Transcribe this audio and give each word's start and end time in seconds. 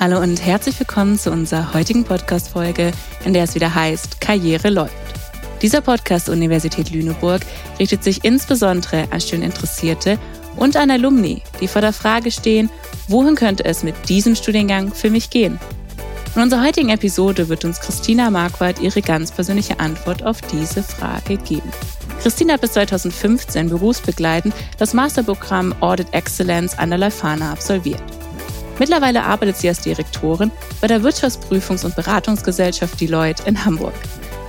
Hallo 0.00 0.20
und 0.20 0.40
herzlich 0.46 0.78
willkommen 0.78 1.18
zu 1.18 1.32
unserer 1.32 1.74
heutigen 1.74 2.04
Podcast-Folge, 2.04 2.92
in 3.24 3.32
der 3.32 3.42
es 3.42 3.56
wieder 3.56 3.74
heißt 3.74 4.20
Karriere 4.20 4.70
läuft. 4.70 4.94
Dieser 5.60 5.80
Podcast 5.80 6.28
Universität 6.28 6.92
Lüneburg 6.92 7.42
richtet 7.80 8.04
sich 8.04 8.22
insbesondere 8.22 9.08
an 9.10 9.20
Studieninteressierte 9.20 10.16
und 10.54 10.76
an 10.76 10.92
Alumni, 10.92 11.42
die 11.60 11.66
vor 11.66 11.80
der 11.80 11.92
Frage 11.92 12.30
stehen, 12.30 12.70
wohin 13.08 13.34
könnte 13.34 13.64
es 13.64 13.82
mit 13.82 14.08
diesem 14.08 14.36
Studiengang 14.36 14.94
für 14.94 15.10
mich 15.10 15.30
gehen? 15.30 15.58
In 16.36 16.42
unserer 16.42 16.64
heutigen 16.64 16.90
Episode 16.90 17.48
wird 17.48 17.64
uns 17.64 17.80
Christina 17.80 18.30
Marquardt 18.30 18.78
ihre 18.80 19.02
ganz 19.02 19.32
persönliche 19.32 19.80
Antwort 19.80 20.24
auf 20.24 20.40
diese 20.42 20.84
Frage 20.84 21.38
geben. 21.38 21.72
Christina 22.22 22.54
hat 22.54 22.60
bis 22.60 22.74
2015 22.74 23.68
berufsbegleitend 23.68 24.54
das 24.78 24.94
Masterprogramm 24.94 25.74
Audit 25.80 26.14
Excellence 26.14 26.78
an 26.78 26.90
der 26.90 27.00
Leuphana 27.00 27.50
absolviert. 27.50 28.17
Mittlerweile 28.78 29.24
arbeitet 29.24 29.56
sie 29.56 29.68
als 29.68 29.80
Direktorin 29.80 30.52
bei 30.80 30.86
der 30.86 31.02
Wirtschaftsprüfungs- 31.02 31.84
und 31.84 31.96
Beratungsgesellschaft 31.96 33.00
Deloitte 33.00 33.42
in 33.46 33.64
Hamburg. 33.64 33.94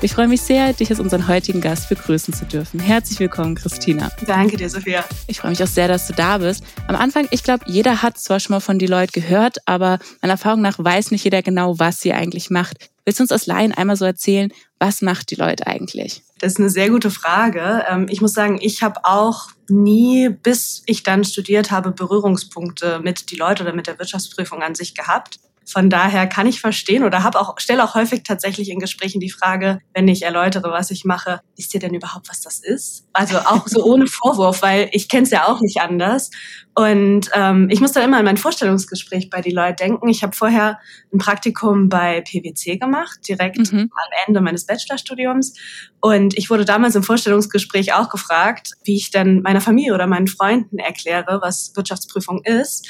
Ich 0.02 0.13
freue 0.13 0.29
mich 0.29 0.41
sehr, 0.41 0.71
dich 0.71 0.89
als 0.91 0.99
unseren 0.99 1.27
heutigen 1.27 1.59
Gast 1.59 1.89
begrüßen 1.89 2.33
zu 2.33 2.45
dürfen. 2.45 2.79
Herzlich 2.79 3.19
willkommen, 3.19 3.55
Christina. 3.55 4.09
Danke 4.25 4.55
dir, 4.55 4.69
Sophia. 4.69 5.03
Ich 5.27 5.39
freue 5.39 5.52
mich 5.52 5.61
auch 5.61 5.67
sehr, 5.67 5.89
dass 5.89 6.07
du 6.07 6.13
da 6.13 6.38
bist. 6.38 6.63
Am 6.88 6.95
Anfang, 6.95 7.27
ich 7.31 7.43
glaube, 7.43 7.65
jeder 7.67 8.02
hat 8.02 8.17
zwar 8.17 8.39
schon 8.39 8.53
mal 8.53 8.59
von 8.61 8.79
Deloitte 8.79 9.11
gehört, 9.11 9.57
aber 9.65 9.99
meiner 10.21 10.33
Erfahrung 10.33 10.61
nach 10.61 10.77
weiß 10.77 11.11
nicht 11.11 11.25
jeder 11.25 11.41
genau, 11.41 11.80
was 11.80 11.99
sie 11.99 12.13
eigentlich 12.13 12.49
macht. 12.49 12.77
Willst 13.03 13.19
du 13.19 13.23
uns 13.23 13.31
als 13.31 13.47
Laien 13.47 13.73
einmal 13.73 13.97
so 13.97 14.05
erzählen, 14.05 14.53
was 14.77 15.02
macht 15.02 15.31
Deloitte 15.31 15.67
eigentlich? 15.67 16.21
Das 16.39 16.53
ist 16.53 16.59
eine 16.59 16.69
sehr 16.69 16.89
gute 16.89 17.11
Frage. 17.11 17.83
Ähm, 17.89 18.07
ich 18.09 18.21
muss 18.21 18.33
sagen, 18.33 18.59
ich 18.61 18.83
habe 18.83 19.02
auch 19.03 19.49
nie, 19.69 20.29
bis 20.29 20.83
ich 20.85 21.03
dann 21.03 21.23
studiert 21.23 21.71
habe, 21.71 21.91
Berührungspunkte 21.91 22.99
mit 22.99 23.31
Deloitte 23.31 23.63
oder 23.63 23.73
mit 23.73 23.87
der 23.87 23.99
Wirtschaftsprüfung 23.99 24.61
an 24.61 24.75
sich 24.75 24.95
gehabt. 24.95 25.39
Von 25.72 25.89
daher 25.89 26.25
kann 26.28 26.48
ich 26.48 26.62
verstehen 26.62 27.03
oder 27.03 27.23
habe 27.23 27.39
auch 27.39 27.59
stelle 27.59 27.84
auch 27.84 27.94
häufig 27.94 28.23
tatsächlich 28.23 28.70
in 28.70 28.80
Gesprächen 28.80 29.20
die 29.20 29.30
Frage, 29.30 29.80
wenn 29.94 30.08
ich 30.08 30.23
erläutere, 30.23 30.72
was 30.72 30.89
ich 30.89 31.06
mache, 31.06 31.42
wisst 31.56 31.73
ihr 31.73 31.80
denn 31.80 31.94
überhaupt, 31.94 32.30
was 32.30 32.42
das 32.42 32.59
ist? 32.59 33.06
Also 33.14 33.38
auch 33.38 33.67
so 33.67 33.84
ohne 33.84 34.08
Vorwurf, 34.08 34.62
weil 34.62 34.90
ich 34.92 35.09
kenne 35.09 35.23
es 35.23 35.31
ja 35.31 35.47
auch 35.47 35.62
nicht 35.62 35.81
anders. 35.81 36.31
Und 36.80 37.30
ähm, 37.34 37.67
ich 37.70 37.81
muss 37.81 37.92
da 37.92 38.02
immer 38.02 38.17
an 38.17 38.25
mein 38.25 38.38
Vorstellungsgespräch 38.38 39.30
bei 39.30 39.42
die 39.42 39.52
Leute 39.52 39.84
denken. 39.84 40.08
Ich 40.08 40.23
habe 40.23 40.36
vorher 40.36 40.80
ein 41.14 41.17
Praktikum 41.17 41.90
bei 41.90 42.22
PwC 42.22 42.78
gemacht, 42.78 43.20
direkt 43.28 43.72
mhm. 43.72 43.92
am 43.92 44.09
Ende 44.25 44.40
meines 44.40 44.66
Bachelorstudiums. 44.66 45.53
Und 46.00 46.38
ich 46.38 46.50
wurde 46.50 46.64
damals 46.64 46.95
im 46.95 47.03
Vorstellungsgespräch 47.03 47.94
auch 47.94 48.09
gefragt, 48.09 48.72
wie 48.86 48.95
ich 48.95 49.12
denn 49.12 49.42
meiner 49.42 49.59
Familie 49.59 49.94
oder 49.94 50.08
meinen 50.08 50.28
Freunden 50.28 50.80
erkläre, 50.80 51.40
was 51.42 51.73
Wirtschaftsprüfung 51.75 52.42
ist. 52.45 52.88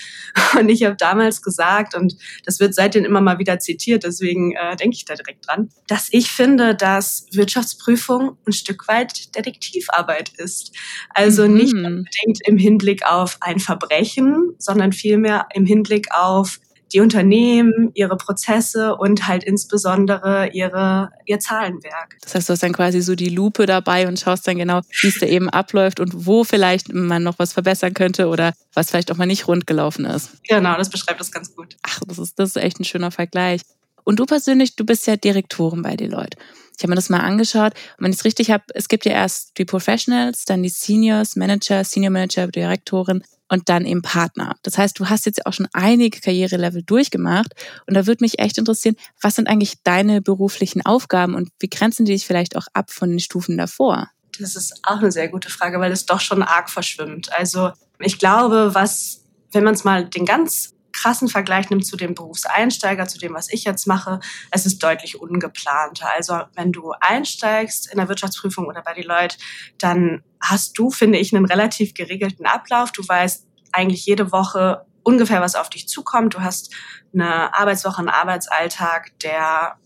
Und 0.59 0.69
ich 0.69 0.83
habe 0.83 0.95
damals 0.95 1.41
gesagt, 1.41 1.95
und 1.95 2.15
das 2.45 2.59
wird 2.59 2.68
seitdem 2.73 3.05
immer 3.05 3.21
mal 3.21 3.39
wieder 3.39 3.59
zitiert, 3.59 4.03
deswegen 4.03 4.53
äh, 4.53 4.75
denke 4.75 4.95
ich 4.95 5.05
da 5.05 5.15
direkt 5.15 5.47
dran, 5.47 5.69
dass 5.87 6.09
ich 6.11 6.29
finde, 6.29 6.75
dass 6.75 7.25
Wirtschaftsprüfung 7.31 8.37
ein 8.47 8.53
Stück 8.53 8.87
weit 8.87 9.35
Detektivarbeit 9.35 10.29
ist. 10.37 10.75
Also 11.09 11.47
mhm. 11.47 11.53
nicht 11.55 11.73
unbedingt 11.73 12.39
im 12.45 12.57
Hinblick 12.57 13.05
auf 13.05 13.37
ein 13.41 13.59
Verbrechen, 13.59 14.55
sondern 14.57 14.91
vielmehr 14.91 15.47
im 15.53 15.65
Hinblick 15.65 16.07
auf 16.11 16.59
die 16.93 17.01
Unternehmen, 17.01 17.91
ihre 17.93 18.17
Prozesse 18.17 18.95
und 18.95 19.27
halt 19.27 19.43
insbesondere 19.43 20.49
ihre, 20.53 21.11
ihr 21.25 21.39
Zahlenwerk. 21.39 22.17
Das 22.21 22.35
heißt, 22.35 22.49
du 22.49 22.53
hast 22.53 22.63
dann 22.63 22.73
quasi 22.73 23.01
so 23.01 23.15
die 23.15 23.29
Lupe 23.29 23.65
dabei 23.65 24.07
und 24.07 24.19
schaust 24.19 24.47
dann 24.47 24.57
genau, 24.57 24.81
wie 25.01 25.07
es 25.07 25.19
da 25.19 25.25
eben 25.25 25.49
abläuft 25.49 25.99
und 25.99 26.25
wo 26.25 26.43
vielleicht 26.43 26.93
man 26.93 27.23
noch 27.23 27.39
was 27.39 27.53
verbessern 27.53 27.93
könnte 27.93 28.27
oder 28.27 28.53
was 28.73 28.89
vielleicht 28.89 29.11
auch 29.11 29.17
mal 29.17 29.25
nicht 29.25 29.47
rund 29.47 29.67
gelaufen 29.67 30.05
ist. 30.05 30.31
Genau, 30.47 30.75
das 30.77 30.89
beschreibt 30.89 31.19
das 31.19 31.31
ganz 31.31 31.55
gut. 31.55 31.77
Ach, 31.83 31.99
das 32.07 32.17
ist, 32.17 32.39
das 32.39 32.49
ist 32.49 32.57
echt 32.57 32.79
ein 32.79 32.85
schöner 32.85 33.11
Vergleich. 33.11 33.61
Und 34.03 34.19
du 34.19 34.25
persönlich, 34.25 34.75
du 34.75 34.85
bist 34.85 35.05
ja 35.05 35.15
Direktorin 35.17 35.81
bei 35.81 35.95
Deloitte. 35.95 36.37
Ich 36.75 36.83
habe 36.83 36.91
mir 36.91 36.95
das 36.95 37.09
mal 37.09 37.19
angeschaut 37.19 37.73
und 37.97 38.05
wenn 38.05 38.11
ich 38.11 38.19
es 38.19 38.25
richtig 38.25 38.51
habe, 38.51 38.63
es 38.73 38.87
gibt 38.87 39.05
ja 39.05 39.11
erst 39.11 39.57
die 39.57 39.65
Professionals, 39.65 40.45
dann 40.45 40.63
die 40.63 40.69
Seniors, 40.69 41.35
Manager, 41.35 41.83
Senior 41.83 42.11
Manager, 42.11 42.47
Direktorin 42.47 43.21
und 43.49 43.69
dann 43.69 43.85
eben 43.85 44.01
Partner. 44.01 44.55
Das 44.63 44.77
heißt, 44.77 44.99
du 44.99 45.09
hast 45.09 45.25
jetzt 45.25 45.45
auch 45.45 45.53
schon 45.53 45.67
einige 45.73 46.19
Karrierelevel 46.19 46.83
durchgemacht 46.83 47.53
und 47.87 47.95
da 47.95 48.07
würde 48.07 48.23
mich 48.23 48.39
echt 48.39 48.57
interessieren, 48.57 48.95
was 49.21 49.35
sind 49.35 49.47
eigentlich 49.47 49.83
deine 49.83 50.21
beruflichen 50.21 50.85
Aufgaben 50.85 51.35
und 51.35 51.49
wie 51.59 51.69
grenzen 51.69 52.05
die 52.05 52.13
dich 52.13 52.25
vielleicht 52.25 52.55
auch 52.55 52.67
ab 52.73 52.91
von 52.91 53.09
den 53.09 53.19
Stufen 53.19 53.57
davor? 53.57 54.09
Das 54.39 54.55
ist 54.55 54.79
auch 54.83 54.99
eine 54.99 55.11
sehr 55.11 55.27
gute 55.27 55.49
Frage, 55.49 55.79
weil 55.79 55.91
es 55.91 56.05
doch 56.05 56.21
schon 56.21 56.43
arg 56.43 56.69
verschwimmt. 56.69 57.31
Also 57.33 57.71
ich 57.99 58.19
glaube, 58.19 58.73
was, 58.73 59.25
wenn 59.51 59.63
man 59.63 59.73
es 59.73 59.83
mal 59.83 60.05
den 60.05 60.25
ganz 60.25 60.73
krassen 60.99 61.29
Vergleich 61.29 61.69
nimmt 61.69 61.85
zu 61.85 61.95
dem 61.95 62.13
Berufseinsteiger, 62.13 63.07
zu 63.07 63.17
dem, 63.17 63.33
was 63.33 63.51
ich 63.51 63.63
jetzt 63.63 63.87
mache, 63.87 64.19
es 64.51 64.65
ist 64.65 64.79
deutlich 64.79 65.19
ungeplanter. 65.19 66.09
Also 66.15 66.41
wenn 66.55 66.71
du 66.71 66.91
einsteigst 66.99 67.91
in 67.91 67.97
der 67.97 68.09
Wirtschaftsprüfung 68.09 68.65
oder 68.65 68.81
bei 68.81 68.93
Deloitte, 68.93 69.37
dann 69.77 70.23
hast 70.41 70.77
du, 70.77 70.89
finde 70.89 71.19
ich, 71.19 71.33
einen 71.33 71.45
relativ 71.45 71.93
geregelten 71.93 72.45
Ablauf. 72.45 72.91
Du 72.91 73.07
weißt 73.07 73.47
eigentlich 73.71 74.05
jede 74.05 74.31
Woche 74.31 74.85
ungefähr, 75.03 75.41
was 75.41 75.55
auf 75.55 75.69
dich 75.69 75.87
zukommt. 75.87 76.33
Du 76.33 76.41
hast 76.41 76.73
eine 77.13 77.53
Arbeitswoche, 77.53 77.99
einen 77.99 78.09
Arbeitsalltag, 78.09 79.17
der 79.19 79.77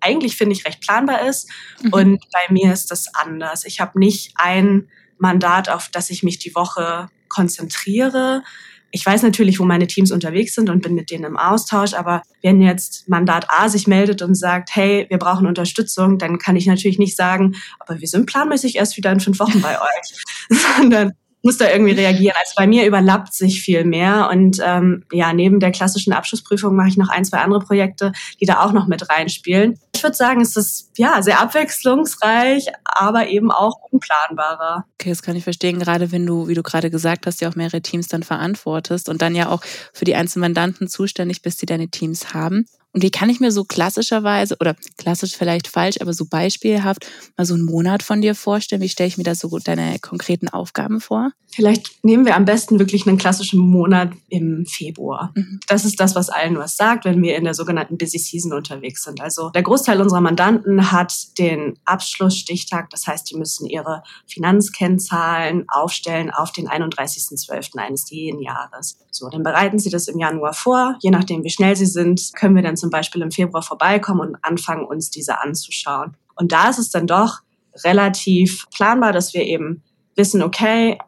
eigentlich, 0.00 0.36
finde 0.36 0.54
ich, 0.54 0.64
recht 0.64 0.80
planbar 0.80 1.26
ist. 1.26 1.50
Mhm. 1.82 1.92
Und 1.92 2.24
bei 2.32 2.52
mir 2.52 2.72
ist 2.72 2.90
das 2.90 3.14
anders. 3.14 3.64
Ich 3.64 3.80
habe 3.80 3.98
nicht 3.98 4.32
ein 4.36 4.88
Mandat, 5.18 5.68
auf 5.68 5.88
das 5.88 6.10
ich 6.10 6.22
mich 6.22 6.38
die 6.38 6.54
Woche 6.54 7.08
konzentriere, 7.28 8.42
ich 8.90 9.04
weiß 9.04 9.22
natürlich, 9.22 9.60
wo 9.60 9.64
meine 9.64 9.86
Teams 9.86 10.10
unterwegs 10.10 10.54
sind 10.54 10.70
und 10.70 10.82
bin 10.82 10.94
mit 10.94 11.10
denen 11.10 11.24
im 11.24 11.36
Austausch, 11.36 11.94
aber 11.94 12.22
wenn 12.42 12.60
jetzt 12.60 13.08
Mandat 13.08 13.46
A 13.48 13.68
sich 13.68 13.86
meldet 13.86 14.22
und 14.22 14.34
sagt, 14.34 14.70
hey, 14.74 15.06
wir 15.08 15.18
brauchen 15.18 15.46
Unterstützung, 15.46 16.18
dann 16.18 16.38
kann 16.38 16.56
ich 16.56 16.66
natürlich 16.66 16.98
nicht 16.98 17.16
sagen, 17.16 17.54
aber 17.78 18.00
wir 18.00 18.08
sind 18.08 18.26
planmäßig 18.26 18.76
erst 18.76 18.96
wieder 18.96 19.12
in 19.12 19.20
fünf 19.20 19.38
Wochen 19.38 19.60
bei 19.60 19.80
euch, 19.80 20.24
sondern 20.76 21.12
muss 21.42 21.58
da 21.58 21.70
irgendwie 21.70 21.92
reagieren. 21.92 22.36
Also 22.38 22.52
bei 22.56 22.66
mir 22.66 22.86
überlappt 22.86 23.34
sich 23.34 23.62
viel 23.62 23.84
mehr. 23.84 24.28
Und 24.30 24.58
ähm, 24.64 25.04
ja, 25.12 25.32
neben 25.32 25.60
der 25.60 25.70
klassischen 25.70 26.12
Abschlussprüfung 26.12 26.74
mache 26.76 26.88
ich 26.88 26.96
noch 26.96 27.08
ein, 27.08 27.24
zwei 27.24 27.38
andere 27.38 27.60
Projekte, 27.60 28.12
die 28.40 28.46
da 28.46 28.64
auch 28.64 28.72
noch 28.72 28.86
mit 28.86 29.08
reinspielen. 29.08 29.78
Ich 29.94 30.02
würde 30.02 30.16
sagen, 30.16 30.40
es 30.40 30.56
ist 30.56 30.90
ja 30.96 31.22
sehr 31.22 31.40
abwechslungsreich, 31.40 32.66
aber 32.84 33.28
eben 33.28 33.50
auch 33.50 33.76
unplanbarer. 33.90 34.84
Okay, 35.00 35.10
das 35.10 35.22
kann 35.22 35.36
ich 35.36 35.44
verstehen, 35.44 35.78
gerade 35.78 36.12
wenn 36.12 36.26
du, 36.26 36.48
wie 36.48 36.54
du 36.54 36.62
gerade 36.62 36.90
gesagt 36.90 37.26
hast, 37.26 37.40
ja 37.40 37.48
auch 37.48 37.56
mehrere 37.56 37.82
Teams 37.82 38.08
dann 38.08 38.22
verantwortest 38.22 39.08
und 39.08 39.22
dann 39.22 39.34
ja 39.34 39.48
auch 39.48 39.62
für 39.92 40.04
die 40.04 40.14
einzelnen 40.14 40.40
Mandanten 40.40 40.88
zuständig 40.88 41.42
bist, 41.42 41.60
die 41.62 41.66
deine 41.66 41.88
Teams 41.88 42.32
haben. 42.32 42.66
Und 42.92 43.02
wie 43.02 43.10
kann 43.10 43.30
ich 43.30 43.40
mir 43.40 43.52
so 43.52 43.64
klassischerweise, 43.64 44.56
oder 44.60 44.74
klassisch 44.98 45.36
vielleicht 45.36 45.68
falsch, 45.68 46.00
aber 46.00 46.12
so 46.12 46.26
beispielhaft 46.26 47.06
mal 47.36 47.44
so 47.44 47.54
einen 47.54 47.64
Monat 47.64 48.02
von 48.02 48.20
dir 48.20 48.34
vorstellen? 48.34 48.82
Wie 48.82 48.88
stelle 48.88 49.08
ich 49.08 49.18
mir 49.18 49.24
da 49.24 49.34
so 49.34 49.58
deine 49.58 49.98
konkreten 50.00 50.48
Aufgaben 50.48 51.00
vor? 51.00 51.30
Vielleicht 51.52 52.04
nehmen 52.04 52.26
wir 52.26 52.36
am 52.36 52.44
besten 52.44 52.78
wirklich 52.78 53.06
einen 53.06 53.18
klassischen 53.18 53.60
Monat 53.60 54.12
im 54.28 54.66
Februar. 54.66 55.32
Mhm. 55.34 55.58
Das 55.66 55.84
ist 55.84 55.98
das, 55.98 56.14
was 56.14 56.30
allen 56.30 56.56
was 56.56 56.76
sagt, 56.76 57.04
wenn 57.04 57.22
wir 57.22 57.36
in 57.36 57.44
der 57.44 57.54
sogenannten 57.54 57.98
Busy 57.98 58.18
Season 58.18 58.52
unterwegs 58.52 59.02
sind. 59.02 59.20
Also 59.20 59.50
der 59.50 59.62
Großteil 59.62 60.00
unserer 60.00 60.20
Mandanten 60.20 60.92
hat 60.92 61.12
den 61.38 61.76
Abschlussstichtag. 61.84 62.90
Das 62.90 63.06
heißt, 63.06 63.30
die 63.30 63.36
müssen 63.36 63.66
ihre 63.66 64.02
Finanzkennzahlen 64.28 65.64
aufstellen 65.68 66.30
auf 66.30 66.52
den 66.52 66.68
31.12. 66.68 67.78
eines 67.78 68.08
jeden 68.10 68.40
Jahres. 68.40 68.98
So, 69.10 69.28
dann 69.28 69.42
bereiten 69.42 69.78
sie 69.78 69.90
das 69.90 70.06
im 70.06 70.18
Januar 70.18 70.54
vor. 70.54 70.96
Je 71.00 71.10
nachdem, 71.10 71.42
wie 71.42 71.50
schnell 71.50 71.74
sie 71.74 71.86
sind, 71.86 72.30
können 72.36 72.54
wir 72.54 72.62
dann 72.62 72.76
zum 72.80 72.90
Beispiel 72.90 73.22
im 73.22 73.30
Februar 73.30 73.62
vorbeikommen 73.62 74.20
und 74.20 74.36
anfangen, 74.42 74.84
uns 74.84 75.10
diese 75.10 75.40
anzuschauen. 75.40 76.16
Und 76.34 76.52
da 76.52 76.68
ist 76.68 76.78
es 76.78 76.90
dann 76.90 77.06
doch 77.06 77.40
relativ 77.84 78.66
planbar, 78.74 79.12
dass 79.12 79.34
wir 79.34 79.44
eben 79.44 79.82
wissen, 80.16 80.42
okay, 80.42 80.98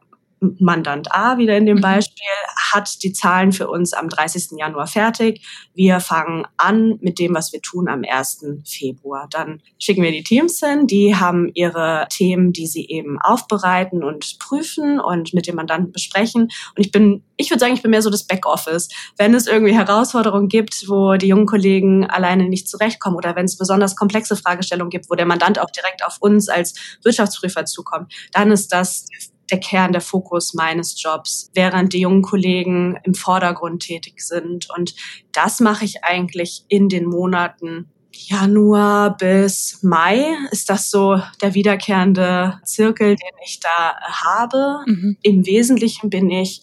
Mandant 0.58 1.14
A 1.14 1.38
wieder 1.38 1.56
in 1.56 1.66
dem 1.66 1.78
mhm. 1.78 1.82
Beispiel 1.82 2.26
hat 2.72 3.02
die 3.02 3.12
Zahlen 3.12 3.52
für 3.52 3.68
uns 3.68 3.92
am 3.92 4.08
30. 4.08 4.58
Januar 4.58 4.86
fertig. 4.86 5.46
Wir 5.74 6.00
fangen 6.00 6.46
an 6.56 6.98
mit 7.00 7.18
dem, 7.18 7.34
was 7.34 7.52
wir 7.52 7.60
tun 7.60 7.88
am 7.88 8.02
1. 8.08 8.44
Februar. 8.64 9.28
Dann 9.30 9.62
schicken 9.78 10.02
wir 10.02 10.10
die 10.10 10.24
Teams 10.24 10.58
hin, 10.58 10.86
die 10.86 11.16
haben 11.16 11.50
ihre 11.54 12.06
Themen, 12.10 12.52
die 12.52 12.66
sie 12.66 12.86
eben 12.88 13.20
aufbereiten 13.20 14.02
und 14.02 14.38
prüfen 14.38 15.00
und 15.00 15.34
mit 15.34 15.46
dem 15.46 15.56
Mandanten 15.56 15.92
besprechen. 15.92 16.42
Und 16.42 16.50
ich 16.76 16.90
bin, 16.90 17.22
ich 17.36 17.50
würde 17.50 17.60
sagen, 17.60 17.74
ich 17.74 17.82
bin 17.82 17.90
mehr 17.90 18.02
so 18.02 18.10
das 18.10 18.26
Backoffice. 18.26 18.88
Wenn 19.16 19.34
es 19.34 19.46
irgendwie 19.46 19.74
Herausforderungen 19.74 20.48
gibt, 20.48 20.88
wo 20.88 21.14
die 21.14 21.28
jungen 21.28 21.46
Kollegen 21.46 22.06
alleine 22.06 22.48
nicht 22.48 22.68
zurechtkommen 22.68 23.16
oder 23.16 23.36
wenn 23.36 23.44
es 23.44 23.56
besonders 23.56 23.96
komplexe 23.96 24.36
Fragestellungen 24.36 24.90
gibt, 24.90 25.08
wo 25.10 25.14
der 25.14 25.26
Mandant 25.26 25.58
auch 25.58 25.70
direkt 25.70 26.04
auf 26.04 26.16
uns 26.20 26.48
als 26.48 26.74
Wirtschaftsprüfer 27.02 27.64
zukommt, 27.64 28.12
dann 28.32 28.50
ist 28.50 28.72
das 28.72 29.06
der 29.50 29.60
Kern, 29.60 29.92
der 29.92 30.00
Fokus 30.00 30.54
meines 30.54 31.00
Jobs, 31.00 31.50
während 31.54 31.92
die 31.92 32.00
jungen 32.00 32.22
Kollegen 32.22 32.98
im 33.04 33.14
Vordergrund 33.14 33.82
tätig 33.82 34.20
sind. 34.20 34.68
Und 34.76 34.94
das 35.32 35.60
mache 35.60 35.84
ich 35.84 36.04
eigentlich 36.04 36.64
in 36.68 36.88
den 36.88 37.06
Monaten 37.06 37.88
Januar 38.14 39.16
bis 39.16 39.78
Mai 39.82 40.36
ist 40.50 40.68
das 40.68 40.90
so 40.90 41.20
der 41.40 41.54
wiederkehrende 41.54 42.60
Zirkel, 42.64 43.16
den 43.16 43.34
ich 43.44 43.60
da 43.60 43.96
habe. 44.00 44.80
Mhm. 44.86 45.16
Im 45.22 45.46
Wesentlichen 45.46 46.10
bin 46.10 46.30
ich 46.30 46.62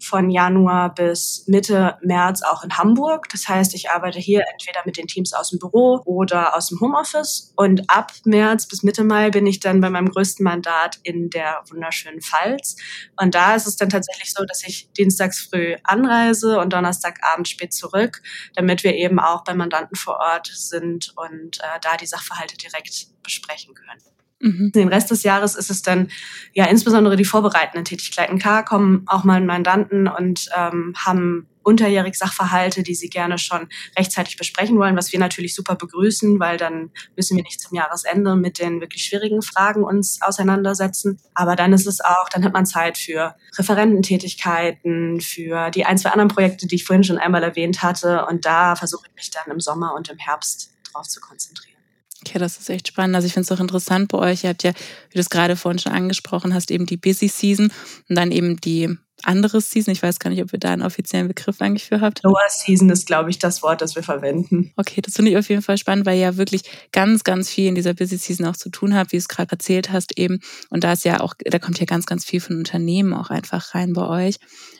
von 0.00 0.30
Januar 0.30 0.94
bis 0.94 1.44
Mitte 1.46 1.96
März 2.02 2.42
auch 2.42 2.62
in 2.62 2.76
Hamburg. 2.76 3.28
Das 3.30 3.48
heißt, 3.48 3.74
ich 3.74 3.90
arbeite 3.90 4.18
hier 4.18 4.44
entweder 4.52 4.80
mit 4.84 4.96
den 4.96 5.06
Teams 5.06 5.32
aus 5.32 5.50
dem 5.50 5.58
Büro 5.58 6.00
oder 6.04 6.56
aus 6.56 6.68
dem 6.68 6.80
Homeoffice. 6.80 7.52
Und 7.56 7.88
ab 7.90 8.12
März 8.24 8.66
bis 8.66 8.82
Mitte 8.82 9.04
Mai 9.04 9.30
bin 9.30 9.46
ich 9.46 9.60
dann 9.60 9.80
bei 9.80 9.90
meinem 9.90 10.08
größten 10.08 10.44
Mandat 10.44 10.98
in 11.02 11.30
der 11.30 11.62
wunderschönen 11.70 12.20
Pfalz. 12.20 12.76
Und 13.20 13.34
da 13.34 13.54
ist 13.54 13.66
es 13.66 13.76
dann 13.76 13.88
tatsächlich 13.88 14.32
so, 14.32 14.44
dass 14.44 14.66
ich 14.66 14.90
dienstags 14.92 15.40
früh 15.40 15.76
anreise 15.84 16.58
und 16.58 16.72
Donnerstagabend 16.72 17.48
spät 17.48 17.72
zurück, 17.72 18.22
damit 18.54 18.84
wir 18.84 18.94
eben 18.94 19.18
auch 19.18 19.44
bei 19.44 19.54
Mandanten 19.54 19.96
vor 19.96 20.18
Ort 20.18 20.50
sind 20.52 21.12
und 21.16 21.58
äh, 21.60 21.80
da 21.80 21.96
die 21.96 22.06
Sachverhalte 22.06 22.56
direkt 22.56 23.08
besprechen 23.22 23.74
können. 23.74 24.17
Mhm. 24.40 24.72
Den 24.72 24.88
Rest 24.88 25.10
des 25.10 25.22
Jahres 25.24 25.56
ist 25.56 25.70
es 25.70 25.82
dann 25.82 26.08
ja 26.52 26.66
insbesondere 26.66 27.16
die 27.16 27.24
vorbereitenden 27.24 27.84
Tätigkeiten. 27.84 28.38
Klar 28.38 28.64
kommen 28.64 29.02
auch 29.06 29.24
mal 29.24 29.40
Mandanten 29.40 30.06
und 30.06 30.48
ähm, 30.56 30.94
haben 30.96 31.48
unterjährig 31.68 32.14
Sachverhalte, 32.14 32.82
die 32.82 32.94
sie 32.94 33.10
gerne 33.10 33.36
schon 33.36 33.68
rechtzeitig 33.96 34.38
besprechen 34.38 34.78
wollen, 34.78 34.96
was 34.96 35.12
wir 35.12 35.18
natürlich 35.18 35.54
super 35.54 35.74
begrüßen, 35.76 36.40
weil 36.40 36.56
dann 36.56 36.90
müssen 37.14 37.36
wir 37.36 37.44
nicht 37.44 37.60
zum 37.60 37.76
Jahresende 37.76 38.36
mit 38.36 38.58
den 38.58 38.80
wirklich 38.80 39.04
schwierigen 39.04 39.42
Fragen 39.42 39.84
uns 39.84 40.20
auseinandersetzen. 40.22 41.20
Aber 41.34 41.56
dann 41.56 41.74
ist 41.74 41.86
es 41.86 42.00
auch, 42.00 42.28
dann 42.30 42.44
hat 42.44 42.54
man 42.54 42.64
Zeit 42.64 42.96
für 42.96 43.34
Referententätigkeiten, 43.58 45.20
für 45.20 45.70
die 45.70 45.84
ein, 45.84 45.98
zwei 45.98 46.10
anderen 46.10 46.28
Projekte, 46.28 46.66
die 46.66 46.76
ich 46.76 46.84
vorhin 46.84 47.04
schon 47.04 47.18
einmal 47.18 47.42
erwähnt 47.42 47.82
hatte. 47.82 48.24
Und 48.26 48.46
da 48.46 48.74
versuche 48.74 49.06
ich 49.08 49.14
mich 49.14 49.30
dann 49.30 49.52
im 49.52 49.60
Sommer 49.60 49.94
und 49.94 50.08
im 50.08 50.18
Herbst 50.18 50.72
drauf 50.90 51.06
zu 51.06 51.20
konzentrieren. 51.20 51.77
Okay, 52.26 52.38
das 52.38 52.58
ist 52.58 52.68
echt 52.68 52.88
spannend. 52.88 53.14
Also 53.14 53.26
ich 53.26 53.32
finde 53.32 53.44
es 53.44 53.52
auch 53.52 53.60
interessant 53.60 54.08
bei 54.08 54.18
euch. 54.18 54.44
Ihr 54.44 54.50
habt 54.50 54.64
ja, 54.64 54.72
wie 54.72 55.14
du 55.14 55.20
es 55.20 55.30
gerade 55.30 55.56
vorhin 55.56 55.78
schon 55.78 55.92
angesprochen 55.92 56.52
hast, 56.52 56.70
eben 56.70 56.86
die 56.86 56.96
Busy 56.96 57.28
Season 57.28 57.72
und 58.08 58.16
dann 58.16 58.32
eben 58.32 58.56
die 58.56 58.96
andere 59.24 59.60
Season. 59.60 59.92
Ich 59.92 60.02
weiß 60.02 60.18
gar 60.18 60.30
nicht, 60.30 60.42
ob 60.42 60.52
ihr 60.52 60.58
da 60.58 60.72
einen 60.72 60.82
offiziellen 60.82 61.28
Begriff 61.28 61.60
eigentlich 61.60 61.84
für 61.84 62.00
habt. 62.00 62.22
Lower 62.22 62.36
Season 62.48 62.90
ist, 62.90 63.06
glaube 63.06 63.30
ich, 63.30 63.38
das 63.38 63.62
Wort, 63.62 63.80
das 63.80 63.94
wir 63.96 64.02
verwenden. 64.02 64.72
Okay, 64.76 65.00
das 65.00 65.14
finde 65.14 65.30
ich 65.30 65.36
auf 65.36 65.48
jeden 65.48 65.62
Fall 65.62 65.78
spannend, 65.78 66.06
weil 66.06 66.16
ihr 66.16 66.22
ja 66.22 66.36
wirklich 66.36 66.62
ganz, 66.92 67.24
ganz 67.24 67.48
viel 67.48 67.68
in 67.68 67.74
dieser 67.74 67.94
Busy 67.94 68.16
Season 68.16 68.46
auch 68.46 68.56
zu 68.56 68.70
tun 68.70 68.94
habt, 68.94 69.12
wie 69.12 69.16
du 69.16 69.20
es 69.20 69.28
gerade 69.28 69.52
erzählt 69.52 69.90
hast 69.92 70.18
eben. 70.18 70.40
Und 70.70 70.84
da 70.84 70.92
ist 70.92 71.04
ja 71.04 71.20
auch, 71.20 71.34
da 71.44 71.58
kommt 71.58 71.80
ja 71.80 71.86
ganz, 71.86 72.06
ganz 72.06 72.24
viel 72.24 72.40
von 72.40 72.58
Unternehmen 72.58 73.12
auch 73.12 73.30
einfach 73.30 73.74
rein 73.74 73.92
bei 73.92 74.06
euch. 74.06 74.36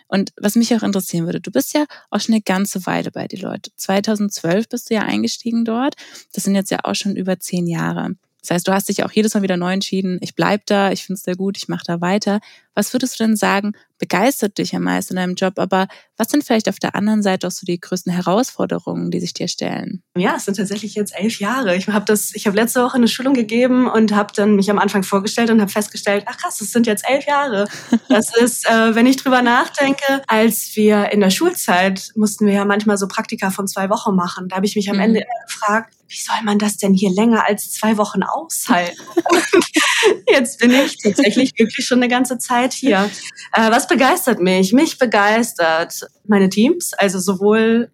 Und 0.08 0.32
was 0.36 0.56
mich 0.56 0.74
auch 0.74 0.82
interessieren 0.82 1.26
würde, 1.26 1.40
du 1.40 1.50
bist 1.50 1.74
ja 1.74 1.84
auch 2.10 2.20
schon 2.20 2.34
eine 2.34 2.42
ganze 2.42 2.84
Weile 2.86 3.10
bei 3.10 3.28
die 3.28 3.36
Leute. 3.36 3.70
2012 3.76 4.68
bist 4.68 4.90
du 4.90 4.94
ja 4.94 5.02
eingestiegen 5.02 5.64
dort. 5.64 5.94
Das 6.32 6.44
sind 6.44 6.54
jetzt 6.54 6.70
ja 6.70 6.80
auch 6.82 6.94
schon 6.94 7.14
über 7.14 7.38
zehn 7.38 7.66
Jahre. 7.66 8.14
Das 8.40 8.50
heißt, 8.50 8.68
du 8.68 8.72
hast 8.72 8.88
dich 8.88 9.04
auch 9.04 9.12
jedes 9.12 9.34
Mal 9.34 9.42
wieder 9.42 9.56
neu 9.56 9.72
entschieden, 9.72 10.18
ich 10.22 10.34
bleib 10.34 10.64
da, 10.66 10.90
ich 10.90 11.04
finde 11.04 11.18
es 11.18 11.24
sehr 11.24 11.36
gut, 11.36 11.56
ich 11.56 11.68
mache 11.68 11.84
da 11.86 12.00
weiter. 12.00 12.40
Was 12.78 12.92
würdest 12.92 13.18
du 13.18 13.24
denn 13.24 13.34
sagen, 13.34 13.72
begeistert 13.98 14.56
dich 14.56 14.76
am 14.76 14.84
meisten 14.84 15.14
in 15.14 15.16
deinem 15.16 15.34
Job, 15.34 15.54
aber 15.58 15.88
was 16.16 16.28
sind 16.28 16.44
vielleicht 16.44 16.68
auf 16.68 16.78
der 16.78 16.94
anderen 16.94 17.24
Seite 17.24 17.48
auch 17.48 17.50
so 17.50 17.66
die 17.66 17.80
größten 17.80 18.12
Herausforderungen, 18.12 19.10
die 19.10 19.18
sich 19.18 19.34
dir 19.34 19.48
stellen? 19.48 20.04
Ja, 20.16 20.36
es 20.36 20.44
sind 20.44 20.58
tatsächlich 20.58 20.94
jetzt 20.94 21.12
elf 21.18 21.40
Jahre. 21.40 21.74
Ich 21.74 21.88
habe 21.88 22.04
das, 22.04 22.36
ich 22.36 22.46
habe 22.46 22.54
letzte 22.54 22.80
Woche 22.84 22.96
eine 22.96 23.08
Schulung 23.08 23.34
gegeben 23.34 23.90
und 23.90 24.14
habe 24.14 24.32
dann 24.32 24.54
mich 24.54 24.70
am 24.70 24.78
Anfang 24.78 25.02
vorgestellt 25.02 25.50
und 25.50 25.60
habe 25.60 25.72
festgestellt, 25.72 26.22
ach 26.28 26.36
krass, 26.36 26.60
es 26.60 26.70
sind 26.70 26.86
jetzt 26.86 27.04
elf 27.08 27.26
Jahre. 27.26 27.66
Das 28.08 28.34
ist, 28.36 28.66
äh, 28.68 28.94
wenn 28.94 29.06
ich 29.06 29.16
drüber 29.16 29.42
nachdenke, 29.42 30.22
als 30.28 30.76
wir 30.76 31.10
in 31.10 31.20
der 31.20 31.30
Schulzeit 31.30 32.12
mussten 32.14 32.46
wir 32.46 32.54
ja 32.54 32.64
manchmal 32.64 32.96
so 32.96 33.08
Praktika 33.08 33.50
von 33.50 33.66
zwei 33.66 33.90
Wochen 33.90 34.14
machen. 34.14 34.48
Da 34.48 34.56
habe 34.56 34.66
ich 34.66 34.76
mich 34.76 34.88
am 34.88 34.96
mhm. 34.96 35.02
Ende 35.02 35.20
immer 35.20 35.46
gefragt, 35.46 35.94
wie 36.08 36.20
soll 36.20 36.42
man 36.44 36.58
das 36.58 36.76
denn 36.76 36.94
hier 36.94 37.10
länger 37.10 37.46
als 37.46 37.72
zwei 37.72 37.98
Wochen 37.98 38.22
aushalten? 38.22 38.96
Jetzt 40.28 40.60
bin 40.60 40.70
ich 40.72 40.96
tatsächlich 41.02 41.52
wirklich 41.58 41.86
schon 41.86 41.98
eine 41.98 42.08
ganze 42.08 42.38
Zeit 42.38 42.72
hier. 42.72 43.10
Äh, 43.52 43.70
was 43.70 43.88
begeistert 43.88 44.40
mich? 44.40 44.72
Mich 44.72 44.98
begeistert 44.98 46.06
meine 46.26 46.48
Teams, 46.48 46.92
also 46.94 47.18
sowohl 47.18 47.90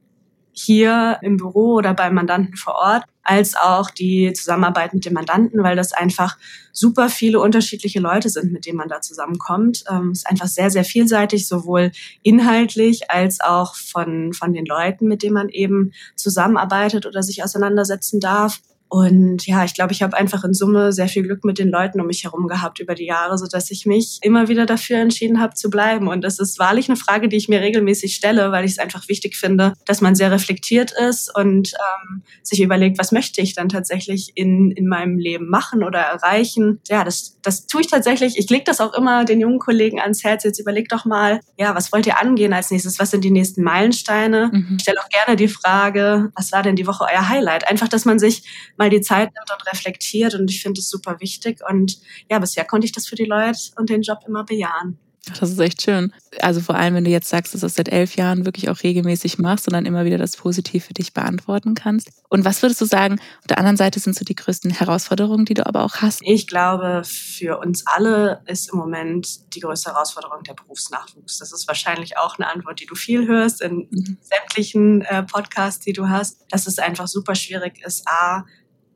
hier 0.54 1.18
im 1.22 1.36
Büro 1.36 1.74
oder 1.74 1.94
beim 1.94 2.14
Mandanten 2.14 2.56
vor 2.56 2.74
Ort, 2.74 3.04
als 3.24 3.56
auch 3.56 3.90
die 3.90 4.32
Zusammenarbeit 4.34 4.94
mit 4.94 5.04
dem 5.04 5.14
Mandanten, 5.14 5.62
weil 5.62 5.76
das 5.76 5.92
einfach 5.92 6.38
super 6.72 7.08
viele 7.08 7.40
unterschiedliche 7.40 7.98
Leute 7.98 8.28
sind, 8.28 8.52
mit 8.52 8.66
denen 8.66 8.76
man 8.76 8.88
da 8.88 9.00
zusammenkommt. 9.00 9.84
Ähm, 9.90 10.12
ist 10.12 10.28
einfach 10.28 10.46
sehr, 10.46 10.70
sehr 10.70 10.84
vielseitig, 10.84 11.48
sowohl 11.48 11.90
inhaltlich 12.22 13.10
als 13.10 13.40
auch 13.40 13.74
von, 13.74 14.32
von 14.32 14.52
den 14.52 14.66
Leuten, 14.66 15.08
mit 15.08 15.22
denen 15.22 15.34
man 15.34 15.48
eben 15.48 15.92
zusammenarbeitet 16.16 17.06
oder 17.06 17.22
sich 17.22 17.42
auseinandersetzen 17.42 18.20
darf. 18.20 18.60
Und 18.88 19.46
ja, 19.46 19.64
ich 19.64 19.74
glaube, 19.74 19.92
ich 19.92 20.02
habe 20.02 20.16
einfach 20.16 20.44
in 20.44 20.54
Summe 20.54 20.92
sehr 20.92 21.08
viel 21.08 21.24
Glück 21.24 21.44
mit 21.44 21.58
den 21.58 21.68
Leuten 21.68 22.00
um 22.00 22.06
mich 22.06 22.24
herum 22.24 22.46
gehabt 22.46 22.78
über 22.78 22.94
die 22.94 23.06
Jahre, 23.06 23.36
so 23.38 23.46
dass 23.46 23.70
ich 23.70 23.86
mich 23.86 24.18
immer 24.22 24.48
wieder 24.48 24.66
dafür 24.66 24.98
entschieden 24.98 25.40
habe 25.40 25.54
zu 25.54 25.68
bleiben. 25.68 26.06
Und 26.06 26.22
das 26.22 26.38
ist 26.38 26.58
wahrlich 26.58 26.88
eine 26.88 26.96
Frage, 26.96 27.28
die 27.28 27.36
ich 27.36 27.48
mir 27.48 27.60
regelmäßig 27.60 28.14
stelle, 28.14 28.52
weil 28.52 28.64
ich 28.64 28.72
es 28.72 28.78
einfach 28.78 29.08
wichtig 29.08 29.36
finde, 29.36 29.72
dass 29.86 30.00
man 30.00 30.14
sehr 30.14 30.30
reflektiert 30.30 30.92
ist 30.92 31.34
und 31.36 31.72
ähm, 31.72 32.22
sich 32.42 32.60
überlegt, 32.60 32.98
was 32.98 33.10
möchte 33.10 33.40
ich 33.40 33.54
dann 33.54 33.68
tatsächlich 33.68 34.32
in, 34.36 34.70
in 34.70 34.86
meinem 34.86 35.18
Leben 35.18 35.48
machen 35.48 35.82
oder 35.82 35.98
erreichen. 35.98 36.80
Ja, 36.88 37.02
das, 37.02 37.38
das 37.42 37.66
tue 37.66 37.80
ich 37.80 37.88
tatsächlich. 37.88 38.38
Ich 38.38 38.48
lege 38.48 38.64
das 38.64 38.80
auch 38.80 38.94
immer 38.94 39.24
den 39.24 39.40
jungen 39.40 39.58
Kollegen 39.58 39.98
ans 39.98 40.22
Herz. 40.22 40.44
Jetzt 40.44 40.60
überlegt 40.60 40.92
doch 40.92 41.04
mal, 41.04 41.40
ja, 41.58 41.74
was 41.74 41.90
wollt 41.92 42.06
ihr 42.06 42.20
angehen 42.20 42.52
als 42.52 42.70
nächstes? 42.70 42.98
Was 42.98 43.10
sind 43.10 43.24
die 43.24 43.30
nächsten 43.30 43.62
Meilensteine? 43.62 44.50
Mhm. 44.52 44.74
Ich 44.76 44.82
stelle 44.82 45.00
auch 45.00 45.08
gerne 45.08 45.36
die 45.36 45.48
Frage, 45.48 46.30
was 46.36 46.52
war 46.52 46.62
denn 46.62 46.76
die 46.76 46.86
Woche 46.86 47.06
euer 47.12 47.28
Highlight? 47.28 47.68
Einfach, 47.68 47.88
dass 47.88 48.04
man 48.04 48.18
sich 48.18 48.44
mal 48.76 48.90
die 48.90 49.00
Zeit 49.00 49.32
nimmt 49.34 49.50
und 49.50 49.72
reflektiert. 49.72 50.34
Und 50.34 50.50
ich 50.50 50.62
finde 50.62 50.80
es 50.80 50.88
super 50.88 51.20
wichtig. 51.20 51.60
Und 51.68 51.98
ja, 52.30 52.38
bisher 52.38 52.64
konnte 52.64 52.86
ich 52.86 52.92
das 52.92 53.06
für 53.06 53.16
die 53.16 53.24
Leute 53.24 53.58
und 53.76 53.90
den 53.90 54.02
Job 54.02 54.20
immer 54.26 54.44
bejahen. 54.44 54.98
Das 55.40 55.50
ist 55.50 55.58
echt 55.58 55.82
schön. 55.82 56.12
Also 56.40 56.60
vor 56.60 56.74
allem, 56.74 56.94
wenn 56.94 57.04
du 57.04 57.10
jetzt 57.10 57.28
sagst, 57.28 57.54
dass 57.54 57.62
du 57.62 57.66
das 57.66 57.76
seit 57.76 57.88
elf 57.88 58.16
Jahren 58.16 58.44
wirklich 58.44 58.68
auch 58.68 58.82
regelmäßig 58.82 59.38
machst 59.38 59.66
und 59.66 59.72
dann 59.72 59.86
immer 59.86 60.04
wieder 60.04 60.18
das 60.18 60.36
Positiv 60.36 60.84
für 60.84 60.94
dich 60.94 61.14
beantworten 61.14 61.74
kannst. 61.74 62.10
Und 62.28 62.44
was 62.44 62.62
würdest 62.62 62.80
du 62.80 62.84
sagen, 62.84 63.18
auf 63.40 63.46
der 63.48 63.58
anderen 63.58 63.76
Seite 63.76 64.00
sind 64.00 64.14
so 64.14 64.24
die 64.24 64.34
größten 64.34 64.70
Herausforderungen, 64.70 65.44
die 65.44 65.54
du 65.54 65.66
aber 65.66 65.82
auch 65.82 65.96
hast? 65.96 66.20
Ich 66.22 66.46
glaube, 66.46 67.02
für 67.04 67.58
uns 67.58 67.84
alle 67.86 68.42
ist 68.46 68.70
im 68.72 68.78
Moment 68.78 69.54
die 69.54 69.60
größte 69.60 69.92
Herausforderung 69.92 70.42
der 70.42 70.54
Berufsnachwuchs. 70.54 71.38
Das 71.38 71.52
ist 71.52 71.66
wahrscheinlich 71.68 72.18
auch 72.18 72.38
eine 72.38 72.50
Antwort, 72.50 72.80
die 72.80 72.86
du 72.86 72.94
viel 72.94 73.26
hörst 73.26 73.62
in 73.62 73.88
mhm. 73.90 74.18
sämtlichen 74.20 75.02
äh, 75.02 75.22
Podcasts, 75.22 75.84
die 75.84 75.92
du 75.92 76.08
hast, 76.08 76.44
dass 76.50 76.66
es 76.66 76.78
einfach 76.78 77.08
super 77.08 77.34
schwierig 77.34 77.84
ist, 77.84 78.06
A, 78.06 78.44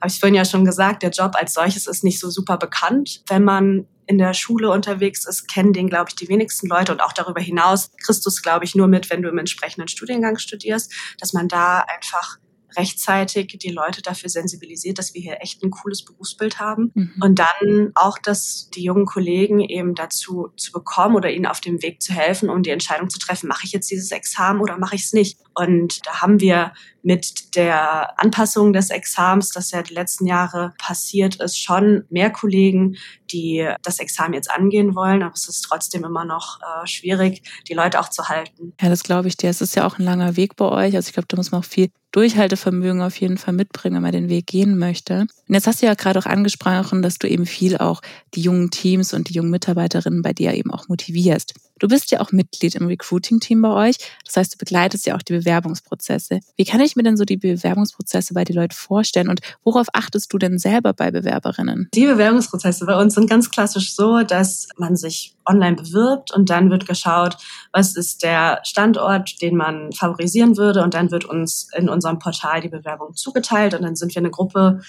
habe 0.00 0.08
ich 0.08 0.20
vorhin 0.20 0.34
ja 0.34 0.44
schon 0.44 0.64
gesagt, 0.64 1.02
der 1.02 1.10
Job 1.10 1.32
als 1.34 1.54
solches 1.54 1.86
ist 1.86 2.04
nicht 2.04 2.20
so 2.20 2.30
super 2.30 2.56
bekannt. 2.56 3.22
Wenn 3.28 3.44
man 3.44 3.86
in 4.06 4.18
der 4.18 4.32
Schule 4.32 4.70
unterwegs 4.70 5.26
ist, 5.26 5.48
kennen 5.48 5.72
den, 5.72 5.88
glaube 5.88 6.06
ich, 6.08 6.16
die 6.16 6.28
wenigsten 6.28 6.66
Leute 6.66 6.92
und 6.92 7.00
auch 7.00 7.12
darüber 7.12 7.40
hinaus 7.40 7.90
es, 8.26 8.42
glaube 8.42 8.64
ich, 8.64 8.74
nur 8.74 8.88
mit, 8.88 9.10
wenn 9.10 9.22
du 9.22 9.28
im 9.28 9.38
entsprechenden 9.38 9.88
Studiengang 9.88 10.38
studierst, 10.38 10.92
dass 11.20 11.34
man 11.34 11.46
da 11.48 11.80
einfach 11.80 12.38
rechtzeitig 12.76 13.58
die 13.58 13.70
Leute 13.70 14.02
dafür 14.02 14.28
sensibilisiert, 14.28 14.98
dass 14.98 15.14
wir 15.14 15.20
hier 15.20 15.38
echt 15.40 15.62
ein 15.62 15.70
cooles 15.70 16.04
Berufsbild 16.04 16.60
haben. 16.60 16.90
Mhm. 16.94 17.14
Und 17.20 17.38
dann 17.38 17.92
auch, 17.94 18.18
dass 18.18 18.70
die 18.74 18.82
jungen 18.82 19.06
Kollegen 19.06 19.60
eben 19.60 19.94
dazu 19.94 20.48
zu 20.56 20.72
bekommen 20.72 21.16
oder 21.16 21.30
ihnen 21.30 21.46
auf 21.46 21.60
dem 21.60 21.82
Weg 21.82 22.02
zu 22.02 22.12
helfen, 22.12 22.50
um 22.50 22.62
die 22.62 22.70
Entscheidung 22.70 23.10
zu 23.10 23.18
treffen, 23.18 23.48
mache 23.48 23.64
ich 23.64 23.72
jetzt 23.72 23.90
dieses 23.90 24.10
Examen 24.10 24.60
oder 24.60 24.78
mache 24.78 24.96
ich 24.96 25.04
es 25.04 25.12
nicht. 25.12 25.38
Und 25.54 26.06
da 26.06 26.20
haben 26.20 26.40
wir 26.40 26.72
mit 27.02 27.56
der 27.56 28.20
Anpassung 28.20 28.72
des 28.72 28.90
Examens, 28.90 29.50
das 29.50 29.70
ja 29.70 29.82
die 29.82 29.94
letzten 29.94 30.26
Jahre 30.26 30.74
passiert 30.78 31.36
ist, 31.36 31.58
schon 31.58 32.04
mehr 32.10 32.30
Kollegen, 32.30 32.96
die 33.32 33.68
das 33.82 33.98
Examen 33.98 34.34
jetzt 34.34 34.50
angehen 34.50 34.94
wollen. 34.94 35.22
Aber 35.22 35.34
es 35.34 35.48
ist 35.48 35.62
trotzdem 35.62 36.04
immer 36.04 36.24
noch 36.24 36.60
äh, 36.60 36.86
schwierig, 36.86 37.42
die 37.68 37.74
Leute 37.74 37.98
auch 37.98 38.10
zu 38.10 38.28
halten. 38.28 38.74
Ja, 38.80 38.88
das 38.88 39.02
glaube 39.02 39.28
ich 39.28 39.36
dir. 39.36 39.50
Es 39.50 39.60
ist 39.60 39.74
ja 39.74 39.86
auch 39.86 39.98
ein 39.98 40.04
langer 40.04 40.36
Weg 40.36 40.56
bei 40.56 40.66
euch. 40.66 40.94
Also 40.94 41.08
ich 41.08 41.14
glaube, 41.14 41.28
da 41.28 41.36
muss 41.36 41.50
man 41.50 41.62
auch 41.62 41.66
viel 41.66 41.90
Durchhaltevermögen 42.18 43.00
auf 43.00 43.20
jeden 43.20 43.38
Fall 43.38 43.54
mitbringen, 43.54 43.94
wenn 43.94 44.02
man 44.02 44.10
den 44.10 44.28
Weg 44.28 44.48
gehen 44.48 44.76
möchte. 44.76 45.20
Und 45.20 45.54
jetzt 45.54 45.68
hast 45.68 45.82
du 45.82 45.86
ja 45.86 45.94
gerade 45.94 46.18
auch 46.18 46.26
angesprochen, 46.26 47.00
dass 47.00 47.18
du 47.20 47.28
eben 47.28 47.46
viel 47.46 47.76
auch 47.76 48.02
die 48.34 48.40
jungen 48.40 48.70
Teams 48.70 49.14
und 49.14 49.28
die 49.28 49.34
jungen 49.34 49.50
Mitarbeiterinnen 49.50 50.22
bei 50.22 50.32
dir 50.32 50.52
eben 50.54 50.72
auch 50.72 50.88
motivierst. 50.88 51.54
Du 51.78 51.88
bist 51.88 52.10
ja 52.10 52.20
auch 52.20 52.32
Mitglied 52.32 52.74
im 52.74 52.86
Recruiting-Team 52.86 53.62
bei 53.62 53.88
euch. 53.88 53.96
Das 54.24 54.36
heißt, 54.36 54.54
du 54.54 54.58
begleitest 54.58 55.06
ja 55.06 55.16
auch 55.16 55.22
die 55.22 55.32
Bewerbungsprozesse. 55.32 56.40
Wie 56.56 56.64
kann 56.64 56.80
ich 56.80 56.96
mir 56.96 57.02
denn 57.02 57.16
so 57.16 57.24
die 57.24 57.36
Bewerbungsprozesse 57.36 58.34
bei 58.34 58.44
den 58.44 58.56
Leuten 58.56 58.74
vorstellen 58.74 59.28
und 59.28 59.40
worauf 59.64 59.86
achtest 59.92 60.32
du 60.32 60.38
denn 60.38 60.58
selber 60.58 60.92
bei 60.92 61.10
Bewerberinnen? 61.10 61.88
Die 61.94 62.06
Bewerbungsprozesse 62.06 62.86
bei 62.86 63.00
uns 63.00 63.14
sind 63.14 63.28
ganz 63.28 63.50
klassisch 63.50 63.94
so, 63.94 64.22
dass 64.22 64.68
man 64.76 64.96
sich 64.96 65.34
online 65.46 65.76
bewirbt 65.76 66.32
und 66.32 66.50
dann 66.50 66.70
wird 66.70 66.86
geschaut, 66.86 67.36
was 67.72 67.96
ist 67.96 68.22
der 68.22 68.60
Standort, 68.64 69.40
den 69.40 69.56
man 69.56 69.92
favorisieren 69.92 70.56
würde 70.56 70.82
und 70.82 70.94
dann 70.94 71.10
wird 71.10 71.24
uns 71.24 71.68
in 71.74 71.88
unserem 71.88 72.18
Portal 72.18 72.60
die 72.60 72.68
Bewerbung 72.68 73.14
zugeteilt 73.14 73.74
und 73.74 73.82
dann 73.82 73.96
sind 73.96 74.14
wir 74.14 74.20
eine 74.20 74.30
Gruppe 74.30 74.80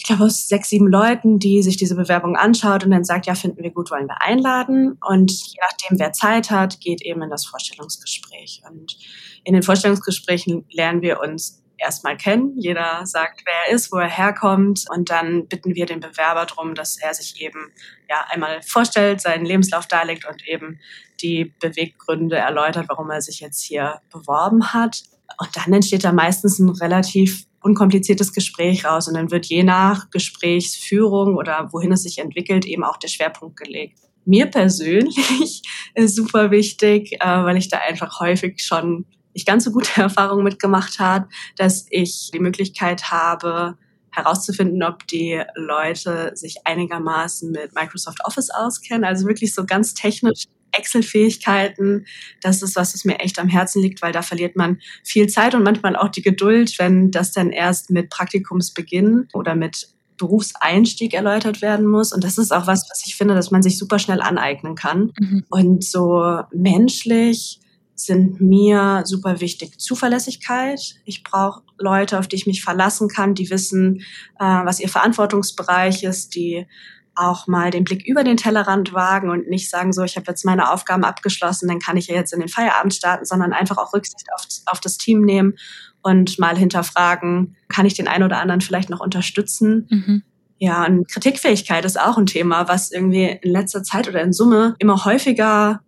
ich 0.00 0.04
glaube, 0.04 0.24
aus 0.24 0.48
sechs, 0.48 0.70
sieben 0.70 0.88
Leuten, 0.88 1.38
die 1.38 1.62
sich 1.62 1.76
diese 1.76 1.94
Bewerbung 1.94 2.34
anschaut 2.34 2.84
und 2.84 2.90
dann 2.90 3.04
sagt, 3.04 3.26
ja, 3.26 3.34
finden 3.34 3.62
wir 3.62 3.70
gut, 3.70 3.90
wollen 3.90 4.08
wir 4.08 4.22
einladen. 4.22 4.96
Und 5.06 5.30
je 5.30 5.60
nachdem, 5.60 5.98
wer 5.98 6.14
Zeit 6.14 6.50
hat, 6.50 6.80
geht 6.80 7.02
eben 7.02 7.20
in 7.20 7.28
das 7.28 7.44
Vorstellungsgespräch. 7.44 8.62
Und 8.66 8.96
in 9.44 9.52
den 9.52 9.62
Vorstellungsgesprächen 9.62 10.64
lernen 10.70 11.02
wir 11.02 11.20
uns 11.20 11.62
erstmal 11.76 12.16
kennen. 12.16 12.54
Jeder 12.56 13.02
sagt, 13.04 13.42
wer 13.44 13.52
er 13.68 13.74
ist, 13.74 13.92
wo 13.92 13.98
er 13.98 14.08
herkommt. 14.08 14.86
Und 14.88 15.10
dann 15.10 15.46
bitten 15.48 15.74
wir 15.74 15.84
den 15.84 16.00
Bewerber 16.00 16.46
darum, 16.46 16.74
dass 16.74 16.96
er 16.96 17.12
sich 17.12 17.38
eben 17.42 17.70
ja 18.08 18.24
einmal 18.30 18.62
vorstellt, 18.62 19.20
seinen 19.20 19.44
Lebenslauf 19.44 19.86
darlegt 19.86 20.26
und 20.26 20.48
eben 20.48 20.80
die 21.20 21.52
Beweggründe 21.60 22.36
erläutert, 22.36 22.86
warum 22.88 23.10
er 23.10 23.20
sich 23.20 23.40
jetzt 23.40 23.62
hier 23.62 24.00
beworben 24.10 24.72
hat. 24.72 25.02
Und 25.38 25.54
dann 25.58 25.74
entsteht 25.74 26.04
da 26.04 26.12
meistens 26.12 26.58
ein 26.58 26.70
relativ 26.70 27.44
unkompliziertes 27.62 28.32
Gespräch 28.32 28.84
raus. 28.84 29.08
Und 29.08 29.14
dann 29.14 29.30
wird 29.30 29.46
je 29.46 29.62
nach 29.62 30.10
Gesprächsführung 30.10 31.36
oder 31.36 31.68
wohin 31.72 31.92
es 31.92 32.02
sich 32.02 32.18
entwickelt, 32.18 32.66
eben 32.66 32.84
auch 32.84 32.96
der 32.96 33.08
Schwerpunkt 33.08 33.58
gelegt. 33.58 33.98
Mir 34.24 34.46
persönlich 34.46 35.62
ist 35.94 36.16
super 36.16 36.50
wichtig, 36.50 37.12
äh, 37.20 37.26
weil 37.26 37.56
ich 37.56 37.68
da 37.68 37.78
einfach 37.78 38.20
häufig 38.20 38.62
schon 38.62 39.06
nicht 39.34 39.46
ganz 39.46 39.64
so 39.64 39.72
gute 39.72 40.00
Erfahrungen 40.00 40.44
mitgemacht 40.44 40.98
habe, 40.98 41.28
dass 41.56 41.86
ich 41.90 42.30
die 42.32 42.40
Möglichkeit 42.40 43.10
habe, 43.10 43.76
herauszufinden, 44.12 44.82
ob 44.82 45.06
die 45.06 45.40
Leute 45.54 46.32
sich 46.34 46.56
einigermaßen 46.64 47.50
mit 47.50 47.74
Microsoft 47.74 48.18
Office 48.24 48.50
auskennen. 48.50 49.04
Also 49.04 49.26
wirklich 49.26 49.54
so 49.54 49.64
ganz 49.64 49.94
technisch 49.94 50.46
Excel-Fähigkeiten. 50.72 52.06
Das 52.40 52.62
ist 52.62 52.76
was, 52.76 52.94
was 52.94 53.04
mir 53.04 53.18
echt 53.20 53.38
am 53.38 53.48
Herzen 53.48 53.82
liegt, 53.82 54.02
weil 54.02 54.12
da 54.12 54.22
verliert 54.22 54.56
man 54.56 54.80
viel 55.04 55.28
Zeit 55.28 55.54
und 55.54 55.62
manchmal 55.62 55.96
auch 55.96 56.08
die 56.08 56.22
Geduld, 56.22 56.78
wenn 56.78 57.10
das 57.10 57.32
dann 57.32 57.50
erst 57.50 57.90
mit 57.90 58.10
Praktikumsbeginn 58.10 59.28
oder 59.32 59.54
mit 59.54 59.88
Berufseinstieg 60.16 61.14
erläutert 61.14 61.62
werden 61.62 61.86
muss. 61.86 62.12
Und 62.12 62.24
das 62.24 62.36
ist 62.36 62.52
auch 62.52 62.66
was, 62.66 62.86
was 62.90 63.06
ich 63.06 63.16
finde, 63.16 63.34
dass 63.34 63.50
man 63.50 63.62
sich 63.62 63.78
super 63.78 63.98
schnell 63.98 64.20
aneignen 64.20 64.74
kann. 64.74 65.12
Mhm. 65.18 65.44
Und 65.48 65.84
so 65.84 66.40
menschlich 66.52 67.60
sind 67.94 68.40
mir 68.40 69.02
super 69.04 69.40
wichtig 69.40 69.78
Zuverlässigkeit. 69.78 70.96
Ich 71.04 71.22
brauche 71.22 71.62
Leute, 71.78 72.18
auf 72.18 72.28
die 72.28 72.36
ich 72.36 72.46
mich 72.46 72.62
verlassen 72.62 73.08
kann, 73.08 73.34
die 73.34 73.50
wissen, 73.50 74.02
äh, 74.38 74.44
was 74.44 74.80
ihr 74.80 74.88
Verantwortungsbereich 74.88 76.04
ist, 76.04 76.34
die 76.34 76.66
auch 77.14 77.46
mal 77.46 77.70
den 77.70 77.84
Blick 77.84 78.06
über 78.06 78.24
den 78.24 78.36
Tellerrand 78.36 78.92
wagen 78.92 79.30
und 79.30 79.48
nicht 79.48 79.68
sagen, 79.68 79.92
so, 79.92 80.02
ich 80.02 80.16
habe 80.16 80.26
jetzt 80.28 80.44
meine 80.44 80.70
Aufgaben 80.72 81.04
abgeschlossen, 81.04 81.68
dann 81.68 81.78
kann 81.78 81.96
ich 81.96 82.06
ja 82.06 82.14
jetzt 82.14 82.32
in 82.32 82.40
den 82.40 82.48
Feierabend 82.48 82.94
starten, 82.94 83.24
sondern 83.24 83.52
einfach 83.52 83.78
auch 83.78 83.92
Rücksicht 83.92 84.26
auf, 84.34 84.46
auf 84.66 84.80
das 84.80 84.96
Team 84.96 85.22
nehmen 85.22 85.54
und 86.02 86.38
mal 86.38 86.56
hinterfragen, 86.56 87.56
kann 87.68 87.86
ich 87.86 87.94
den 87.94 88.08
einen 88.08 88.24
oder 88.24 88.38
anderen 88.38 88.60
vielleicht 88.60 88.90
noch 88.90 89.00
unterstützen? 89.00 89.86
Mhm. 89.90 90.22
Ja, 90.58 90.84
und 90.84 91.10
Kritikfähigkeit 91.10 91.84
ist 91.84 91.98
auch 91.98 92.18
ein 92.18 92.26
Thema, 92.26 92.68
was 92.68 92.90
irgendwie 92.90 93.38
in 93.42 93.50
letzter 93.50 93.82
Zeit 93.82 94.08
oder 94.08 94.20
in 94.20 94.32
Summe 94.32 94.76
immer 94.78 95.04
häufiger 95.04 95.80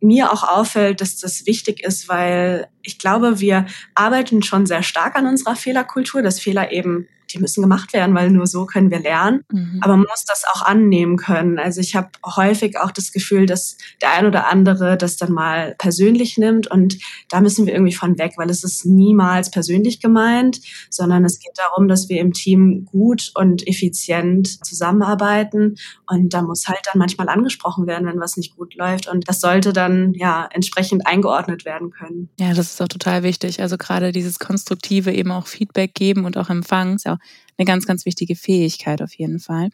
mir 0.00 0.32
auch 0.32 0.42
auffällt, 0.42 1.00
dass 1.00 1.16
das 1.16 1.46
wichtig 1.46 1.82
ist, 1.82 2.08
weil 2.08 2.68
ich 2.82 2.98
glaube, 2.98 3.40
wir 3.40 3.66
arbeiten 3.94 4.42
schon 4.42 4.66
sehr 4.66 4.82
stark 4.82 5.16
an 5.16 5.26
unserer 5.26 5.56
Fehlerkultur, 5.56 6.22
dass 6.22 6.40
Fehler 6.40 6.72
eben 6.72 7.08
die 7.34 7.40
müssen 7.40 7.62
gemacht 7.62 7.92
werden, 7.92 8.14
weil 8.14 8.30
nur 8.30 8.46
so 8.46 8.66
können 8.66 8.90
wir 8.90 9.00
lernen. 9.00 9.42
Mhm. 9.50 9.80
Aber 9.82 9.96
man 9.96 10.06
muss 10.08 10.24
das 10.24 10.44
auch 10.44 10.62
annehmen 10.62 11.16
können. 11.16 11.58
Also 11.58 11.80
ich 11.80 11.96
habe 11.96 12.08
häufig 12.24 12.78
auch 12.78 12.90
das 12.90 13.12
Gefühl, 13.12 13.46
dass 13.46 13.76
der 14.00 14.12
ein 14.12 14.26
oder 14.26 14.48
andere 14.48 14.96
das 14.96 15.16
dann 15.16 15.32
mal 15.32 15.74
persönlich 15.78 16.38
nimmt 16.38 16.70
und 16.70 16.98
da 17.28 17.40
müssen 17.40 17.66
wir 17.66 17.74
irgendwie 17.74 17.94
von 17.94 18.18
weg, 18.18 18.34
weil 18.36 18.50
es 18.50 18.64
ist 18.64 18.86
niemals 18.86 19.50
persönlich 19.50 20.00
gemeint, 20.00 20.60
sondern 20.90 21.24
es 21.24 21.38
geht 21.38 21.52
darum, 21.56 21.88
dass 21.88 22.08
wir 22.08 22.20
im 22.20 22.32
Team 22.32 22.84
gut 22.84 23.32
und 23.34 23.66
effizient 23.66 24.64
zusammenarbeiten 24.64 25.76
und 26.08 26.32
da 26.32 26.42
muss 26.42 26.66
halt 26.68 26.80
dann 26.84 26.98
manchmal 26.98 27.28
angesprochen 27.28 27.86
werden, 27.86 28.06
wenn 28.06 28.20
was 28.20 28.36
nicht 28.36 28.56
gut 28.56 28.74
läuft 28.74 29.08
und 29.08 29.28
das 29.28 29.40
sollte 29.40 29.72
dann 29.72 30.14
ja 30.14 30.48
entsprechend 30.52 31.06
eingeordnet 31.06 31.64
werden 31.64 31.90
können. 31.90 32.28
Ja, 32.38 32.54
das 32.54 32.72
ist 32.72 32.82
auch 32.82 32.88
total 32.88 33.22
wichtig. 33.22 33.60
Also 33.60 33.76
gerade 33.76 34.12
dieses 34.12 34.38
konstruktive 34.38 35.12
eben 35.12 35.32
auch 35.32 35.46
Feedback 35.46 35.94
geben 35.94 36.24
und 36.24 36.36
auch 36.36 36.50
empfangen, 36.50 36.96
ist 36.96 37.04
ja 37.04 37.18
eine 37.56 37.66
ganz, 37.66 37.86
ganz 37.86 38.04
wichtige 38.04 38.36
Fähigkeit 38.36 39.02
auf 39.02 39.14
jeden 39.14 39.40
Fall. 39.40 39.70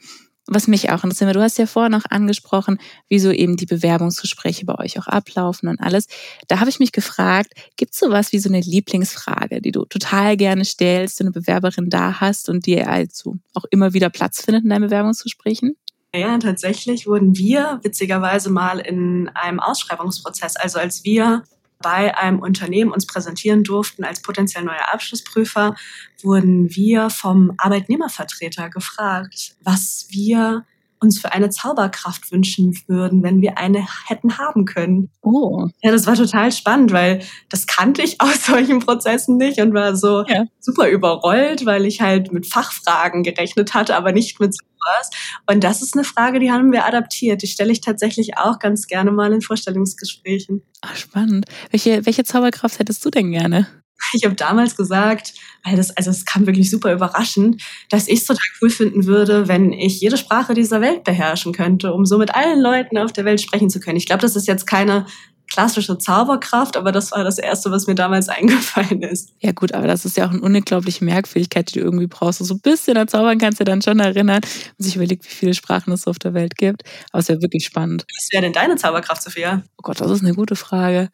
Was 0.52 0.66
mich 0.66 0.90
auch 0.90 1.04
interessiert, 1.04 1.36
du 1.36 1.42
hast 1.42 1.58
ja 1.58 1.66
vorher 1.66 1.90
noch 1.90 2.06
angesprochen, 2.10 2.78
wieso 3.08 3.30
eben 3.30 3.56
die 3.56 3.66
Bewerbungsgespräche 3.66 4.64
bei 4.66 4.74
euch 4.76 4.98
auch 4.98 5.06
ablaufen 5.06 5.68
und 5.68 5.80
alles. 5.80 6.06
Da 6.48 6.58
habe 6.58 6.70
ich 6.70 6.80
mich 6.80 6.90
gefragt, 6.90 7.52
gibt 7.76 7.92
es 7.92 8.00
sowas 8.00 8.32
wie 8.32 8.40
so 8.40 8.48
eine 8.48 8.60
Lieblingsfrage, 8.60 9.60
die 9.60 9.70
du 9.70 9.84
total 9.84 10.36
gerne 10.36 10.64
stellst, 10.64 11.20
wenn 11.20 11.28
eine 11.28 11.32
Bewerberin 11.32 11.88
da 11.88 12.20
hast 12.20 12.48
und 12.48 12.66
die 12.66 12.82
also 12.82 13.36
auch 13.54 13.64
immer 13.70 13.92
wieder 13.92 14.10
Platz 14.10 14.42
findet 14.42 14.64
in 14.64 14.70
deinen 14.70 14.82
Bewerbungsgesprächen? 14.82 15.76
Ja, 16.12 16.36
tatsächlich 16.38 17.06
wurden 17.06 17.36
wir 17.36 17.78
witzigerweise 17.84 18.50
mal 18.50 18.80
in 18.80 19.28
einem 19.34 19.60
Ausschreibungsprozess, 19.60 20.56
also 20.56 20.80
als 20.80 21.04
wir 21.04 21.44
bei 21.82 22.16
einem 22.16 22.40
Unternehmen 22.40 22.92
uns 22.92 23.06
präsentieren 23.06 23.64
durften 23.64 24.04
als 24.04 24.22
potenziell 24.22 24.64
neuer 24.64 24.92
Abschlussprüfer, 24.92 25.74
wurden 26.22 26.74
wir 26.74 27.10
vom 27.10 27.52
Arbeitnehmervertreter 27.56 28.68
gefragt, 28.68 29.56
was 29.62 30.06
wir 30.10 30.64
uns 31.00 31.18
für 31.18 31.32
eine 31.32 31.50
Zauberkraft 31.50 32.30
wünschen 32.30 32.78
würden, 32.86 33.22
wenn 33.22 33.40
wir 33.40 33.58
eine 33.58 33.86
hätten 34.06 34.38
haben 34.38 34.66
können. 34.66 35.10
Oh. 35.22 35.66
Ja, 35.82 35.90
das 35.90 36.06
war 36.06 36.14
total 36.14 36.52
spannend, 36.52 36.92
weil 36.92 37.22
das 37.48 37.66
kannte 37.66 38.02
ich 38.02 38.20
aus 38.20 38.46
solchen 38.46 38.80
Prozessen 38.80 39.36
nicht 39.36 39.60
und 39.60 39.74
war 39.74 39.96
so 39.96 40.24
ja. 40.26 40.44
super 40.60 40.88
überrollt, 40.88 41.66
weil 41.66 41.86
ich 41.86 42.00
halt 42.00 42.32
mit 42.32 42.46
Fachfragen 42.46 43.22
gerechnet 43.22 43.74
hatte, 43.74 43.96
aber 43.96 44.12
nicht 44.12 44.40
mit 44.40 44.54
sowas. 44.54 45.10
Und 45.50 45.64
das 45.64 45.82
ist 45.82 45.94
eine 45.94 46.04
Frage, 46.04 46.38
die 46.38 46.52
haben 46.52 46.72
wir 46.72 46.86
adaptiert. 46.86 47.42
Die 47.42 47.46
stelle 47.46 47.72
ich 47.72 47.80
tatsächlich 47.80 48.38
auch 48.38 48.58
ganz 48.58 48.86
gerne 48.86 49.10
mal 49.10 49.32
in 49.32 49.40
Vorstellungsgesprächen. 49.40 50.62
Ach, 50.82 50.96
spannend. 50.96 51.46
Welche, 51.70 52.06
welche 52.06 52.24
Zauberkraft 52.24 52.78
hättest 52.78 53.04
du 53.04 53.10
denn 53.10 53.32
gerne? 53.32 53.66
Ich 54.12 54.24
habe 54.24 54.34
damals 54.34 54.76
gesagt, 54.76 55.34
weil 55.64 55.76
das, 55.76 55.96
also 55.96 56.10
es 56.10 56.24
kam 56.24 56.46
wirklich 56.46 56.70
super 56.70 56.92
überraschend, 56.92 57.62
dass 57.90 58.08
ich 58.08 58.20
es 58.20 58.24
total 58.24 58.42
cool 58.60 58.70
finden 58.70 59.06
würde, 59.06 59.46
wenn 59.46 59.72
ich 59.72 60.00
jede 60.00 60.16
Sprache 60.16 60.54
dieser 60.54 60.80
Welt 60.80 61.04
beherrschen 61.04 61.52
könnte, 61.52 61.92
um 61.92 62.06
so 62.06 62.18
mit 62.18 62.34
allen 62.34 62.60
Leuten 62.60 62.98
auf 62.98 63.12
der 63.12 63.24
Welt 63.24 63.40
sprechen 63.40 63.70
zu 63.70 63.78
können. 63.78 63.96
Ich 63.96 64.06
glaube, 64.06 64.22
das 64.22 64.36
ist 64.36 64.48
jetzt 64.48 64.66
keine 64.66 65.06
klassische 65.50 65.98
Zauberkraft, 65.98 66.76
aber 66.76 66.92
das 66.92 67.12
war 67.12 67.24
das 67.24 67.38
Erste, 67.38 67.70
was 67.70 67.86
mir 67.86 67.94
damals 67.94 68.28
eingefallen 68.30 69.02
ist. 69.02 69.32
Ja 69.40 69.52
gut, 69.52 69.72
aber 69.72 69.86
das 69.86 70.04
ist 70.04 70.16
ja 70.16 70.26
auch 70.26 70.30
eine 70.30 70.40
unglaubliche 70.40 71.04
Merkfähigkeit, 71.04 71.68
die 71.68 71.80
du 71.80 71.84
irgendwie 71.84 72.06
brauchst. 72.06 72.38
So 72.38 72.54
ein 72.54 72.60
bisschen 72.60 72.96
an 72.96 73.08
Zaubern 73.08 73.38
kannst 73.38 73.60
du 73.60 73.64
dann 73.64 73.82
schon 73.82 74.00
erinnern, 74.00 74.40
wenn 74.42 74.84
sich 74.84 74.96
überlegt, 74.96 75.24
wie 75.24 75.34
viele 75.34 75.54
Sprachen 75.54 75.92
es 75.92 76.06
auf 76.06 76.18
der 76.18 76.32
Welt 76.32 76.56
gibt. 76.56 76.84
Aber 77.10 77.18
es 77.18 77.28
ist 77.28 77.34
ja 77.34 77.42
wirklich 77.42 77.64
spannend. 77.64 78.06
Was 78.16 78.32
wäre 78.32 78.42
denn 78.42 78.52
deine 78.52 78.76
Zauberkraft, 78.76 79.22
Sophia? 79.22 79.62
Oh 79.76 79.82
Gott, 79.82 80.00
das 80.00 80.10
ist 80.10 80.22
eine 80.22 80.34
gute 80.34 80.56
Frage. 80.56 81.10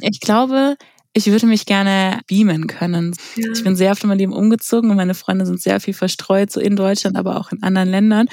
ich 0.00 0.20
glaube, 0.20 0.76
ich 1.12 1.26
würde 1.26 1.46
mich 1.46 1.66
gerne 1.66 2.20
beamen 2.26 2.66
können. 2.66 3.14
Ja. 3.36 3.50
Ich 3.52 3.64
bin 3.64 3.76
sehr 3.76 3.92
oft 3.92 4.02
in 4.02 4.08
meinem 4.08 4.18
Leben 4.18 4.32
umgezogen 4.32 4.90
und 4.90 4.96
meine 4.96 5.14
Freunde 5.14 5.46
sind 5.46 5.60
sehr 5.60 5.80
viel 5.80 5.94
verstreut, 5.94 6.50
so 6.50 6.60
in 6.60 6.76
Deutschland, 6.76 7.16
aber 7.16 7.38
auch 7.38 7.52
in 7.52 7.62
anderen 7.62 7.88
Ländern. 7.88 8.26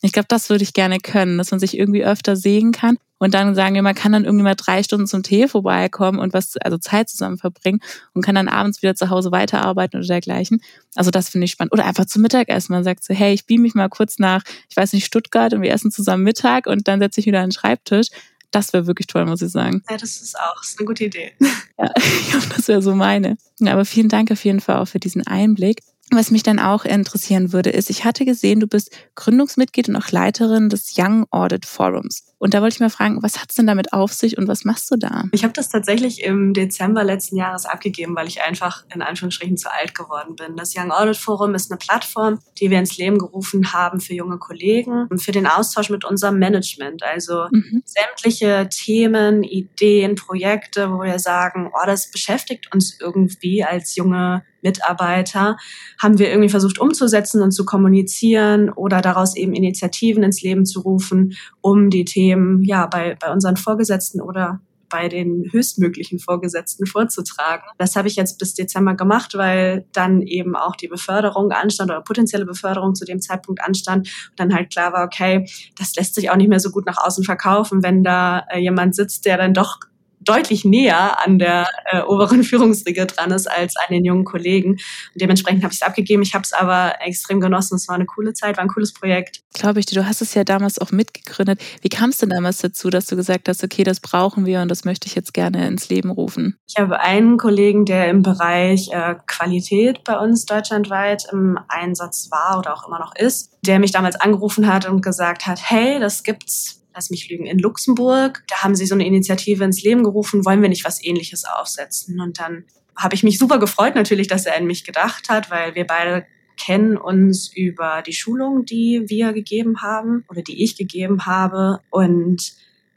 Ich 0.00 0.12
glaube, 0.12 0.26
das 0.28 0.50
würde 0.50 0.64
ich 0.64 0.72
gerne 0.72 0.98
können, 0.98 1.38
dass 1.38 1.50
man 1.50 1.60
sich 1.60 1.78
irgendwie 1.78 2.04
öfter 2.04 2.34
sehen 2.34 2.72
kann 2.72 2.98
und 3.22 3.34
dann 3.34 3.54
sagen 3.54 3.76
wir, 3.76 3.82
man 3.82 3.94
kann 3.94 4.10
dann 4.10 4.24
irgendwie 4.24 4.42
mal 4.42 4.56
drei 4.56 4.82
Stunden 4.82 5.06
zum 5.06 5.22
Tee 5.22 5.46
vorbeikommen 5.46 6.18
und 6.18 6.32
was, 6.32 6.56
also 6.56 6.76
Zeit 6.76 7.08
zusammen 7.08 7.38
verbringen 7.38 7.78
und 8.14 8.24
kann 8.24 8.34
dann 8.34 8.48
abends 8.48 8.82
wieder 8.82 8.96
zu 8.96 9.10
Hause 9.10 9.30
weiterarbeiten 9.30 9.98
oder 9.98 10.08
dergleichen. 10.08 10.60
Also 10.96 11.12
das 11.12 11.28
finde 11.28 11.44
ich 11.44 11.52
spannend. 11.52 11.72
Oder 11.72 11.84
einfach 11.84 12.06
zum 12.06 12.22
Mittagessen. 12.22 12.72
Man 12.72 12.82
sagt 12.82 13.04
so, 13.04 13.14
hey, 13.14 13.32
ich 13.32 13.46
beam 13.46 13.62
mich 13.62 13.76
mal 13.76 13.88
kurz 13.88 14.18
nach, 14.18 14.42
ich 14.68 14.76
weiß 14.76 14.92
nicht, 14.92 15.06
Stuttgart 15.06 15.54
und 15.54 15.62
wir 15.62 15.70
essen 15.70 15.92
zusammen 15.92 16.24
Mittag 16.24 16.66
und 16.66 16.88
dann 16.88 16.98
setze 16.98 17.20
ich 17.20 17.26
wieder 17.26 17.38
an 17.38 17.50
den 17.50 17.52
Schreibtisch. 17.52 18.08
Das 18.52 18.72
wäre 18.72 18.86
wirklich 18.86 19.08
toll, 19.08 19.24
muss 19.26 19.42
ich 19.42 19.50
sagen. 19.50 19.82
Ja, 19.90 19.96
das 19.96 20.22
ist 20.22 20.38
auch 20.38 20.54
das 20.60 20.68
ist 20.68 20.78
eine 20.78 20.86
gute 20.86 21.04
Idee. 21.04 21.32
Ja, 21.78 21.90
ich 21.96 22.30
glaube, 22.30 22.46
das 22.54 22.68
wäre 22.68 22.82
so 22.82 22.94
meine. 22.94 23.36
Ja, 23.58 23.72
aber 23.72 23.84
vielen 23.84 24.08
Dank 24.08 24.30
auf 24.30 24.44
jeden 24.44 24.60
Fall 24.60 24.76
auch 24.76 24.86
für 24.86 25.00
diesen 25.00 25.26
Einblick. 25.26 25.80
Was 26.12 26.30
mich 26.30 26.42
dann 26.42 26.60
auch 26.60 26.84
interessieren 26.84 27.52
würde, 27.52 27.70
ist, 27.70 27.90
ich 27.90 28.04
hatte 28.04 28.24
gesehen, 28.24 28.60
du 28.60 28.66
bist 28.68 28.90
Gründungsmitglied 29.16 29.88
und 29.88 29.96
auch 29.96 30.10
Leiterin 30.10 30.68
des 30.68 30.94
Young 30.96 31.26
Audit 31.30 31.66
Forums. 31.66 32.31
Und 32.42 32.54
da 32.54 32.60
wollte 32.60 32.74
ich 32.74 32.80
mal 32.80 32.90
fragen, 32.90 33.22
was 33.22 33.40
hat's 33.40 33.54
denn 33.54 33.68
damit 33.68 33.92
auf 33.92 34.12
sich 34.12 34.36
und 34.36 34.48
was 34.48 34.64
machst 34.64 34.90
du 34.90 34.96
da? 34.96 35.26
Ich 35.30 35.44
habe 35.44 35.52
das 35.52 35.68
tatsächlich 35.68 36.24
im 36.24 36.54
Dezember 36.54 37.04
letzten 37.04 37.36
Jahres 37.36 37.66
abgegeben, 37.66 38.16
weil 38.16 38.26
ich 38.26 38.42
einfach 38.42 38.82
in 38.92 39.00
Anführungsstrichen 39.00 39.56
zu 39.56 39.72
alt 39.72 39.94
geworden 39.94 40.34
bin. 40.34 40.56
Das 40.56 40.74
Young 40.76 40.90
Audit 40.90 41.16
Forum 41.16 41.54
ist 41.54 41.70
eine 41.70 41.78
Plattform, 41.78 42.40
die 42.58 42.68
wir 42.68 42.80
ins 42.80 42.98
Leben 42.98 43.18
gerufen 43.18 43.72
haben 43.72 44.00
für 44.00 44.14
junge 44.14 44.38
Kollegen 44.38 45.06
und 45.08 45.22
für 45.22 45.30
den 45.30 45.46
Austausch 45.46 45.88
mit 45.88 46.04
unserem 46.04 46.40
Management. 46.40 47.04
Also 47.04 47.46
mhm. 47.52 47.84
sämtliche 47.84 48.68
Themen, 48.68 49.44
Ideen, 49.44 50.16
Projekte, 50.16 50.90
wo 50.90 51.00
wir 51.00 51.20
sagen, 51.20 51.70
oh, 51.72 51.86
das 51.86 52.10
beschäftigt 52.10 52.74
uns 52.74 52.98
irgendwie 53.00 53.62
als 53.62 53.94
junge 53.94 54.42
Mitarbeiter, 54.62 55.56
haben 56.00 56.18
wir 56.18 56.30
irgendwie 56.30 56.48
versucht 56.48 56.78
umzusetzen 56.78 57.42
und 57.42 57.50
zu 57.50 57.64
kommunizieren 57.64 58.70
oder 58.70 59.00
daraus 59.00 59.36
eben 59.36 59.52
Initiativen 59.52 60.22
ins 60.22 60.42
Leben 60.42 60.64
zu 60.64 60.80
rufen, 60.80 61.36
um 61.60 61.90
die 61.90 62.04
Themen 62.04 62.31
ja 62.62 62.86
bei, 62.86 63.16
bei 63.20 63.32
unseren 63.32 63.56
Vorgesetzten 63.56 64.20
oder 64.20 64.60
bei 64.92 65.08
den 65.08 65.48
höchstmöglichen 65.50 66.18
Vorgesetzten 66.18 66.86
vorzutragen. 66.86 67.64
Das 67.78 67.96
habe 67.96 68.08
ich 68.08 68.16
jetzt 68.16 68.38
bis 68.38 68.54
Dezember 68.54 68.94
gemacht, 68.94 69.34
weil 69.34 69.86
dann 69.92 70.20
eben 70.20 70.54
auch 70.54 70.76
die 70.76 70.86
Beförderung 70.86 71.50
anstand 71.50 71.90
oder 71.90 72.02
potenzielle 72.02 72.44
Beförderung 72.44 72.94
zu 72.94 73.06
dem 73.06 73.20
Zeitpunkt 73.20 73.64
anstand 73.64 74.08
und 74.30 74.38
dann 74.38 74.54
halt 74.54 74.70
klar 74.70 74.92
war, 74.92 75.04
okay, 75.04 75.48
das 75.78 75.96
lässt 75.96 76.14
sich 76.14 76.30
auch 76.30 76.36
nicht 76.36 76.48
mehr 76.48 76.60
so 76.60 76.70
gut 76.70 76.84
nach 76.84 76.98
außen 76.98 77.24
verkaufen, 77.24 77.82
wenn 77.82 78.04
da 78.04 78.44
äh, 78.50 78.58
jemand 78.58 78.94
sitzt, 78.94 79.24
der 79.24 79.38
dann 79.38 79.54
doch 79.54 79.80
deutlich 80.24 80.64
näher 80.64 81.24
an 81.24 81.38
der 81.38 81.66
äh, 81.90 82.02
oberen 82.02 82.42
Führungsriege 82.44 83.06
dran 83.06 83.30
ist 83.30 83.50
als 83.50 83.76
an 83.76 83.94
den 83.94 84.04
jungen 84.04 84.24
Kollegen. 84.24 84.72
Und 84.72 84.80
dementsprechend 85.20 85.62
habe 85.62 85.72
ich 85.72 85.80
es 85.80 85.86
abgegeben. 85.86 86.22
Ich 86.22 86.34
habe 86.34 86.42
es 86.42 86.52
aber 86.52 86.94
extrem 87.00 87.40
genossen. 87.40 87.76
Es 87.76 87.88
war 87.88 87.94
eine 87.94 88.06
coole 88.06 88.32
Zeit, 88.32 88.56
war 88.56 88.64
ein 88.64 88.68
cooles 88.68 88.92
Projekt. 88.92 89.40
Glaube 89.54 89.80
ich. 89.80 89.86
Du 89.86 90.06
hast 90.06 90.22
es 90.22 90.34
ja 90.34 90.44
damals 90.44 90.78
auch 90.78 90.90
mitgegründet. 90.90 91.60
Wie 91.82 91.88
kam 91.88 92.10
es 92.10 92.18
denn 92.18 92.30
damals 92.30 92.58
dazu, 92.58 92.90
dass 92.90 93.06
du 93.06 93.16
gesagt 93.16 93.48
hast, 93.48 93.62
okay, 93.62 93.84
das 93.84 94.00
brauchen 94.00 94.46
wir 94.46 94.60
und 94.60 94.68
das 94.68 94.84
möchte 94.84 95.06
ich 95.06 95.14
jetzt 95.14 95.34
gerne 95.34 95.66
ins 95.66 95.88
Leben 95.88 96.10
rufen? 96.10 96.56
Ich 96.68 96.76
habe 96.76 97.00
einen 97.00 97.36
Kollegen, 97.36 97.84
der 97.84 98.08
im 98.08 98.22
Bereich 98.22 98.88
äh, 98.92 99.16
Qualität 99.26 100.04
bei 100.04 100.18
uns 100.18 100.46
deutschlandweit 100.46 101.24
im 101.32 101.58
Einsatz 101.68 102.28
war 102.30 102.58
oder 102.58 102.74
auch 102.74 102.86
immer 102.86 102.98
noch 102.98 103.14
ist, 103.16 103.56
der 103.66 103.78
mich 103.78 103.92
damals 103.92 104.16
angerufen 104.16 104.66
hat 104.66 104.88
und 104.88 105.02
gesagt 105.02 105.46
hat, 105.46 105.58
hey, 105.62 106.00
das 106.00 106.22
gibt's 106.22 106.81
lass 106.94 107.10
mich 107.10 107.28
lügen, 107.28 107.46
in 107.46 107.58
Luxemburg. 107.58 108.44
Da 108.48 108.62
haben 108.62 108.74
sie 108.74 108.86
so 108.86 108.94
eine 108.94 109.06
Initiative 109.06 109.64
ins 109.64 109.82
Leben 109.82 110.02
gerufen, 110.02 110.44
wollen 110.44 110.62
wir 110.62 110.68
nicht 110.68 110.84
was 110.84 111.02
ähnliches 111.04 111.44
aufsetzen? 111.44 112.20
Und 112.20 112.38
dann 112.38 112.64
habe 112.96 113.14
ich 113.14 113.22
mich 113.22 113.38
super 113.38 113.58
gefreut 113.58 113.94
natürlich, 113.94 114.28
dass 114.28 114.46
er 114.46 114.56
an 114.56 114.66
mich 114.66 114.84
gedacht 114.84 115.28
hat, 115.28 115.50
weil 115.50 115.74
wir 115.74 115.86
beide 115.86 116.26
kennen 116.56 116.96
uns 116.96 117.50
über 117.54 118.02
die 118.06 118.12
Schulung, 118.12 118.64
die 118.64 119.04
wir 119.06 119.32
gegeben 119.32 119.82
haben 119.82 120.24
oder 120.28 120.42
die 120.42 120.62
ich 120.62 120.76
gegeben 120.76 121.26
habe. 121.26 121.80
Und 121.90 122.52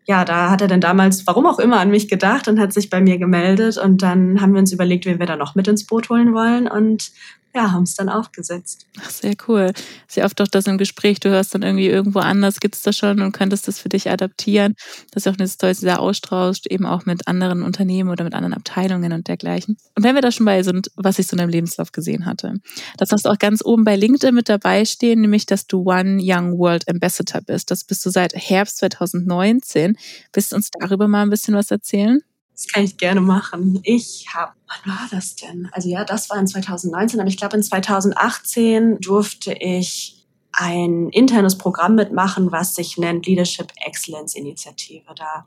ja, 0.05 0.23
da 0.23 0.51
hat 0.51 0.61
er 0.61 0.67
dann 0.67 0.81
damals, 0.81 1.25
warum 1.25 1.47
auch 1.47 1.57
immer, 1.57 1.79
an 1.79 1.89
mich 1.89 2.07
gedacht 2.07 2.47
und 2.47 2.59
hat 2.59 2.73
sich 2.73 2.89
bei 2.89 3.01
mir 3.01 3.17
gemeldet. 3.17 3.77
Und 3.77 4.03
dann 4.03 4.39
haben 4.41 4.53
wir 4.53 4.59
uns 4.59 4.71
überlegt, 4.71 5.05
wen 5.05 5.19
wir 5.19 5.25
da 5.25 5.35
noch 5.35 5.55
mit 5.55 5.67
ins 5.67 5.87
Boot 5.87 6.09
holen 6.09 6.33
wollen. 6.33 6.67
Und 6.67 7.11
ja, 7.55 7.71
haben 7.71 7.83
es 7.83 7.95
dann 7.95 8.09
aufgesetzt. 8.09 8.85
Ach, 9.01 9.09
sehr 9.09 9.33
cool. 9.47 9.71
Sehr 10.07 10.25
oft 10.25 10.37
doch 10.39 10.47
das 10.47 10.67
im 10.67 10.77
Gespräch, 10.77 11.21
du 11.21 11.29
hörst 11.29 11.55
dann 11.55 11.61
irgendwie 11.63 11.87
irgendwo 11.87 12.19
anders, 12.19 12.59
gibt 12.59 12.75
es 12.75 12.81
das 12.81 12.97
schon 12.97 13.21
und 13.21 13.31
könntest 13.31 13.67
das 13.67 13.79
für 13.79 13.87
dich 13.87 14.09
adaptieren. 14.09 14.75
Das 15.11 15.25
ist 15.25 15.31
auch 15.31 15.37
eine 15.37 15.47
Story, 15.47 15.71
die 15.71 15.79
sehr 15.79 16.01
austrauschst, 16.01 16.69
eben 16.69 16.85
auch 16.85 17.05
mit 17.05 17.27
anderen 17.29 17.63
Unternehmen 17.63 18.09
oder 18.09 18.25
mit 18.25 18.33
anderen 18.33 18.53
Abteilungen 18.53 19.13
und 19.13 19.29
dergleichen. 19.29 19.77
Und 19.95 20.03
wenn 20.03 20.15
wir 20.15 20.21
da 20.21 20.31
schon 20.31 20.45
bei 20.45 20.63
sind, 20.63 20.91
was 20.95 21.17
ich 21.17 21.27
so 21.27 21.35
in 21.35 21.37
deinem 21.37 21.49
Lebenslauf 21.49 21.93
gesehen 21.93 22.25
hatte, 22.25 22.55
das 22.97 23.11
hast 23.11 23.25
du 23.25 23.29
auch 23.29 23.39
ganz 23.39 23.63
oben 23.63 23.85
bei 23.85 23.95
LinkedIn 23.95 24.35
mit 24.35 24.49
dabei 24.49 24.83
stehen, 24.83 25.21
nämlich, 25.21 25.45
dass 25.45 25.65
du 25.65 25.89
One 25.89 26.19
Young 26.21 26.57
World 26.57 26.89
Ambassador 26.89 27.41
bist. 27.41 27.71
Das 27.71 27.85
bist 27.85 28.05
du 28.05 28.09
seit 28.09 28.35
Herbst 28.35 28.77
2019. 28.79 29.95
Willst 30.33 30.51
du 30.51 30.57
uns 30.57 30.71
darüber 30.77 31.07
mal 31.07 31.21
ein 31.21 31.29
bisschen 31.29 31.55
was 31.55 31.71
erzählen? 31.71 32.19
Das 32.55 32.67
kann 32.67 32.83
ich 32.83 32.97
gerne 32.97 33.19
machen. 33.19 33.81
Ich 33.83 34.27
habe, 34.33 34.53
wann 34.67 34.95
war 34.95 35.07
das 35.11 35.35
denn? 35.35 35.67
Also 35.73 35.89
ja, 35.89 36.05
das 36.05 36.29
war 36.29 36.37
in 36.39 36.47
2019, 36.47 37.19
aber 37.19 37.27
ich 37.27 37.37
glaube 37.37 37.57
in 37.57 37.63
2018 37.63 38.99
durfte 39.01 39.53
ich 39.53 40.25
ein 40.53 41.09
internes 41.09 41.57
Programm 41.57 41.95
mitmachen, 41.95 42.53
was 42.53 42.75
sich 42.75 42.97
nennt 42.97 43.25
Leadership 43.25 43.73
Excellence 43.85 44.35
Initiative. 44.35 45.03
Da 45.15 45.45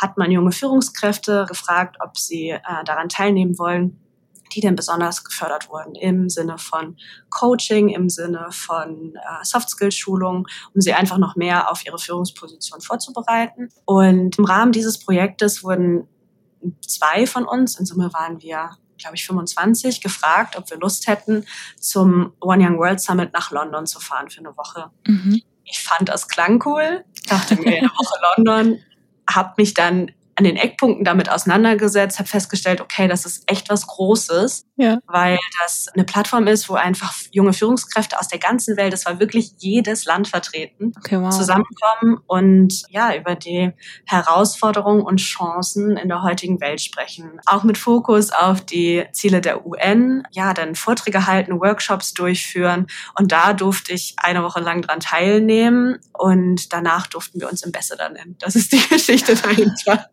hat 0.00 0.16
man 0.16 0.30
junge 0.30 0.52
Führungskräfte 0.52 1.44
gefragt, 1.46 1.98
ob 2.02 2.16
sie 2.16 2.50
äh, 2.50 2.60
daran 2.86 3.10
teilnehmen 3.10 3.58
wollen, 3.58 4.00
die 4.54 4.60
denn 4.60 4.76
besonders 4.76 5.24
gefördert 5.24 5.68
wurden 5.68 5.94
im 5.94 6.30
Sinne 6.30 6.56
von 6.56 6.96
Coaching, 7.28 7.90
im 7.90 8.08
Sinne 8.08 8.48
von 8.50 9.14
äh, 9.14 9.44
Soft-Skill-Schulung, 9.44 10.46
um 10.74 10.80
sie 10.80 10.94
einfach 10.94 11.18
noch 11.18 11.36
mehr 11.36 11.70
auf 11.70 11.84
ihre 11.84 11.98
Führungsposition 11.98 12.80
vorzubereiten. 12.80 13.68
Und 13.84 14.38
im 14.38 14.44
Rahmen 14.46 14.72
dieses 14.72 14.98
Projektes 14.98 15.62
wurden 15.62 16.08
zwei 16.80 17.26
von 17.26 17.44
uns, 17.44 17.78
in 17.78 17.86
Summe 17.86 18.12
waren 18.12 18.42
wir, 18.42 18.70
glaube 18.98 19.16
ich, 19.16 19.26
25, 19.26 20.00
gefragt, 20.00 20.56
ob 20.56 20.70
wir 20.70 20.78
Lust 20.78 21.06
hätten, 21.06 21.44
zum 21.78 22.32
One 22.40 22.64
Young 22.64 22.78
World 22.78 23.00
Summit 23.00 23.32
nach 23.32 23.50
London 23.50 23.86
zu 23.86 24.00
fahren 24.00 24.30
für 24.30 24.40
eine 24.40 24.56
Woche. 24.56 24.90
Mhm. 25.06 25.42
Ich 25.64 25.82
fand 25.82 26.08
das 26.08 26.28
klang 26.28 26.62
cool, 26.64 27.04
dachte 27.28 27.56
mir, 27.56 27.78
eine 27.78 27.88
Woche 27.88 28.18
London, 28.36 28.78
habe 29.28 29.54
mich 29.56 29.74
dann 29.74 30.12
an 30.36 30.44
den 30.44 30.56
Eckpunkten 30.56 31.04
damit 31.04 31.30
auseinandergesetzt, 31.30 32.18
habe 32.18 32.28
festgestellt, 32.28 32.82
okay, 32.82 33.08
das 33.08 33.24
ist 33.24 33.50
echt 33.50 33.70
was 33.70 33.86
Großes, 33.86 34.66
ja. 34.76 34.98
weil 35.06 35.38
das 35.62 35.88
eine 35.88 36.04
Plattform 36.04 36.46
ist, 36.46 36.68
wo 36.68 36.74
einfach 36.74 37.14
junge 37.30 37.54
Führungskräfte 37.54 38.18
aus 38.18 38.28
der 38.28 38.38
ganzen 38.38 38.76
Welt, 38.76 38.92
das 38.92 39.06
war 39.06 39.18
wirklich 39.18 39.52
jedes 39.56 40.04
Land 40.04 40.28
vertreten, 40.28 40.92
okay, 40.98 41.18
wow. 41.20 41.34
zusammenkommen 41.34 42.20
und 42.26 42.82
ja, 42.90 43.16
über 43.16 43.34
die 43.34 43.72
Herausforderungen 44.04 45.00
und 45.00 45.18
Chancen 45.18 45.96
in 45.96 46.08
der 46.08 46.22
heutigen 46.22 46.60
Welt 46.60 46.82
sprechen. 46.82 47.40
Auch 47.46 47.64
mit 47.64 47.78
Fokus 47.78 48.30
auf 48.30 48.60
die 48.60 49.04
Ziele 49.12 49.40
der 49.40 49.66
UN, 49.66 50.22
ja, 50.32 50.52
dann 50.52 50.74
Vorträge 50.74 51.26
halten, 51.26 51.60
Workshops 51.60 52.12
durchführen 52.12 52.88
und 53.18 53.32
da 53.32 53.54
durfte 53.54 53.94
ich 53.94 54.14
eine 54.18 54.42
Woche 54.42 54.60
lang 54.60 54.82
dran 54.82 55.00
teilnehmen 55.00 55.98
und 56.12 56.74
danach 56.74 57.06
durften 57.06 57.40
wir 57.40 57.48
uns 57.48 57.64
Ambassador 57.64 58.10
nennen. 58.10 58.36
Das 58.38 58.54
ist 58.54 58.72
die 58.72 58.86
Geschichte 58.90 59.34
dahinter. 59.34 60.10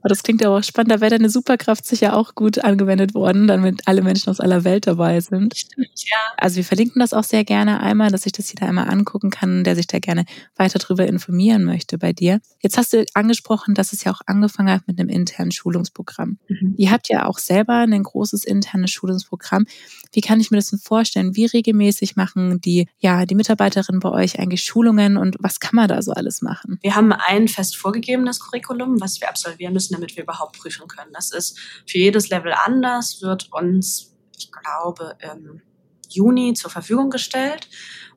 Aber 0.00 0.08
das 0.08 0.22
klingt 0.22 0.44
aber 0.44 0.58
auch 0.58 0.62
spannend. 0.62 0.92
Da 0.92 1.00
wäre 1.00 1.10
deine 1.10 1.30
Superkraft 1.30 1.84
sicher 1.84 2.16
auch 2.16 2.34
gut 2.34 2.58
angewendet 2.58 3.14
worden, 3.14 3.46
damit 3.46 3.86
alle 3.86 4.02
Menschen 4.02 4.30
aus 4.30 4.40
aller 4.40 4.64
Welt 4.64 4.86
dabei 4.86 5.20
sind. 5.20 5.56
Stimmt, 5.56 5.88
ja. 5.96 6.16
Also 6.36 6.56
wir 6.56 6.64
verlinken 6.64 7.00
das 7.00 7.12
auch 7.12 7.24
sehr 7.24 7.44
gerne 7.44 7.80
einmal, 7.80 8.10
dass 8.10 8.22
sich 8.22 8.32
das 8.32 8.52
jeder 8.52 8.66
einmal 8.66 8.88
angucken 8.88 9.30
kann, 9.30 9.64
der 9.64 9.76
sich 9.76 9.86
da 9.86 9.98
gerne 9.98 10.24
weiter 10.56 10.78
darüber 10.78 11.06
informieren 11.06 11.64
möchte 11.64 11.98
bei 11.98 12.12
dir. 12.12 12.40
Jetzt 12.60 12.78
hast 12.78 12.92
du 12.92 13.04
angesprochen, 13.14 13.74
dass 13.74 13.92
es 13.92 14.04
ja 14.04 14.12
auch 14.12 14.20
angefangen 14.26 14.70
hat 14.70 14.86
mit 14.86 14.98
einem 14.98 15.08
internen 15.08 15.50
Schulungsprogramm. 15.50 16.38
Mhm. 16.48 16.74
Ihr 16.76 16.90
habt 16.90 17.08
ja 17.08 17.26
auch 17.26 17.38
selber 17.38 17.74
ein 17.74 18.02
großes 18.02 18.44
internes 18.44 18.90
Schulungsprogramm. 18.90 19.66
Wie 20.12 20.20
kann 20.20 20.40
ich 20.40 20.50
mir 20.50 20.58
das 20.58 20.70
denn 20.70 20.78
vorstellen? 20.78 21.36
Wie 21.36 21.46
regelmäßig 21.46 22.16
machen 22.16 22.60
die, 22.60 22.88
ja, 22.98 23.26
die 23.26 23.34
Mitarbeiterinnen 23.34 24.00
bei 24.00 24.10
euch 24.10 24.38
eigentlich 24.38 24.62
Schulungen 24.62 25.16
und 25.16 25.36
was 25.40 25.60
kann 25.60 25.74
man 25.74 25.88
da 25.88 26.00
so 26.02 26.12
alles 26.12 26.42
machen? 26.42 26.78
Wir 26.82 26.94
haben 26.94 27.12
ein 27.12 27.48
fest 27.48 27.76
vorgegebenes 27.76 28.40
Curriculum, 28.40 29.00
was 29.00 29.20
wir 29.20 29.28
absolvieren 29.28 29.47
müssen, 29.70 29.94
damit 29.94 30.16
wir 30.16 30.24
überhaupt 30.24 30.58
prüfen 30.58 30.88
können. 30.88 31.12
Das 31.12 31.32
ist 31.32 31.58
für 31.86 31.98
jedes 31.98 32.28
Level 32.28 32.52
anders, 32.52 33.22
wird 33.22 33.52
uns, 33.52 34.16
ich 34.36 34.50
glaube, 34.52 35.16
im 35.20 35.62
Juni 36.08 36.54
zur 36.54 36.70
Verfügung 36.70 37.10
gestellt. 37.10 37.68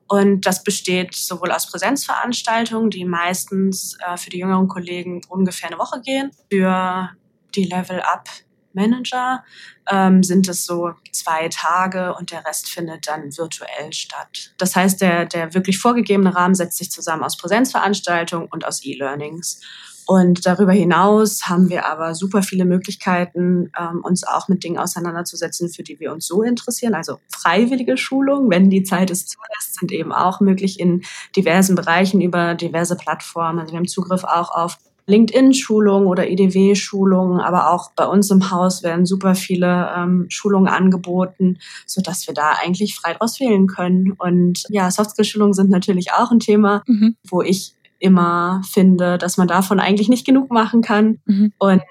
Und 0.08 0.46
das 0.46 0.62
besteht 0.64 1.14
sowohl 1.14 1.52
aus 1.52 1.70
Präsenzveranstaltungen, 1.70 2.90
die 2.90 3.04
meistens 3.04 3.96
äh, 4.06 4.16
für 4.16 4.30
die 4.30 4.38
jüngeren 4.38 4.68
Kollegen 4.68 5.22
ungefähr 5.28 5.70
eine 5.70 5.78
Woche 5.78 6.00
gehen, 6.02 6.30
für 6.50 7.10
die 7.54 7.64
Level-Up 7.64 8.28
Manager 8.74 9.44
ähm, 9.90 10.22
sind 10.22 10.48
es 10.48 10.64
so 10.64 10.92
zwei 11.12 11.48
Tage 11.48 12.14
und 12.14 12.30
der 12.30 12.44
Rest 12.46 12.68
findet 12.68 13.06
dann 13.06 13.36
virtuell 13.36 13.92
statt. 13.92 14.54
Das 14.58 14.76
heißt, 14.76 15.00
der, 15.00 15.26
der 15.26 15.54
wirklich 15.54 15.78
vorgegebene 15.78 16.34
Rahmen 16.34 16.54
setzt 16.54 16.78
sich 16.78 16.90
zusammen 16.90 17.22
aus 17.22 17.36
Präsenzveranstaltungen 17.36 18.48
und 18.50 18.66
aus 18.66 18.84
E-Learnings. 18.84 19.60
Und 20.12 20.44
darüber 20.44 20.72
hinaus 20.72 21.40
haben 21.46 21.70
wir 21.70 21.86
aber 21.86 22.14
super 22.14 22.42
viele 22.42 22.66
Möglichkeiten, 22.66 23.72
ähm, 23.80 24.04
uns 24.04 24.24
auch 24.24 24.46
mit 24.46 24.62
Dingen 24.62 24.76
auseinanderzusetzen, 24.76 25.70
für 25.70 25.82
die 25.82 26.00
wir 26.00 26.12
uns 26.12 26.26
so 26.26 26.42
interessieren. 26.42 26.94
Also 26.94 27.16
freiwillige 27.30 27.96
Schulungen, 27.96 28.50
wenn 28.50 28.68
die 28.68 28.82
Zeit 28.82 29.10
es 29.10 29.24
zulässt, 29.24 29.80
sind 29.80 29.90
eben 29.90 30.12
auch 30.12 30.40
möglich 30.40 30.78
in 30.78 31.00
diversen 31.34 31.76
Bereichen 31.76 32.20
über 32.20 32.54
diverse 32.54 32.94
Plattformen. 32.94 33.58
Also 33.58 33.72
wir 33.72 33.78
haben 33.78 33.88
Zugriff 33.88 34.24
auch 34.24 34.54
auf 34.54 34.76
LinkedIn-Schulungen 35.06 36.06
oder 36.06 36.28
EDW-Schulungen, 36.28 37.40
aber 37.40 37.72
auch 37.72 37.92
bei 37.96 38.06
uns 38.06 38.30
im 38.30 38.50
Haus 38.50 38.82
werden 38.82 39.06
super 39.06 39.34
viele 39.34 39.94
ähm, 39.96 40.26
Schulungen 40.28 40.68
angeboten, 40.68 41.56
so 41.86 42.02
dass 42.02 42.26
wir 42.26 42.34
da 42.34 42.52
eigentlich 42.62 42.96
frei 42.96 43.14
draus 43.14 43.40
wählen 43.40 43.66
können. 43.66 44.12
Und 44.12 44.64
ja, 44.68 44.90
Softskill-Schulungen 44.90 45.54
sind 45.54 45.70
natürlich 45.70 46.12
auch 46.12 46.30
ein 46.30 46.38
Thema, 46.38 46.82
mhm. 46.86 47.16
wo 47.30 47.40
ich 47.40 47.74
immer 48.02 48.62
finde, 48.70 49.16
dass 49.18 49.36
man 49.36 49.48
davon 49.48 49.80
eigentlich 49.80 50.08
nicht 50.08 50.26
genug 50.26 50.50
machen 50.50 50.82
kann. 50.82 51.20
Mhm. 51.24 51.52
Und 51.58 51.82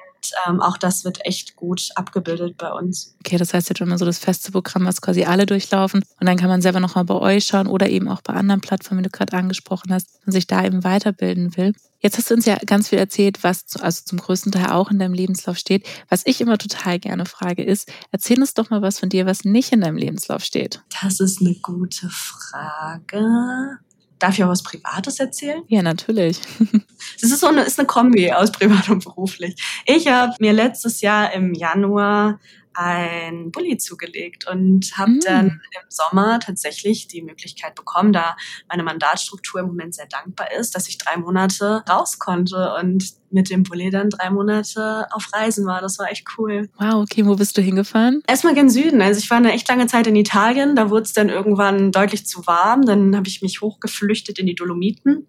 ähm, 0.47 0.61
auch 0.61 0.77
das 0.77 1.03
wird 1.03 1.25
echt 1.25 1.55
gut 1.55 1.89
abgebildet 1.95 2.57
bei 2.57 2.71
uns. 2.71 3.15
Okay, 3.25 3.37
das 3.37 3.53
heißt 3.53 3.69
jetzt 3.69 3.81
immer 3.81 3.97
so 3.97 4.05
das 4.05 4.19
feste 4.19 4.51
Programm, 4.51 4.85
was 4.85 5.01
quasi 5.01 5.23
alle 5.23 5.45
durchlaufen. 5.45 6.03
Und 6.19 6.27
dann 6.27 6.37
kann 6.37 6.49
man 6.49 6.61
selber 6.61 6.79
nochmal 6.79 7.05
bei 7.05 7.15
euch 7.15 7.45
schauen 7.45 7.67
oder 7.67 7.89
eben 7.89 8.07
auch 8.07 8.21
bei 8.21 8.33
anderen 8.33 8.61
Plattformen, 8.61 9.03
die 9.03 9.09
du 9.09 9.17
gerade 9.17 9.35
angesprochen 9.35 9.91
hast, 9.91 10.07
und 10.25 10.31
sich 10.31 10.47
da 10.47 10.63
eben 10.63 10.83
weiterbilden 10.83 11.55
will. 11.57 11.73
Jetzt 11.99 12.17
hast 12.17 12.29
du 12.29 12.35
uns 12.35 12.45
ja 12.45 12.57
ganz 12.65 12.89
viel 12.89 12.99
erzählt, 12.99 13.43
was 13.43 13.65
zu, 13.67 13.81
also 13.81 14.03
zum 14.05 14.19
größten 14.19 14.51
Teil 14.51 14.71
auch 14.71 14.89
in 14.89 14.99
deinem 14.99 15.13
Lebenslauf 15.13 15.57
steht. 15.57 15.85
Was 16.09 16.25
ich 16.25 16.41
immer 16.41 16.57
total 16.57 16.99
gerne 16.99 17.25
frage 17.25 17.63
ist, 17.63 17.91
erzähl 18.11 18.39
uns 18.39 18.53
doch 18.53 18.69
mal 18.69 18.81
was 18.81 18.99
von 18.99 19.09
dir, 19.09 19.25
was 19.25 19.45
nicht 19.45 19.71
in 19.71 19.81
deinem 19.81 19.97
Lebenslauf 19.97 20.43
steht. 20.43 20.83
Das 21.01 21.19
ist 21.19 21.41
eine 21.41 21.55
gute 21.55 22.09
Frage. 22.09 23.79
Darf 24.21 24.37
ich 24.37 24.43
auch 24.43 24.49
was 24.49 24.61
Privates 24.61 25.19
erzählen? 25.19 25.63
Ja, 25.67 25.81
natürlich. 25.81 26.39
Das 27.19 27.31
ist 27.31 27.39
so 27.39 27.47
eine, 27.47 27.61
ist 27.63 27.79
eine 27.79 27.87
Kombi 27.87 28.31
aus 28.31 28.51
privat 28.51 28.87
und 28.89 29.03
beruflich. 29.03 29.55
Ich 29.87 30.07
habe 30.07 30.33
mir 30.39 30.53
letztes 30.53 31.01
Jahr 31.01 31.33
im 31.33 31.55
Januar 31.55 32.39
ein 32.73 33.51
Bulli 33.51 33.77
zugelegt 33.77 34.47
und 34.49 34.91
habe 34.97 35.11
mm. 35.11 35.19
dann 35.25 35.47
im 35.47 35.89
Sommer 35.89 36.39
tatsächlich 36.39 37.07
die 37.07 37.21
Möglichkeit 37.21 37.75
bekommen, 37.75 38.13
da 38.13 38.35
meine 38.69 38.83
Mandatsstruktur 38.83 39.61
im 39.61 39.67
Moment 39.67 39.95
sehr 39.95 40.07
dankbar 40.07 40.51
ist, 40.57 40.75
dass 40.75 40.87
ich 40.87 40.97
drei 40.97 41.17
Monate 41.17 41.83
raus 41.89 42.19
konnte 42.19 42.73
und 42.79 43.13
mit 43.29 43.49
dem 43.49 43.63
Bulli 43.63 43.89
dann 43.89 44.09
drei 44.09 44.29
Monate 44.29 45.07
auf 45.11 45.29
Reisen 45.33 45.65
war. 45.65 45.81
Das 45.81 45.99
war 45.99 46.09
echt 46.11 46.27
cool. 46.37 46.69
Wow, 46.77 47.03
okay, 47.03 47.25
wo 47.25 47.35
bist 47.35 47.57
du 47.57 47.61
hingefahren? 47.61 48.21
Erstmal 48.27 48.53
gen 48.53 48.69
Süden. 48.69 49.01
Also 49.01 49.19
ich 49.19 49.29
war 49.29 49.37
eine 49.37 49.53
echt 49.53 49.67
lange 49.67 49.87
Zeit 49.87 50.07
in 50.07 50.15
Italien. 50.15 50.75
Da 50.75 50.89
wurde 50.89 51.03
es 51.03 51.13
dann 51.13 51.29
irgendwann 51.29 51.91
deutlich 51.91 52.25
zu 52.25 52.45
warm. 52.45 52.85
Dann 52.85 53.15
habe 53.15 53.27
ich 53.27 53.41
mich 53.41 53.61
hochgeflüchtet 53.61 54.39
in 54.39 54.47
die 54.47 54.55
Dolomiten, 54.55 55.27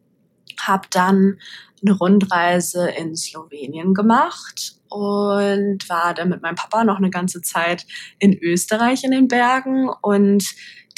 habe 0.60 0.88
dann 0.90 1.38
eine 1.84 1.96
Rundreise 1.96 2.88
in 2.90 3.16
Slowenien 3.16 3.94
gemacht 3.94 4.81
und 4.92 5.88
war 5.88 6.14
dann 6.14 6.28
mit 6.28 6.42
meinem 6.42 6.56
Papa 6.56 6.84
noch 6.84 6.98
eine 6.98 7.10
ganze 7.10 7.40
Zeit 7.42 7.86
in 8.18 8.36
Österreich 8.38 9.04
in 9.04 9.10
den 9.10 9.28
Bergen 9.28 9.88
und 10.02 10.44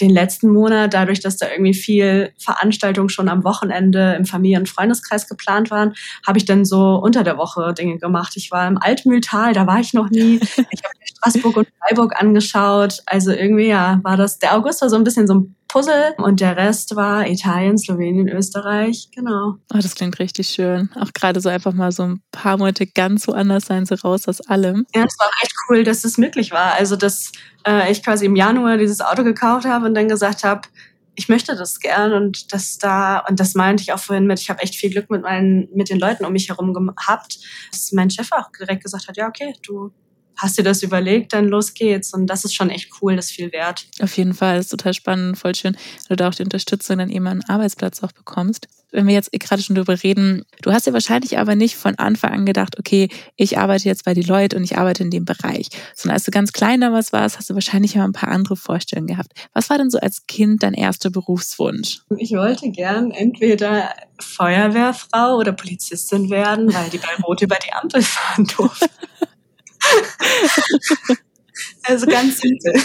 den 0.01 0.11
letzten 0.11 0.49
Monat, 0.49 0.95
dadurch, 0.95 1.21
dass 1.21 1.37
da 1.37 1.49
irgendwie 1.51 1.75
viel 1.75 2.33
Veranstaltungen 2.39 3.09
schon 3.09 3.29
am 3.29 3.45
Wochenende 3.45 4.15
im 4.19 4.25
Familien- 4.25 4.63
und 4.63 4.69
Freundeskreis 4.69 5.29
geplant 5.29 5.71
waren, 5.71 5.95
habe 6.27 6.39
ich 6.39 6.45
dann 6.45 6.65
so 6.65 6.97
unter 6.97 7.23
der 7.23 7.39
Woche 7.39 7.73
Dinge 7.75 7.99
gemacht. 7.99 8.33
Ich 8.37 8.51
war 8.51 8.67
im 8.67 8.79
Altmühltal, 8.79 9.53
da 9.53 9.67
war 9.67 9.81
ich 9.81 9.95
noch 9.95 10.11
nie. 10.11 10.41
Ich 10.71 10.83
habe 10.83 10.95
mir 10.99 11.07
Straßburg 11.07 11.57
und 11.57 11.69
Freiburg 11.79 12.21
angeschaut. 12.21 13.03
Also 13.07 13.33
irgendwie, 13.33 13.69
ja, 13.69 14.01
war 14.03 14.17
das, 14.17 14.39
der 14.39 14.57
August 14.57 14.83
war 14.83 14.89
so 14.89 14.97
ein 14.97 15.05
bisschen 15.05 15.27
so 15.27 15.35
ein 15.35 15.55
Puzzle 15.75 16.15
und 16.19 16.41
der 16.41 16.57
Rest 16.57 16.95
war 16.95 17.27
Italien, 17.27 17.77
Slowenien, 17.77 18.29
Österreich, 18.29 19.09
genau. 19.13 19.57
Oh, 19.75 19.79
das 19.83 19.97
klingt 19.97 20.21
richtig 20.21 20.47
schön. 20.47 20.89
Auch 20.95 21.13
gerade 21.13 21.41
so 21.41 21.49
einfach 21.49 21.73
mal 21.73 21.91
so 21.91 22.05
ein 22.05 22.23
paar 22.31 22.59
Monate 22.59 22.87
ganz 22.87 23.27
woanders 23.27 23.67
sein, 23.67 23.85
so 23.85 23.97
raus 23.97 24.29
aus 24.29 24.41
allem. 24.43 24.87
Ja, 24.95 25.03
es 25.03 25.19
war 25.19 25.29
echt 25.43 25.53
cool, 25.69 25.83
dass 25.83 26.05
es 26.05 26.17
möglich 26.17 26.53
war. 26.53 26.75
Also, 26.75 26.95
dass 26.95 27.33
äh, 27.67 27.91
ich 27.91 28.05
quasi 28.05 28.25
im 28.25 28.37
Januar 28.37 28.79
dieses 28.79 29.01
Auto 29.01 29.25
gekauft 29.25 29.67
habe 29.67 29.87
und 29.87 29.95
dann 29.95 30.07
gesagt 30.07 30.45
habe, 30.45 30.61
ich 31.17 31.29
möchte 31.29 31.57
das 31.57 31.81
gern 31.81 32.13
und 32.13 32.53
das 32.53 32.79
da 32.79 33.25
und 33.29 33.41
das 33.41 33.57
meinte 33.57 33.83
ich 33.83 33.93
auch 33.93 33.99
vorhin 33.99 34.29
mit, 34.29 34.39
ich 34.39 34.51
habe 34.51 34.63
echt 34.63 34.77
viel 34.77 34.91
Glück 34.91 35.11
mit 35.11 35.23
meinen 35.23 35.69
mit 35.75 35.91
den 35.91 35.99
Leuten 35.99 36.25
um 36.25 36.33
mich 36.33 36.51
herum 36.51 36.73
gehabt, 36.73 37.39
dass 37.73 37.91
mein 37.91 38.11
Chef 38.11 38.29
auch 38.31 38.49
direkt 38.57 38.85
gesagt 38.85 39.09
hat, 39.09 39.17
ja 39.17 39.27
okay, 39.27 39.55
du 39.67 39.91
hast 40.37 40.59
dir 40.59 40.63
das 40.63 40.83
überlegt, 40.83 41.33
dann 41.33 41.49
los 41.49 41.75
geht's. 41.75 42.13
Und 42.13 42.27
das 42.27 42.45
ist 42.45 42.55
schon 42.55 42.71
echt 42.71 42.91
cool, 43.01 43.17
das 43.17 43.27
ist 43.27 43.33
viel 43.33 43.53
wert. 43.53 43.87
Auf 44.01 44.17
jeden 44.17 44.35
Fall, 44.35 44.57
das 44.57 44.67
ist 44.67 44.71
total 44.71 44.95
spannend, 44.95 45.39
voll 45.39 45.55
schön, 45.55 45.77
weil 46.09 46.17
du 46.17 46.25
da 46.25 46.29
auch 46.29 46.35
die 46.35 46.43
Unterstützung 46.43 46.99
dann 46.99 47.11
eben 47.11 47.27
an 47.27 47.43
Arbeitsplatz 47.47 48.03
auch 48.03 48.13
bekommst. 48.13 48.69
Wenn 48.91 49.09
wir 49.09 49.15
jetzt 49.15 49.33
gerade 49.33 49.61
schon 49.61 49.75
darüber 49.75 50.01
reden, 50.05 50.45
du 50.63 50.73
hast 50.73 50.87
ja 50.87 50.93
wahrscheinlich 50.93 51.37
aber 51.37 51.57
nicht 51.57 51.75
von 51.75 51.97
Anfang 51.97 52.33
an 52.33 52.47
gedacht, 52.47 52.79
okay, 52.79 53.09
ich 53.35 53.59
arbeite 53.59 53.89
jetzt 53.89 54.05
bei 54.05 54.15
Deloitte 54.15 54.57
und 54.57 54.63
ich 54.63 54.79
arbeite 54.79 55.03
in 55.03 55.11
dem 55.11 55.25
Bereich. 55.25 55.69
Sondern 55.97 56.15
als 56.15 56.25
du 56.25 56.31
ganz 56.31 56.53
klein 56.53 56.81
damals 56.81 57.13
warst, 57.13 57.37
hast 57.37 57.51
du 57.51 57.55
wahrscheinlich 57.55 57.97
immer 57.97 58.05
ein 58.05 58.13
paar 58.13 58.29
andere 58.29 58.57
Vorstellungen 58.57 59.09
gehabt. 59.09 59.33
Was 59.53 59.69
war 59.69 59.79
denn 59.79 59.91
so 59.91 59.99
als 59.99 60.27
Kind 60.29 60.63
dein 60.63 60.75
erster 60.75 61.11
Berufswunsch? 61.11 62.03
Ich 62.19 62.31
wollte 62.33 62.71
gern 62.71 63.11
entweder 63.11 63.91
Feuerwehrfrau 64.21 65.39
oder 65.39 65.53
Polizistin 65.53 66.31
werden, 66.31 66.73
weil 66.73 66.89
die 66.91 66.99
bei 66.99 67.17
Rot 67.25 67.43
über 67.43 67.57
die 67.57 67.73
Ampel 67.73 68.03
fahren 68.03 68.47
durften. 68.57 68.87
also 71.85 72.07
ganz 72.07 72.41
simpel. 72.41 72.75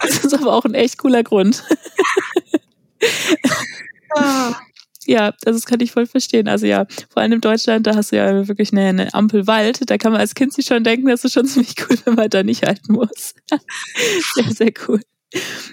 Das 0.00 0.24
ist 0.24 0.32
aber 0.32 0.54
auch 0.54 0.64
ein 0.64 0.72
echt 0.72 0.96
cooler 0.96 1.22
Grund. 1.22 1.62
Ah. 4.16 4.56
Ja, 5.06 5.32
das 5.42 5.64
kann 5.66 5.80
ich 5.80 5.92
voll 5.92 6.06
verstehen. 6.06 6.48
Also 6.48 6.66
ja, 6.66 6.86
vor 7.10 7.22
allem 7.22 7.32
in 7.32 7.40
Deutschland, 7.40 7.86
da 7.86 7.94
hast 7.94 8.12
du 8.12 8.16
ja 8.16 8.48
wirklich 8.48 8.72
eine, 8.72 8.88
eine 8.88 9.14
Ampelwald. 9.14 9.88
Da 9.88 9.96
kann 9.98 10.12
man 10.12 10.20
als 10.20 10.34
Kind 10.34 10.52
sich 10.52 10.66
schon 10.66 10.84
denken, 10.84 11.08
das 11.08 11.24
ist 11.24 11.34
schon 11.34 11.46
ziemlich 11.46 11.74
cool, 11.80 11.96
wenn 12.04 12.14
man 12.14 12.30
da 12.30 12.42
nicht 12.42 12.62
halten 12.64 12.94
muss. 12.94 13.34
Sehr, 14.34 14.50
sehr 14.54 14.72
cool. 14.88 15.00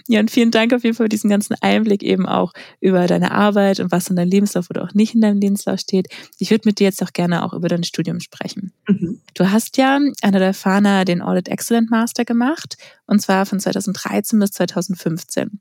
Ja, 0.07 0.19
und 0.19 0.29
vielen 0.29 0.51
Dank 0.51 0.73
auf 0.73 0.83
jeden 0.83 0.95
Fall 0.95 1.05
für 1.05 1.09
diesen 1.09 1.29
ganzen 1.29 1.55
Einblick 1.61 2.03
eben 2.03 2.25
auch 2.25 2.51
über 2.81 3.07
deine 3.07 3.31
Arbeit 3.31 3.79
und 3.79 3.91
was 3.91 4.09
in 4.09 4.15
deinem 4.15 4.29
Lebenslauf 4.29 4.69
oder 4.69 4.83
auch 4.83 4.93
nicht 4.93 5.15
in 5.15 5.21
deinem 5.21 5.39
Lebenslauf 5.39 5.79
steht. 5.79 6.07
Ich 6.37 6.51
würde 6.51 6.67
mit 6.67 6.79
dir 6.79 6.85
jetzt 6.85 7.01
auch 7.01 7.13
gerne 7.13 7.43
auch 7.43 7.53
über 7.53 7.69
dein 7.69 7.83
Studium 7.83 8.19
sprechen. 8.19 8.73
Mhm. 8.87 9.21
Du 9.33 9.51
hast 9.51 9.77
ja 9.77 9.99
an 10.21 10.31
der 10.31 10.53
FANA 10.53 11.05
den 11.05 11.21
Audit 11.21 11.47
Excellent 11.47 11.89
Master 11.89 12.25
gemacht 12.25 12.77
und 13.07 13.21
zwar 13.21 13.45
von 13.45 13.59
2013 13.59 14.39
bis 14.39 14.51
2015 14.51 15.59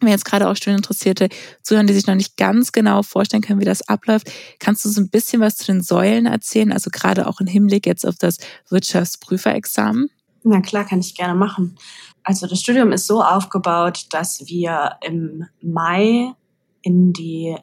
wenn 0.00 0.10
jetzt 0.10 0.24
gerade 0.24 0.48
auch 0.48 0.56
Studieninteressierte 0.56 1.28
zuhören, 1.62 1.86
die 1.86 1.94
sich 1.94 2.06
noch 2.06 2.14
nicht 2.14 2.36
ganz 2.36 2.72
genau 2.72 3.02
vorstellen 3.02 3.42
können, 3.42 3.60
wie 3.60 3.64
das 3.64 3.88
abläuft, 3.88 4.30
kannst 4.58 4.84
du 4.84 4.88
so 4.88 5.00
ein 5.00 5.08
bisschen 5.08 5.40
was 5.40 5.56
zu 5.56 5.66
den 5.66 5.82
Säulen 5.82 6.26
erzählen, 6.26 6.72
also 6.72 6.90
gerade 6.90 7.26
auch 7.26 7.40
im 7.40 7.46
Hinblick 7.46 7.86
jetzt 7.86 8.06
auf 8.06 8.16
das 8.16 8.36
Wirtschaftsprüferexamen? 8.68 10.10
Na 10.44 10.60
klar, 10.60 10.84
kann 10.84 11.00
ich 11.00 11.14
gerne 11.14 11.34
machen. 11.34 11.76
Also 12.26 12.48
das 12.48 12.60
Studium 12.60 12.90
ist 12.90 13.06
so 13.06 13.22
aufgebaut, 13.22 14.06
dass 14.10 14.48
wir 14.48 14.96
im 15.00 15.46
Mai 15.62 16.32
in 16.82 17.12
die 17.12 17.56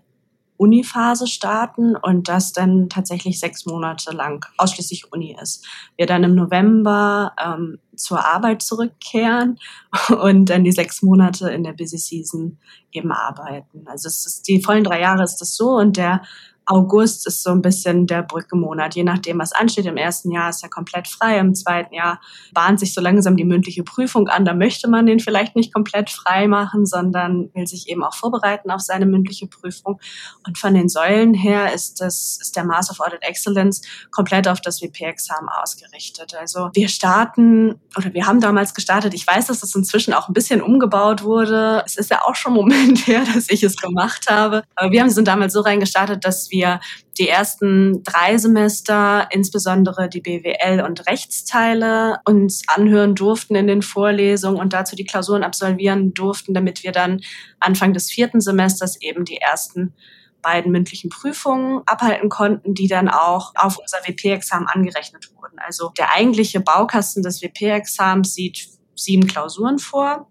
Uniphase 0.55 1.27
starten 1.27 1.97
und 1.97 2.29
das 2.29 2.53
dann 2.53 2.87
tatsächlich 2.87 3.41
sechs 3.41 3.65
Monate 3.65 4.11
lang 4.11 4.45
ausschließlich 4.57 5.11
Uni 5.11 5.35
ist. 5.41 5.65
Wir 5.97 6.05
dann 6.05 6.23
im 6.23 6.33
November 6.33 7.33
ähm, 7.43 7.79
zur 7.97 8.25
Arbeit 8.25 8.61
zurückkehren 8.61 9.59
und 10.21 10.49
dann 10.49 10.63
die 10.63 10.71
sechs 10.71 11.01
Monate 11.01 11.49
in 11.49 11.65
der 11.65 11.73
Busy 11.73 11.97
Season 11.97 12.57
eben 12.93 13.11
arbeiten. 13.11 13.85
Also 13.87 14.07
es 14.07 14.25
ist 14.25 14.47
die 14.47 14.63
vollen 14.63 14.85
drei 14.85 15.01
Jahre 15.01 15.23
ist 15.23 15.41
das 15.41 15.57
so 15.57 15.71
und 15.71 15.97
der 15.97 16.21
August 16.65 17.27
ist 17.27 17.43
so 17.43 17.51
ein 17.51 17.61
bisschen 17.61 18.07
der 18.07 18.23
Brückenmonat, 18.23 18.95
je 18.95 19.03
nachdem, 19.03 19.39
was 19.39 19.51
ansteht. 19.51 19.85
Im 19.85 19.97
ersten 19.97 20.31
Jahr 20.31 20.49
ist 20.49 20.63
er 20.63 20.69
komplett 20.69 21.07
frei, 21.07 21.37
im 21.37 21.55
zweiten 21.55 21.93
Jahr 21.93 22.21
bahnt 22.53 22.79
sich 22.79 22.93
so 22.93 23.01
langsam 23.01 23.35
die 23.35 23.45
mündliche 23.45 23.83
Prüfung 23.83 24.27
an. 24.27 24.45
Da 24.45 24.53
möchte 24.53 24.89
man 24.89 25.05
den 25.05 25.19
vielleicht 25.19 25.55
nicht 25.55 25.73
komplett 25.73 26.09
frei 26.09 26.47
machen, 26.47 26.85
sondern 26.85 27.49
will 27.53 27.67
sich 27.67 27.89
eben 27.89 28.03
auch 28.03 28.15
vorbereiten 28.15 28.71
auf 28.71 28.81
seine 28.81 29.05
mündliche 29.05 29.47
Prüfung. 29.47 29.99
Und 30.45 30.57
von 30.57 30.73
den 30.73 30.89
Säulen 30.89 31.33
her 31.33 31.73
ist 31.73 32.01
das, 32.01 32.37
ist 32.41 32.55
der 32.55 32.63
Master 32.63 32.93
of 32.93 32.99
Audit 32.99 33.23
Excellence 33.23 33.81
komplett 34.11 34.47
auf 34.47 34.61
das 34.61 34.81
WP-Examen 34.81 35.49
ausgerichtet. 35.49 36.35
Also 36.39 36.69
wir 36.73 36.87
starten, 36.87 37.79
oder 37.97 38.13
wir 38.13 38.25
haben 38.25 38.39
damals 38.39 38.73
gestartet, 38.73 39.13
ich 39.13 39.27
weiß, 39.27 39.47
dass 39.47 39.63
es 39.63 39.75
inzwischen 39.75 40.13
auch 40.13 40.29
ein 40.29 40.33
bisschen 40.33 40.61
umgebaut 40.61 41.23
wurde. 41.23 41.83
Es 41.85 41.97
ist 41.97 42.09
ja 42.09 42.21
auch 42.23 42.35
schon 42.35 42.53
ein 42.53 42.55
Moment 42.55 43.07
her, 43.07 43.23
dass 43.33 43.49
ich 43.49 43.63
es 43.63 43.75
gemacht 43.77 44.29
habe. 44.29 44.63
Aber 44.75 44.91
wir 44.91 45.01
haben 45.01 45.09
sind 45.09 45.27
damals 45.27 45.53
so 45.53 45.61
reingestartet, 45.61 46.23
dass 46.23 46.49
wir 46.53 46.79
die 47.17 47.27
ersten 47.27 48.01
drei 48.03 48.37
Semester, 48.37 49.27
insbesondere 49.31 50.07
die 50.07 50.21
BWL 50.21 50.81
und 50.87 51.05
Rechtsteile, 51.07 52.19
uns 52.23 52.63
anhören 52.67 53.15
durften 53.15 53.55
in 53.55 53.67
den 53.67 53.81
Vorlesungen 53.81 54.57
und 54.57 54.71
dazu 54.71 54.95
die 54.95 55.03
Klausuren 55.03 55.43
absolvieren 55.43 56.13
durften, 56.13 56.53
damit 56.53 56.83
wir 56.83 56.93
dann 56.93 57.19
Anfang 57.59 57.91
des 57.91 58.09
vierten 58.09 58.39
Semesters 58.39 59.01
eben 59.01 59.25
die 59.25 59.37
ersten 59.37 59.93
beiden 60.41 60.71
mündlichen 60.71 61.09
Prüfungen 61.09 61.81
abhalten 61.87 62.29
konnten, 62.29 62.75
die 62.75 62.87
dann 62.87 63.09
auch 63.09 63.53
auf 63.55 63.79
unser 63.79 63.97
WP-Examen 64.05 64.67
angerechnet 64.67 65.31
wurden. 65.35 65.57
Also 65.57 65.91
der 65.97 66.13
eigentliche 66.13 66.59
Baukasten 66.59 67.23
des 67.23 67.41
WP-Examens 67.41 68.33
sieht 68.33 68.67
sieben 68.95 69.25
Klausuren 69.25 69.79
vor. 69.79 70.27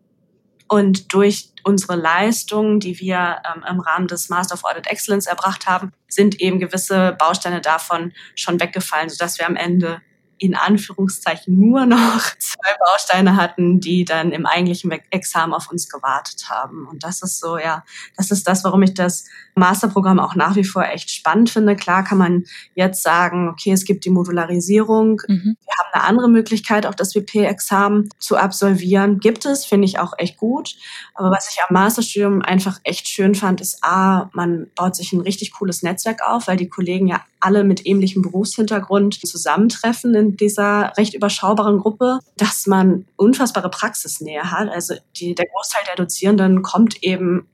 Und 0.72 1.12
durch 1.12 1.50
unsere 1.64 1.96
Leistungen, 1.96 2.80
die 2.80 2.98
wir 2.98 3.42
ähm, 3.44 3.62
im 3.68 3.80
Rahmen 3.80 4.06
des 4.06 4.30
Master 4.30 4.54
of 4.54 4.64
Audit 4.64 4.86
Excellence 4.86 5.26
erbracht 5.26 5.66
haben, 5.66 5.92
sind 6.08 6.40
eben 6.40 6.60
gewisse 6.60 7.14
Bausteine 7.18 7.60
davon 7.60 8.14
schon 8.36 8.58
weggefallen, 8.58 9.10
sodass 9.10 9.38
wir 9.38 9.46
am 9.46 9.54
Ende 9.54 10.00
in 10.42 10.56
Anführungszeichen 10.56 11.56
nur 11.56 11.86
noch 11.86 12.20
zwei 12.38 12.74
Bausteine 12.84 13.36
hatten, 13.36 13.78
die 13.78 14.04
dann 14.04 14.32
im 14.32 14.44
eigentlichen 14.44 14.90
Examen 15.10 15.54
auf 15.54 15.70
uns 15.70 15.88
gewartet 15.88 16.46
haben. 16.50 16.88
Und 16.88 17.04
das 17.04 17.22
ist 17.22 17.38
so, 17.38 17.58
ja, 17.58 17.84
das 18.16 18.32
ist 18.32 18.48
das, 18.48 18.64
warum 18.64 18.82
ich 18.82 18.92
das 18.92 19.24
Masterprogramm 19.54 20.18
auch 20.18 20.34
nach 20.34 20.56
wie 20.56 20.64
vor 20.64 20.82
echt 20.84 21.10
spannend 21.10 21.50
finde. 21.50 21.76
Klar 21.76 22.02
kann 22.02 22.18
man 22.18 22.44
jetzt 22.74 23.04
sagen, 23.04 23.48
okay, 23.48 23.70
es 23.70 23.84
gibt 23.84 24.04
die 24.04 24.10
Modularisierung. 24.10 25.20
Mhm. 25.28 25.56
Wir 25.64 25.74
haben 25.78 25.88
eine 25.92 26.04
andere 26.04 26.28
Möglichkeit, 26.28 26.86
auch 26.86 26.94
das 26.96 27.14
WP-Examen 27.14 28.08
zu 28.18 28.36
absolvieren. 28.36 29.20
Gibt 29.20 29.46
es, 29.46 29.64
finde 29.64 29.86
ich 29.86 30.00
auch 30.00 30.14
echt 30.18 30.38
gut. 30.38 30.74
Aber 31.14 31.30
was 31.30 31.48
ich 31.52 31.62
am 31.62 31.72
Masterstudium 31.72 32.42
einfach 32.42 32.80
echt 32.82 33.06
schön 33.06 33.36
fand, 33.36 33.60
ist 33.60 33.78
A, 33.82 34.28
man 34.32 34.66
baut 34.74 34.96
sich 34.96 35.12
ein 35.12 35.20
richtig 35.20 35.52
cooles 35.52 35.84
Netzwerk 35.84 36.20
auf, 36.26 36.48
weil 36.48 36.56
die 36.56 36.68
Kollegen 36.68 37.06
ja 37.06 37.22
alle 37.38 37.64
mit 37.64 37.86
ähnlichem 37.86 38.22
Berufshintergrund 38.22 39.14
zusammentreffen 39.26 40.14
in 40.14 40.31
dieser 40.36 40.92
recht 40.96 41.14
überschaubaren 41.14 41.78
Gruppe, 41.78 42.18
dass 42.36 42.66
man 42.66 43.06
unfassbare 43.16 43.70
Praxisnähe 43.70 44.50
hat. 44.50 44.68
Also 44.68 44.94
die, 45.16 45.34
der 45.34 45.46
Großteil 45.46 45.82
der 45.88 45.96
Dozierenden 45.96 46.62
kommt 46.62 47.02
eben 47.02 47.48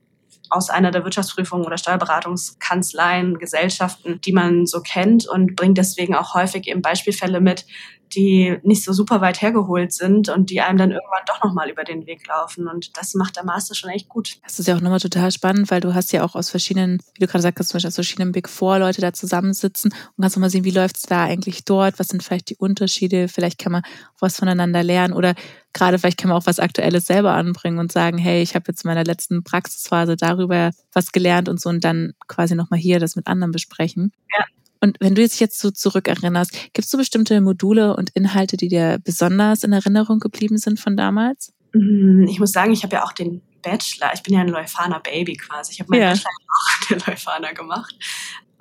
aus 0.49 0.69
einer 0.69 0.91
der 0.91 1.03
Wirtschaftsprüfungen 1.03 1.65
oder 1.65 1.77
Steuerberatungskanzleien, 1.77 3.37
Gesellschaften, 3.37 4.19
die 4.21 4.31
man 4.31 4.65
so 4.65 4.81
kennt 4.81 5.27
und 5.27 5.55
bringt 5.55 5.77
deswegen 5.77 6.15
auch 6.15 6.33
häufig 6.33 6.67
eben 6.67 6.81
Beispielfälle 6.81 7.39
mit, 7.39 7.65
die 8.13 8.57
nicht 8.63 8.83
so 8.83 8.93
super 8.93 9.21
weit 9.21 9.41
hergeholt 9.41 9.93
sind 9.93 10.29
und 10.29 10.49
die 10.49 10.61
einem 10.61 10.77
dann 10.77 10.91
irgendwann 10.91 11.25
doch 11.27 11.43
nochmal 11.43 11.69
über 11.69 11.83
den 11.83 12.05
Weg 12.05 12.27
laufen. 12.27 12.67
Und 12.67 12.97
das 12.97 13.13
macht 13.13 13.35
der 13.35 13.45
Master 13.45 13.75
schon 13.75 13.89
echt 13.89 14.09
gut. 14.09 14.37
Das 14.43 14.59
ist 14.59 14.67
ja 14.67 14.75
auch 14.75 14.81
nochmal 14.81 14.99
total 14.99 15.31
spannend, 15.31 15.71
weil 15.71 15.81
du 15.81 15.93
hast 15.93 16.11
ja 16.11 16.23
auch 16.23 16.35
aus 16.35 16.49
verschiedenen, 16.49 17.01
wie 17.13 17.19
du 17.19 17.27
gerade 17.27 17.41
sagst, 17.41 17.69
zum 17.69 17.77
Beispiel 17.77 17.87
aus 17.87 17.95
verschiedenen 17.95 18.31
Big 18.31 18.49
Four 18.49 18.79
Leute 18.79 19.01
da 19.01 19.13
zusammensitzen 19.13 19.91
und 19.91 20.21
kannst 20.21 20.35
nochmal 20.35 20.49
sehen, 20.49 20.63
wie 20.63 20.71
läuft 20.71 20.97
es 20.97 21.03
da 21.03 21.23
eigentlich 21.23 21.65
dort, 21.65 21.99
was 21.99 22.07
sind 22.07 22.23
vielleicht 22.23 22.49
die 22.49 22.57
Unterschiede, 22.57 23.27
vielleicht 23.27 23.59
kann 23.59 23.71
man 23.71 23.83
was 24.19 24.37
voneinander 24.37 24.83
lernen 24.83 25.13
oder 25.13 25.35
gerade 25.73 25.99
vielleicht 25.99 26.17
kann 26.17 26.29
man 26.29 26.37
auch 26.37 26.45
was 26.45 26.59
Aktuelles 26.59 27.05
selber 27.05 27.33
anbringen 27.33 27.79
und 27.79 27.91
sagen, 27.91 28.17
hey, 28.17 28.41
ich 28.41 28.55
habe 28.55 28.65
jetzt 28.67 28.83
in 28.83 28.89
meiner 28.89 29.03
letzten 29.03 29.43
Praxisphase 29.43 30.15
darüber 30.15 30.71
was 30.93 31.11
gelernt 31.11 31.49
und 31.49 31.61
so 31.61 31.69
und 31.69 31.83
dann 31.83 32.13
quasi 32.27 32.55
nochmal 32.55 32.79
hier 32.79 32.99
das 32.99 33.15
mit 33.15 33.27
anderen 33.27 33.51
besprechen. 33.51 34.11
Ja, 34.35 34.45
und 34.81 34.97
wenn 34.99 35.15
du 35.15 35.21
jetzt 35.21 35.59
so 35.59 35.71
zurückerinnerst, 35.71 36.51
gibt 36.73 36.85
es 36.85 36.89
so 36.89 36.97
bestimmte 36.97 37.41
Module 37.41 37.95
und 37.95 38.11
Inhalte, 38.11 38.57
die 38.57 38.69
dir 38.69 38.99
besonders 39.03 39.63
in 39.63 39.73
Erinnerung 39.73 40.19
geblieben 40.19 40.57
sind 40.57 40.79
von 40.79 40.95
damals? 40.95 41.53
Mm, 41.73 42.25
ich 42.27 42.39
muss 42.39 42.51
sagen, 42.51 42.71
ich 42.71 42.83
habe 42.83 42.95
ja 42.95 43.03
auch 43.03 43.11
den 43.11 43.41
Bachelor, 43.61 44.11
ich 44.13 44.23
bin 44.23 44.33
ja 44.33 44.41
ein 44.41 44.47
Leuphana 44.47 44.99
Baby 44.99 45.35
quasi. 45.35 45.73
Ich 45.73 45.79
habe 45.81 45.91
meinen 45.91 46.01
ja. 46.01 46.09
Bachelor 46.11 46.31
auch 46.49 46.91
in 46.91 46.97
der 46.97 47.07
Leuphana 47.07 47.51
gemacht. 47.51 47.95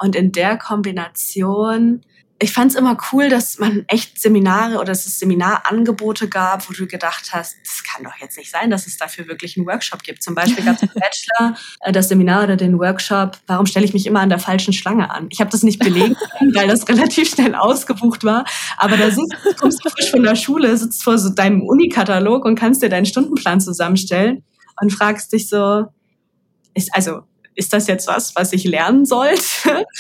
Und 0.00 0.16
in 0.16 0.32
der 0.32 0.58
Kombination 0.58 2.02
ich 2.40 2.52
fand 2.52 2.70
es 2.70 2.76
immer 2.76 2.96
cool, 3.12 3.28
dass 3.28 3.58
man 3.58 3.84
echt 3.88 4.20
Seminare 4.20 4.76
oder 4.76 4.86
dass 4.86 5.06
es 5.06 5.18
Seminarangebote 5.18 6.28
gab, 6.28 6.68
wo 6.68 6.72
du 6.72 6.86
gedacht 6.86 7.30
hast, 7.32 7.56
das 7.64 7.82
kann 7.82 8.04
doch 8.04 8.16
jetzt 8.20 8.36
nicht 8.38 8.50
sein, 8.50 8.70
dass 8.70 8.86
es 8.86 8.96
dafür 8.96 9.26
wirklich 9.26 9.56
einen 9.56 9.66
Workshop 9.66 10.04
gibt. 10.04 10.22
Zum 10.22 10.36
Beispiel 10.36 10.64
gab 10.64 10.76
es 10.76 10.82
im 10.82 10.90
Bachelor 10.94 11.56
äh, 11.80 11.90
das 11.90 12.08
Seminar 12.08 12.44
oder 12.44 12.56
den 12.56 12.78
Workshop, 12.78 13.38
warum 13.48 13.66
stelle 13.66 13.84
ich 13.84 13.92
mich 13.92 14.06
immer 14.06 14.20
an 14.20 14.28
der 14.28 14.38
falschen 14.38 14.72
Schlange 14.72 15.10
an? 15.10 15.26
Ich 15.30 15.40
habe 15.40 15.50
das 15.50 15.64
nicht 15.64 15.80
belegen 15.80 16.14
können, 16.38 16.54
weil 16.54 16.68
das 16.68 16.88
relativ 16.88 17.28
schnell 17.28 17.56
ausgebucht 17.56 18.22
war. 18.22 18.44
Aber 18.76 18.96
da 18.96 19.10
sitzt, 19.10 19.34
kommst 19.58 19.84
du 19.84 19.90
frisch 19.90 20.10
von 20.10 20.22
der 20.22 20.36
Schule, 20.36 20.76
sitzt 20.76 21.02
vor 21.02 21.18
so 21.18 21.30
deinem 21.30 21.62
Unikatalog 21.62 22.44
und 22.44 22.54
kannst 22.54 22.82
dir 22.82 22.88
deinen 22.88 23.06
Stundenplan 23.06 23.60
zusammenstellen 23.60 24.44
und 24.80 24.92
fragst 24.92 25.32
dich 25.32 25.48
so, 25.48 25.86
ist, 26.74 26.94
also 26.94 27.22
ist 27.58 27.72
das 27.72 27.88
jetzt 27.88 28.06
was, 28.06 28.36
was 28.36 28.52
ich 28.52 28.64
lernen 28.64 29.04
sollte? 29.04 29.84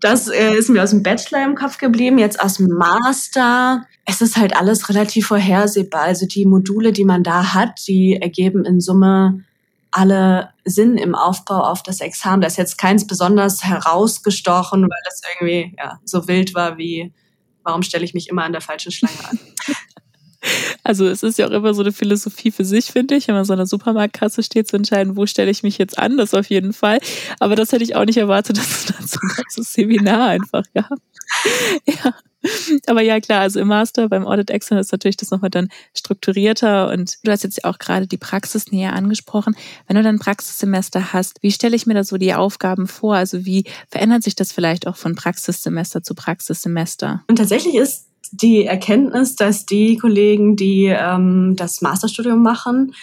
Das 0.00 0.26
äh, 0.26 0.54
ist 0.54 0.68
mir 0.68 0.82
aus 0.82 0.90
dem 0.90 1.04
Bachelor 1.04 1.44
im 1.44 1.54
Kopf 1.54 1.78
geblieben. 1.78 2.18
Jetzt 2.18 2.40
aus 2.40 2.54
dem 2.54 2.66
Master. 2.66 3.86
Es 4.04 4.20
ist 4.20 4.36
halt 4.36 4.56
alles 4.56 4.88
relativ 4.88 5.28
vorhersehbar. 5.28 6.02
Also 6.02 6.26
die 6.26 6.44
Module, 6.44 6.90
die 6.90 7.04
man 7.04 7.22
da 7.22 7.54
hat, 7.54 7.86
die 7.86 8.16
ergeben 8.20 8.64
in 8.64 8.80
Summe 8.80 9.44
alle 9.92 10.48
Sinn 10.64 10.96
im 10.96 11.14
Aufbau 11.14 11.60
auf 11.60 11.84
das 11.84 12.00
Examen. 12.00 12.40
Da 12.40 12.48
ist 12.48 12.58
jetzt 12.58 12.78
keins 12.78 13.06
besonders 13.06 13.62
herausgestochen, 13.62 14.82
weil 14.82 15.02
das 15.04 15.20
irgendwie 15.32 15.76
ja, 15.78 16.00
so 16.04 16.26
wild 16.26 16.52
war 16.52 16.78
wie, 16.78 17.12
warum 17.62 17.84
stelle 17.84 18.04
ich 18.04 18.12
mich 18.12 18.28
immer 18.28 18.42
an 18.42 18.50
der 18.50 18.60
falschen 18.60 18.90
Schlange 18.90 19.28
an? 19.30 19.38
Also 20.82 21.06
es 21.06 21.22
ist 21.22 21.38
ja 21.38 21.46
auch 21.46 21.52
immer 21.52 21.74
so 21.74 21.82
eine 21.82 21.92
Philosophie 21.92 22.50
für 22.50 22.64
sich, 22.64 22.86
finde 22.86 23.14
ich, 23.14 23.28
wenn 23.28 23.34
man 23.34 23.44
so 23.44 23.52
an 23.52 23.58
der 23.58 23.66
Supermarktkasse 23.66 24.42
steht, 24.42 24.68
zu 24.68 24.76
entscheiden, 24.76 25.16
wo 25.16 25.26
stelle 25.26 25.50
ich 25.50 25.62
mich 25.62 25.78
jetzt 25.78 25.98
an, 25.98 26.16
das 26.16 26.34
auf 26.34 26.46
jeden 26.50 26.72
Fall. 26.72 26.98
Aber 27.38 27.56
das 27.56 27.72
hätte 27.72 27.84
ich 27.84 27.94
auch 27.94 28.04
nicht 28.04 28.18
erwartet, 28.18 28.56
dass 28.58 28.70
es 28.70 28.86
dann 28.86 29.06
so 29.06 29.18
ein 29.22 29.30
ganzes 29.36 29.72
Seminar 29.72 30.28
einfach 30.28 30.64
gab. 30.74 30.98
Ja. 31.86 32.14
Aber 32.86 33.02
ja, 33.02 33.20
klar, 33.20 33.40
also 33.40 33.60
im 33.60 33.68
Master, 33.68 34.08
beim 34.08 34.26
Audit 34.26 34.50
Excellent 34.50 34.84
ist 34.84 34.92
natürlich 34.92 35.16
das 35.16 35.30
nochmal 35.30 35.50
dann 35.50 35.68
strukturierter 35.94 36.90
und 36.90 37.18
du 37.22 37.30
hast 37.30 37.44
jetzt 37.44 37.64
auch 37.64 37.78
gerade 37.78 38.06
die 38.08 38.16
Praxis 38.16 38.72
näher 38.72 38.94
angesprochen. 38.94 39.56
Wenn 39.86 39.96
du 39.96 40.02
dann 40.02 40.18
Praxissemester 40.18 41.12
hast, 41.12 41.42
wie 41.42 41.52
stelle 41.52 41.76
ich 41.76 41.86
mir 41.86 41.94
da 41.94 42.02
so 42.02 42.16
die 42.16 42.34
Aufgaben 42.34 42.88
vor? 42.88 43.14
Also 43.14 43.44
wie 43.44 43.64
verändert 43.88 44.24
sich 44.24 44.34
das 44.34 44.52
vielleicht 44.52 44.86
auch 44.88 44.96
von 44.96 45.14
Praxissemester 45.14 46.02
zu 46.02 46.14
Praxissemester? 46.14 47.22
Und 47.28 47.36
tatsächlich 47.36 47.76
ist 47.76 48.08
die 48.30 48.64
Erkenntnis, 48.64 49.36
dass 49.36 49.66
die 49.66 49.96
Kollegen, 49.96 50.56
die 50.56 50.86
ähm, 50.86 51.54
das 51.56 51.82
Masterstudium 51.82 52.42
machen, 52.42 52.94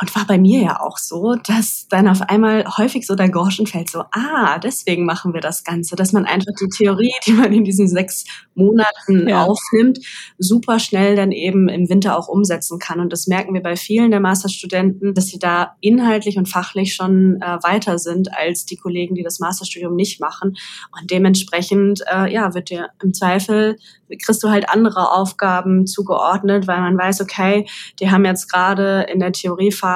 und 0.00 0.16
war 0.16 0.26
bei 0.26 0.38
mir 0.38 0.62
ja 0.62 0.80
auch 0.80 0.96
so, 0.96 1.34
dass 1.34 1.86
dann 1.88 2.08
auf 2.08 2.22
einmal 2.22 2.64
häufig 2.78 3.06
so 3.06 3.14
der 3.14 3.28
Groschen 3.28 3.66
fällt, 3.66 3.90
so, 3.90 4.04
ah, 4.12 4.58
deswegen 4.58 5.04
machen 5.04 5.34
wir 5.34 5.42
das 5.42 5.62
Ganze, 5.62 5.94
dass 5.94 6.12
man 6.12 6.24
einfach 6.24 6.52
die 6.58 6.68
Theorie, 6.68 7.12
die 7.26 7.32
man 7.32 7.52
in 7.52 7.64
diesen 7.64 7.86
sechs 7.86 8.24
Monaten 8.54 9.28
ja. 9.28 9.44
aufnimmt, 9.44 9.98
super 10.38 10.78
schnell 10.78 11.16
dann 11.16 11.32
eben 11.32 11.68
im 11.68 11.90
Winter 11.90 12.18
auch 12.18 12.28
umsetzen 12.28 12.78
kann. 12.78 13.00
Und 13.00 13.12
das 13.12 13.26
merken 13.26 13.52
wir 13.52 13.62
bei 13.62 13.76
vielen 13.76 14.10
der 14.10 14.20
Masterstudenten, 14.20 15.12
dass 15.12 15.26
sie 15.26 15.38
da 15.38 15.76
inhaltlich 15.80 16.38
und 16.38 16.48
fachlich 16.48 16.94
schon 16.94 17.38
äh, 17.42 17.58
weiter 17.62 17.98
sind 17.98 18.34
als 18.34 18.64
die 18.64 18.76
Kollegen, 18.76 19.14
die 19.14 19.22
das 19.22 19.38
Masterstudium 19.38 19.94
nicht 19.94 20.18
machen. 20.18 20.56
Und 20.98 21.10
dementsprechend, 21.10 22.00
äh, 22.10 22.32
ja, 22.32 22.54
wird 22.54 22.70
dir 22.70 22.88
im 23.02 23.12
Zweifel 23.12 23.76
kriegst 24.08 24.42
du 24.42 24.48
halt 24.48 24.68
andere 24.68 25.12
Aufgaben 25.12 25.86
zugeordnet, 25.86 26.66
weil 26.66 26.80
man 26.80 26.98
weiß, 26.98 27.20
okay, 27.20 27.68
die 28.00 28.10
haben 28.10 28.24
jetzt 28.24 28.50
gerade 28.50 29.06
in 29.08 29.20
der 29.20 29.30
Theoriephase 29.30 29.89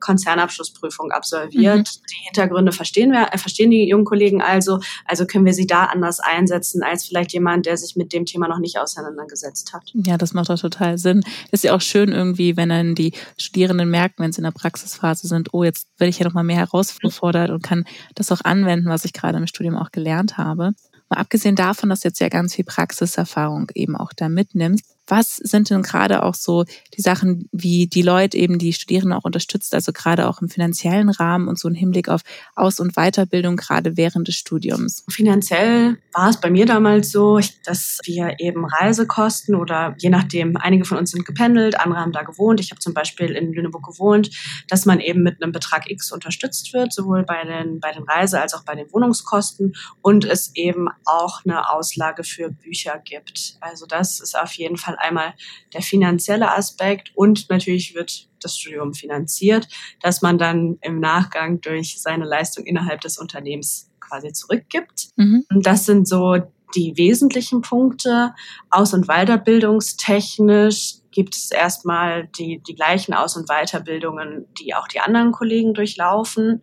Konzernabschlussprüfung 0.00 1.12
absolviert. 1.12 1.78
Mhm. 1.78 2.06
Die 2.10 2.24
Hintergründe 2.24 2.72
verstehen 2.72 3.12
wir, 3.12 3.32
äh, 3.32 3.38
verstehen 3.38 3.70
die 3.70 3.88
jungen 3.88 4.04
Kollegen 4.04 4.42
also, 4.42 4.80
also 5.04 5.26
können 5.26 5.44
wir 5.44 5.54
sie 5.54 5.66
da 5.66 5.84
anders 5.84 6.20
einsetzen 6.20 6.82
als 6.82 7.06
vielleicht 7.06 7.32
jemand, 7.32 7.66
der 7.66 7.76
sich 7.76 7.96
mit 7.96 8.12
dem 8.12 8.26
Thema 8.26 8.48
noch 8.48 8.58
nicht 8.58 8.78
auseinandergesetzt 8.78 9.72
hat. 9.72 9.82
Ja, 9.94 10.16
das 10.16 10.34
macht 10.34 10.50
doch 10.50 10.58
total 10.58 10.98
Sinn. 10.98 11.24
Ist 11.50 11.64
ja 11.64 11.74
auch 11.74 11.80
schön 11.80 12.10
irgendwie, 12.10 12.56
wenn 12.56 12.68
dann 12.68 12.94
die 12.94 13.12
Studierenden 13.38 13.90
merken, 13.90 14.22
wenn 14.22 14.32
sie 14.32 14.38
in 14.38 14.44
der 14.44 14.50
Praxisphase 14.50 15.26
sind, 15.26 15.52
oh, 15.52 15.64
jetzt 15.64 15.88
werde 15.98 16.10
ich 16.10 16.18
ja 16.18 16.26
noch 16.26 16.34
mal 16.34 16.44
mehr 16.44 16.56
herausgefordert 16.56 17.50
und 17.50 17.62
kann 17.62 17.84
das 18.14 18.32
auch 18.32 18.40
anwenden, 18.42 18.88
was 18.88 19.04
ich 19.04 19.12
gerade 19.12 19.38
im 19.38 19.46
Studium 19.46 19.76
auch 19.76 19.90
gelernt 19.90 20.38
habe. 20.38 20.72
Mal 21.08 21.20
abgesehen 21.20 21.54
davon, 21.54 21.88
dass 21.88 22.00
du 22.00 22.08
jetzt 22.08 22.20
ja 22.20 22.28
ganz 22.28 22.54
viel 22.54 22.64
Praxiserfahrung 22.64 23.70
eben 23.74 23.96
auch 23.96 24.12
da 24.16 24.28
mitnimmst, 24.28 24.95
was 25.06 25.36
sind 25.36 25.70
denn 25.70 25.82
gerade 25.82 26.22
auch 26.22 26.34
so 26.34 26.64
die 26.96 27.00
Sachen, 27.00 27.48
wie 27.52 27.86
die 27.86 28.02
Leute 28.02 28.36
eben 28.36 28.58
die 28.58 28.72
Studierenden 28.72 29.12
auch 29.12 29.24
unterstützt, 29.24 29.74
also 29.74 29.92
gerade 29.92 30.28
auch 30.28 30.40
im 30.42 30.48
finanziellen 30.48 31.08
Rahmen 31.08 31.48
und 31.48 31.58
so 31.58 31.68
ein 31.68 31.74
Hinblick 31.74 32.08
auf 32.08 32.22
Aus- 32.54 32.80
und 32.80 32.94
Weiterbildung 32.94 33.56
gerade 33.56 33.96
während 33.96 34.28
des 34.28 34.36
Studiums? 34.36 35.04
Finanziell 35.08 35.98
war 36.12 36.30
es 36.30 36.40
bei 36.40 36.50
mir 36.50 36.66
damals 36.66 37.10
so, 37.10 37.40
dass 37.64 37.98
wir 38.04 38.36
eben 38.38 38.64
Reisekosten 38.64 39.54
oder 39.54 39.94
je 39.98 40.10
nachdem, 40.10 40.56
einige 40.56 40.84
von 40.84 40.98
uns 40.98 41.10
sind 41.10 41.24
gependelt, 41.24 41.78
andere 41.78 42.00
haben 42.00 42.12
da 42.12 42.22
gewohnt. 42.22 42.60
Ich 42.60 42.70
habe 42.70 42.80
zum 42.80 42.94
Beispiel 42.94 43.30
in 43.30 43.52
Lüneburg 43.52 43.84
gewohnt, 43.84 44.30
dass 44.68 44.86
man 44.86 45.00
eben 45.00 45.22
mit 45.22 45.42
einem 45.42 45.52
Betrag 45.52 45.90
X 45.90 46.12
unterstützt 46.12 46.72
wird, 46.72 46.92
sowohl 46.92 47.24
bei 47.24 47.44
den, 47.44 47.80
bei 47.80 47.92
den 47.92 48.04
Reise- 48.04 48.40
als 48.40 48.54
auch 48.54 48.64
bei 48.64 48.74
den 48.74 48.92
Wohnungskosten 48.92 49.74
und 50.02 50.24
es 50.24 50.54
eben 50.54 50.88
auch 51.04 51.44
eine 51.44 51.70
Auslage 51.70 52.24
für 52.24 52.50
Bücher 52.50 52.98
gibt. 53.04 53.56
Also 53.60 53.86
das 53.86 54.20
ist 54.20 54.38
auf 54.38 54.52
jeden 54.52 54.76
Fall 54.76 54.95
einmal 54.98 55.34
der 55.72 55.82
finanzielle 55.82 56.54
Aspekt 56.54 57.12
und 57.14 57.48
natürlich 57.50 57.94
wird 57.94 58.28
das 58.40 58.58
Studium 58.58 58.94
finanziert, 58.94 59.68
dass 60.00 60.22
man 60.22 60.38
dann 60.38 60.78
im 60.82 61.00
Nachgang 61.00 61.60
durch 61.60 62.00
seine 62.00 62.24
Leistung 62.24 62.64
innerhalb 62.64 63.00
des 63.00 63.18
Unternehmens 63.18 63.90
quasi 64.00 64.32
zurückgibt. 64.32 65.08
Mhm. 65.16 65.44
Das 65.50 65.84
sind 65.86 66.08
so 66.08 66.36
die 66.74 66.96
wesentlichen 66.96 67.62
Punkte. 67.62 68.34
Aus- 68.70 68.94
und 68.94 69.06
Weiterbildungstechnisch 69.06 70.96
gibt 71.10 71.34
es 71.34 71.50
erstmal 71.50 72.28
die, 72.38 72.62
die 72.66 72.74
gleichen 72.74 73.14
Aus- 73.14 73.36
und 73.36 73.48
Weiterbildungen, 73.48 74.46
die 74.60 74.74
auch 74.74 74.86
die 74.88 75.00
anderen 75.00 75.32
Kollegen 75.32 75.74
durchlaufen. 75.74 76.62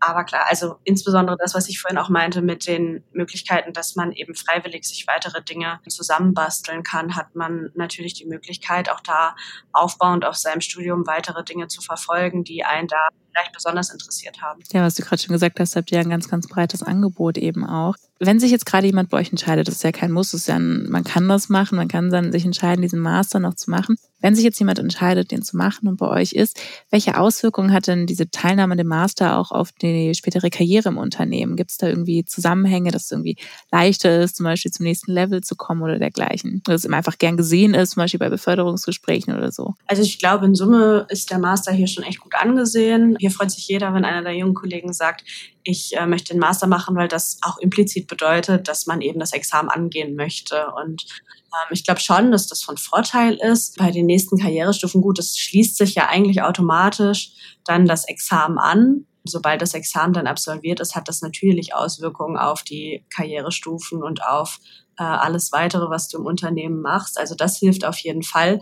Aber 0.00 0.24
klar, 0.24 0.44
also 0.48 0.76
insbesondere 0.84 1.36
das, 1.38 1.54
was 1.54 1.68
ich 1.68 1.80
vorhin 1.80 1.98
auch 1.98 2.08
meinte 2.08 2.42
mit 2.42 2.66
den 2.66 3.04
Möglichkeiten, 3.12 3.72
dass 3.72 3.96
man 3.96 4.12
eben 4.12 4.34
freiwillig 4.34 4.84
sich 4.84 5.06
weitere 5.06 5.42
Dinge 5.42 5.80
zusammenbasteln 5.88 6.82
kann, 6.82 7.16
hat 7.16 7.34
man 7.34 7.70
natürlich 7.74 8.14
die 8.14 8.26
Möglichkeit, 8.26 8.90
auch 8.90 9.00
da 9.00 9.34
aufbauend 9.72 10.24
auf 10.24 10.36
seinem 10.36 10.60
Studium 10.60 11.06
weitere 11.06 11.44
Dinge 11.44 11.68
zu 11.68 11.80
verfolgen, 11.80 12.44
die 12.44 12.64
einen 12.64 12.88
da 12.88 13.08
vielleicht 13.32 13.52
besonders 13.52 13.90
interessiert 13.90 14.40
haben. 14.42 14.60
Ja, 14.72 14.82
was 14.82 14.94
du 14.94 15.02
gerade 15.02 15.20
schon 15.20 15.32
gesagt 15.32 15.60
hast, 15.60 15.76
habt 15.76 15.90
ihr 15.92 16.00
ein 16.00 16.10
ganz, 16.10 16.28
ganz 16.28 16.48
breites 16.48 16.82
Angebot 16.82 17.38
eben 17.38 17.66
auch. 17.66 17.96
Wenn 18.20 18.40
sich 18.40 18.50
jetzt 18.50 18.66
gerade 18.66 18.86
jemand 18.86 19.10
bei 19.10 19.18
euch 19.18 19.30
entscheidet, 19.30 19.68
das 19.68 19.76
ist 19.76 19.84
ja 19.84 19.92
kein 19.92 20.10
Muss, 20.10 20.34
ist 20.34 20.48
ja 20.48 20.56
ein, 20.56 20.90
man 20.90 21.04
kann 21.04 21.28
das 21.28 21.48
machen, 21.48 21.76
man 21.76 21.86
kann 21.86 22.10
dann 22.10 22.32
sich 22.32 22.44
entscheiden, 22.44 22.82
diesen 22.82 22.98
Master 22.98 23.38
noch 23.38 23.54
zu 23.54 23.70
machen. 23.70 23.96
Wenn 24.20 24.34
sich 24.34 24.44
jetzt 24.44 24.58
jemand 24.58 24.80
entscheidet, 24.80 25.30
den 25.30 25.42
zu 25.42 25.56
machen 25.56 25.86
und 25.86 25.98
bei 25.98 26.08
euch 26.08 26.32
ist, 26.32 26.60
welche 26.90 27.16
Auswirkungen 27.16 27.72
hat 27.72 27.86
denn 27.86 28.06
diese 28.06 28.28
Teilnahme 28.28 28.74
dem 28.74 28.88
Master 28.88 29.38
auch 29.38 29.52
auf 29.52 29.70
die 29.70 30.12
spätere 30.14 30.50
Karriere 30.50 30.88
im 30.88 30.98
Unternehmen? 30.98 31.54
Gibt 31.54 31.70
es 31.70 31.76
da 31.76 31.86
irgendwie 31.88 32.24
Zusammenhänge, 32.24 32.90
dass 32.90 33.04
es 33.04 33.12
irgendwie 33.12 33.36
leichter 33.70 34.20
ist, 34.20 34.36
zum 34.36 34.44
Beispiel 34.44 34.72
zum 34.72 34.84
nächsten 34.84 35.12
Level 35.12 35.42
zu 35.42 35.54
kommen 35.54 35.82
oder 35.82 36.00
dergleichen? 36.00 36.62
Dass 36.64 36.84
es 36.84 36.90
einfach 36.90 37.18
gern 37.18 37.36
gesehen 37.36 37.74
ist, 37.74 37.90
zum 37.90 38.02
Beispiel 38.02 38.18
bei 38.18 38.28
Beförderungsgesprächen 38.28 39.36
oder 39.36 39.52
so? 39.52 39.74
Also 39.86 40.02
ich 40.02 40.18
glaube, 40.18 40.46
in 40.46 40.56
Summe 40.56 41.06
ist 41.10 41.30
der 41.30 41.38
Master 41.38 41.72
hier 41.72 41.86
schon 41.86 42.02
echt 42.02 42.18
gut 42.18 42.34
angesehen. 42.34 43.16
Hier 43.20 43.30
freut 43.30 43.52
sich 43.52 43.68
jeder, 43.68 43.94
wenn 43.94 44.04
einer 44.04 44.22
der 44.22 44.34
jungen 44.34 44.54
Kollegen 44.54 44.92
sagt, 44.92 45.22
ich 45.68 45.94
äh, 45.94 46.06
möchte 46.06 46.32
den 46.32 46.40
Master 46.40 46.66
machen, 46.66 46.96
weil 46.96 47.08
das 47.08 47.38
auch 47.42 47.58
implizit 47.58 48.06
bedeutet, 48.06 48.68
dass 48.68 48.86
man 48.86 49.02
eben 49.02 49.20
das 49.20 49.34
Examen 49.34 49.68
angehen 49.68 50.16
möchte. 50.16 50.68
Und 50.82 51.04
ähm, 51.44 51.68
ich 51.70 51.84
glaube 51.84 52.00
schon, 52.00 52.32
dass 52.32 52.46
das 52.46 52.62
von 52.62 52.78
Vorteil 52.78 53.34
ist. 53.34 53.76
Bei 53.76 53.90
den 53.90 54.06
nächsten 54.06 54.38
Karrierestufen, 54.38 55.02
gut, 55.02 55.18
das 55.18 55.36
schließt 55.36 55.76
sich 55.76 55.94
ja 55.94 56.08
eigentlich 56.08 56.40
automatisch 56.40 57.32
dann 57.66 57.84
das 57.84 58.08
Examen 58.08 58.56
an. 58.56 59.04
Sobald 59.24 59.60
das 59.60 59.74
Examen 59.74 60.14
dann 60.14 60.26
absolviert 60.26 60.80
ist, 60.80 60.94
hat 60.94 61.06
das 61.06 61.20
natürlich 61.20 61.74
Auswirkungen 61.74 62.38
auf 62.38 62.62
die 62.62 63.04
Karrierestufen 63.14 64.02
und 64.02 64.22
auf 64.24 64.60
äh, 64.98 65.02
alles 65.02 65.52
weitere, 65.52 65.90
was 65.90 66.08
du 66.08 66.16
im 66.16 66.24
Unternehmen 66.24 66.80
machst. 66.80 67.18
Also 67.18 67.34
das 67.34 67.58
hilft 67.58 67.84
auf 67.84 67.98
jeden 67.98 68.22
Fall 68.22 68.60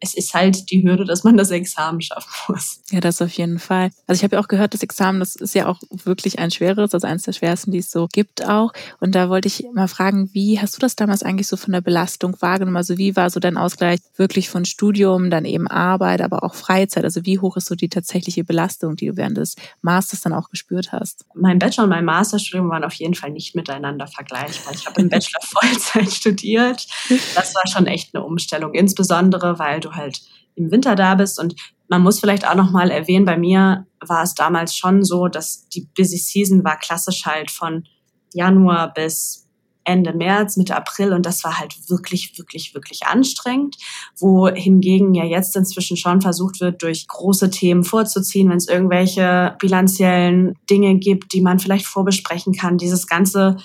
es 0.00 0.14
ist 0.14 0.34
halt 0.34 0.70
die 0.70 0.82
Hürde, 0.82 1.04
dass 1.04 1.24
man 1.24 1.36
das 1.36 1.50
Examen 1.50 2.00
schaffen 2.00 2.30
muss. 2.48 2.80
Ja, 2.90 3.00
das 3.00 3.20
auf 3.20 3.30
jeden 3.32 3.58
Fall. 3.58 3.90
Also 4.06 4.18
ich 4.18 4.24
habe 4.24 4.36
ja 4.36 4.42
auch 4.42 4.48
gehört, 4.48 4.74
das 4.74 4.82
Examen, 4.82 5.20
das 5.20 5.36
ist 5.36 5.54
ja 5.54 5.66
auch 5.66 5.80
wirklich 5.90 6.38
ein 6.38 6.50
schweres, 6.50 6.94
also 6.94 7.06
eines 7.06 7.22
der 7.22 7.32
schwersten, 7.32 7.70
die 7.70 7.78
es 7.78 7.90
so 7.90 8.08
gibt 8.10 8.46
auch. 8.46 8.72
Und 8.98 9.14
da 9.14 9.28
wollte 9.28 9.48
ich 9.48 9.66
mal 9.74 9.88
fragen, 9.88 10.30
wie 10.32 10.60
hast 10.60 10.76
du 10.76 10.80
das 10.80 10.96
damals 10.96 11.22
eigentlich 11.22 11.46
so 11.46 11.56
von 11.56 11.72
der 11.72 11.82
Belastung 11.82 12.36
wahrgenommen? 12.40 12.76
Also 12.76 12.98
wie 12.98 13.14
war 13.16 13.30
so 13.30 13.40
dein 13.40 13.56
Ausgleich 13.56 14.00
wirklich 14.16 14.48
von 14.48 14.64
Studium, 14.64 15.30
dann 15.30 15.44
eben 15.44 15.68
Arbeit, 15.68 16.22
aber 16.22 16.42
auch 16.44 16.54
Freizeit? 16.54 17.04
Also 17.04 17.24
wie 17.26 17.38
hoch 17.38 17.56
ist 17.56 17.66
so 17.66 17.74
die 17.74 17.88
tatsächliche 17.88 18.44
Belastung, 18.44 18.96
die 18.96 19.06
du 19.06 19.16
während 19.16 19.36
des 19.36 19.56
Masters 19.82 20.20
dann 20.22 20.32
auch 20.32 20.48
gespürt 20.50 20.92
hast? 20.92 21.26
Mein 21.34 21.58
Bachelor 21.58 21.84
und 21.84 21.90
mein 21.90 22.04
Masterstudium 22.04 22.70
waren 22.70 22.84
auf 22.84 22.94
jeden 22.94 23.14
Fall 23.14 23.30
nicht 23.30 23.54
miteinander 23.54 24.06
vergleichbar. 24.06 24.74
Ich 24.74 24.86
habe 24.86 25.00
im 25.02 25.08
Bachelor 25.10 25.40
Vollzeit 25.42 26.10
studiert. 26.10 26.86
Das 27.34 27.54
war 27.54 27.66
schon 27.66 27.86
echt 27.86 28.14
eine 28.14 28.24
Umstellung, 28.24 28.72
insbesondere 28.74 29.58
weil 29.58 29.80
du 29.80 29.89
halt 29.94 30.20
im 30.54 30.70
Winter 30.70 30.94
da 30.94 31.14
bist. 31.14 31.38
Und 31.38 31.54
man 31.88 32.02
muss 32.02 32.20
vielleicht 32.20 32.46
auch 32.46 32.54
noch 32.54 32.70
mal 32.70 32.90
erwähnen, 32.90 33.24
bei 33.24 33.36
mir 33.36 33.86
war 34.00 34.22
es 34.22 34.34
damals 34.34 34.76
schon 34.76 35.04
so, 35.04 35.28
dass 35.28 35.68
die 35.68 35.88
Busy 35.96 36.18
Season 36.18 36.64
war 36.64 36.78
klassisch 36.78 37.26
halt 37.26 37.50
von 37.50 37.84
Januar 38.32 38.92
bis 38.92 39.48
Ende 39.84 40.12
März, 40.12 40.56
Mitte 40.56 40.76
April 40.76 41.12
und 41.12 41.24
das 41.26 41.42
war 41.42 41.58
halt 41.58 41.88
wirklich, 41.88 42.38
wirklich, 42.38 42.74
wirklich 42.74 43.06
anstrengend. 43.06 43.76
Wohingegen 44.18 45.14
ja 45.14 45.24
jetzt 45.24 45.56
inzwischen 45.56 45.96
schon 45.96 46.20
versucht 46.20 46.60
wird, 46.60 46.82
durch 46.82 47.08
große 47.08 47.50
Themen 47.50 47.82
vorzuziehen, 47.82 48.50
wenn 48.50 48.58
es 48.58 48.68
irgendwelche 48.68 49.56
bilanziellen 49.58 50.54
Dinge 50.68 50.96
gibt, 50.98 51.32
die 51.32 51.40
man 51.40 51.58
vielleicht 51.58 51.86
vorbesprechen 51.86 52.52
kann. 52.52 52.78
Dieses 52.78 53.06
ganze 53.06 53.56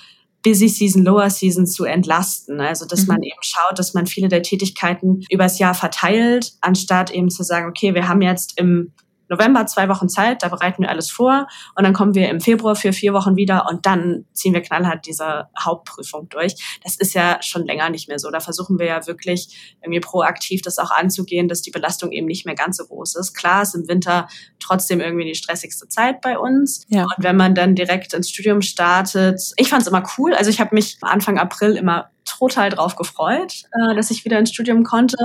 Busy 0.46 0.70
Season, 0.70 1.04
Lower 1.04 1.32
Season 1.32 1.66
zu 1.66 1.86
entlasten. 1.86 2.62
Also, 2.62 2.86
dass 2.86 3.02
mhm. 3.02 3.08
man 3.08 3.24
eben 3.24 3.42
schaut, 3.42 3.80
dass 3.80 3.96
man 3.96 4.06
viele 4.06 4.28
der 4.28 4.44
Tätigkeiten 4.44 5.22
übers 5.32 5.58
Jahr 5.58 5.74
verteilt, 5.74 6.54
anstatt 6.62 7.10
eben 7.10 7.32
zu 7.32 7.42
sagen, 7.44 7.68
okay, 7.68 7.96
wir 7.96 8.08
haben 8.08 8.22
jetzt 8.22 8.60
im 8.60 8.94
November 9.30 9.66
zwei 9.66 9.90
Wochen 9.90 10.10
Zeit, 10.10 10.44
da 10.44 10.50
bereiten 10.50 10.84
wir 10.84 10.90
alles 10.90 11.10
vor 11.10 11.48
und 11.76 11.84
dann 11.84 11.94
kommen 11.94 12.16
wir 12.16 12.30
im 12.30 12.40
Februar 12.40 12.76
für 12.76 12.94
vier 12.94 13.14
Wochen 13.14 13.36
wieder 13.36 13.68
und 13.70 13.86
dann 13.86 14.26
ziehen 14.34 14.54
wir 14.54 14.62
knallhart 14.62 15.06
diese 15.06 15.48
Hauptprüfung 15.60 16.30
durch. 16.30 16.56
Das 16.84 16.96
ist 16.96 17.14
ja 17.14 17.38
schon 17.42 17.66
länger 17.66 17.90
nicht 17.90 18.08
mehr 18.08 18.20
so. 18.20 18.30
Da 18.32 18.40
versuchen 18.40 18.80
wir 18.80 18.86
ja 18.86 19.08
wirklich 19.08 19.78
irgendwie 19.82 20.00
proaktiv 20.00 20.62
das 20.62 20.78
auch 20.80 20.92
anzugehen, 20.92 21.48
dass 21.48 21.62
die 21.62 21.72
Belastung 21.72 22.12
eben 22.12 22.28
nicht 22.28 22.46
mehr 22.46 22.56
ganz 22.56 22.78
so 22.78 22.86
groß 22.86 23.16
ist. 23.16 23.34
Klar 23.34 23.64
ist 23.64 23.76
im 23.76 23.88
Winter 23.88 24.28
trotzdem 24.60 25.02
irgendwie 25.02 25.26
die 25.26 25.36
stressigste 25.36 25.88
Zeit 25.88 26.22
bei 26.22 26.38
uns. 26.38 26.86
Ja. 26.90 27.04
Und 27.04 27.24
wenn 27.24 27.36
man 27.36 27.56
dann 27.56 27.76
direkt 27.76 28.14
ins 28.14 28.30
Studium 28.30 28.62
startet, 28.62 29.42
ich 29.58 29.70
fand 29.70 29.82
es 29.82 29.88
immer 29.88 30.04
cool. 30.18 30.34
Also 30.34 30.50
ich 30.50 30.60
habe 30.60 30.74
mich 30.74 30.98
Anfang 31.02 31.38
April 31.38 31.76
immer 31.76 32.10
total 32.26 32.70
drauf 32.70 32.96
gefreut, 32.96 33.64
äh, 33.72 33.96
dass 33.96 34.12
ich 34.12 34.26
wieder 34.26 34.40
ins 34.40 34.52
Studium 34.52 34.84
konnte, 34.84 35.18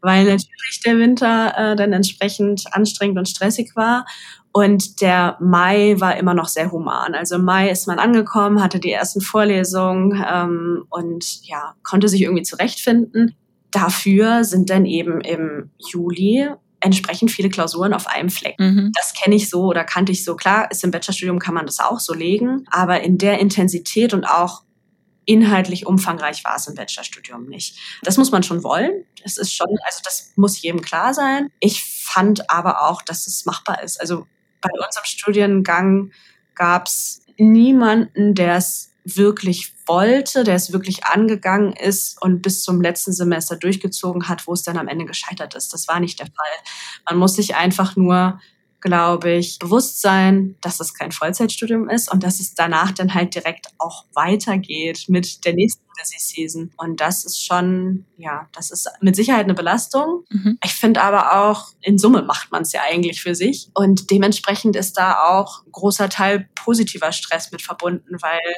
weil 0.00 0.24
natürlich 0.24 0.80
der 0.84 0.98
Winter 0.98 1.54
äh, 1.56 1.76
dann 1.76 1.92
entsprechend 1.92 2.64
anstrengend 2.72 3.18
und 3.18 3.28
stressig 3.28 3.72
war. 3.76 4.06
Und 4.52 5.02
der 5.02 5.36
Mai 5.38 5.96
war 5.98 6.16
immer 6.16 6.32
noch 6.32 6.48
sehr 6.48 6.72
human. 6.72 7.14
Also 7.14 7.34
im 7.34 7.44
Mai 7.44 7.70
ist 7.70 7.86
man 7.86 7.98
angekommen, 7.98 8.62
hatte 8.62 8.80
die 8.80 8.90
ersten 8.90 9.20
Vorlesungen 9.20 10.24
ähm, 10.26 10.86
und 10.88 11.46
ja, 11.46 11.74
konnte 11.82 12.08
sich 12.08 12.22
irgendwie 12.22 12.42
zurechtfinden. 12.42 13.36
Dafür 13.70 14.44
sind 14.44 14.70
dann 14.70 14.86
eben 14.86 15.20
im 15.20 15.70
Juli 15.76 16.48
entsprechend 16.80 17.30
viele 17.30 17.50
Klausuren 17.50 17.92
auf 17.92 18.06
einem 18.06 18.30
Fleck. 18.30 18.58
Mhm. 18.58 18.92
Das 18.94 19.12
kenne 19.12 19.36
ich 19.36 19.50
so 19.50 19.64
oder 19.64 19.84
kannte 19.84 20.12
ich 20.12 20.24
so. 20.24 20.36
Klar, 20.36 20.70
ist 20.70 20.84
im 20.84 20.90
Bachelorstudium 20.90 21.38
kann 21.38 21.54
man 21.54 21.66
das 21.66 21.80
auch 21.80 22.00
so 22.00 22.14
legen, 22.14 22.64
aber 22.70 23.02
in 23.02 23.18
der 23.18 23.38
Intensität 23.40 24.14
und 24.14 24.24
auch 24.24 24.62
inhaltlich 25.26 25.86
umfangreich 25.86 26.44
war 26.44 26.56
es 26.56 26.66
im 26.66 26.74
Bachelorstudium 26.74 27.46
nicht. 27.46 27.78
Das 28.02 28.16
muss 28.16 28.30
man 28.30 28.42
schon 28.42 28.62
wollen. 28.62 29.04
Das 29.22 29.36
ist 29.36 29.52
schon, 29.52 29.68
also 29.84 30.00
das 30.04 30.32
muss 30.36 30.62
jedem 30.62 30.80
klar 30.80 31.12
sein. 31.12 31.50
Ich 31.60 31.84
fand 31.84 32.48
aber 32.50 32.88
auch, 32.88 33.02
dass 33.02 33.26
es 33.26 33.44
machbar 33.44 33.82
ist. 33.82 34.00
Also 34.00 34.26
bei 34.60 34.70
unserem 34.72 35.04
Studiengang 35.04 36.12
gab 36.54 36.86
es 36.86 37.22
niemanden, 37.36 38.34
der 38.34 38.56
es 38.56 38.92
wirklich 39.04 39.72
wollte, 39.86 40.42
der 40.42 40.56
es 40.56 40.72
wirklich 40.72 41.04
angegangen 41.04 41.72
ist 41.72 42.20
und 42.20 42.42
bis 42.42 42.62
zum 42.62 42.80
letzten 42.80 43.12
Semester 43.12 43.56
durchgezogen 43.56 44.28
hat, 44.28 44.46
wo 44.46 44.52
es 44.52 44.62
dann 44.62 44.78
am 44.78 44.88
Ende 44.88 45.04
gescheitert 45.04 45.54
ist. 45.54 45.72
Das 45.72 45.86
war 45.86 46.00
nicht 46.00 46.18
der 46.18 46.26
Fall. 46.26 46.72
Man 47.08 47.18
muss 47.18 47.34
sich 47.34 47.54
einfach 47.54 47.94
nur 47.94 48.40
glaube 48.86 49.32
ich, 49.32 49.58
bewusst 49.58 50.00
sein, 50.00 50.54
dass 50.60 50.78
es 50.78 50.94
kein 50.94 51.10
Vollzeitstudium 51.10 51.90
ist 51.90 52.10
und 52.10 52.22
dass 52.22 52.38
es 52.38 52.54
danach 52.54 52.92
dann 52.92 53.14
halt 53.14 53.34
direkt 53.34 53.66
auch 53.78 54.04
weitergeht 54.14 55.06
mit 55.08 55.44
der 55.44 55.54
nächsten 55.54 55.82
Busy 55.98 56.18
Season. 56.20 56.70
Und 56.76 57.00
das 57.00 57.24
ist 57.24 57.44
schon, 57.44 58.06
ja, 58.16 58.48
das 58.52 58.70
ist 58.70 58.88
mit 59.00 59.16
Sicherheit 59.16 59.44
eine 59.44 59.54
Belastung. 59.54 60.22
Mhm. 60.30 60.58
Ich 60.64 60.72
finde 60.74 61.02
aber 61.02 61.34
auch, 61.34 61.70
in 61.80 61.98
Summe 61.98 62.22
macht 62.22 62.52
man 62.52 62.62
es 62.62 62.70
ja 62.70 62.82
eigentlich 62.88 63.20
für 63.20 63.34
sich. 63.34 63.70
Und 63.74 64.12
dementsprechend 64.12 64.76
ist 64.76 64.96
da 64.96 65.24
auch 65.24 65.64
ein 65.66 65.72
großer 65.72 66.08
Teil 66.08 66.48
positiver 66.54 67.10
Stress 67.10 67.50
mit 67.50 67.62
verbunden, 67.62 68.18
weil 68.20 68.54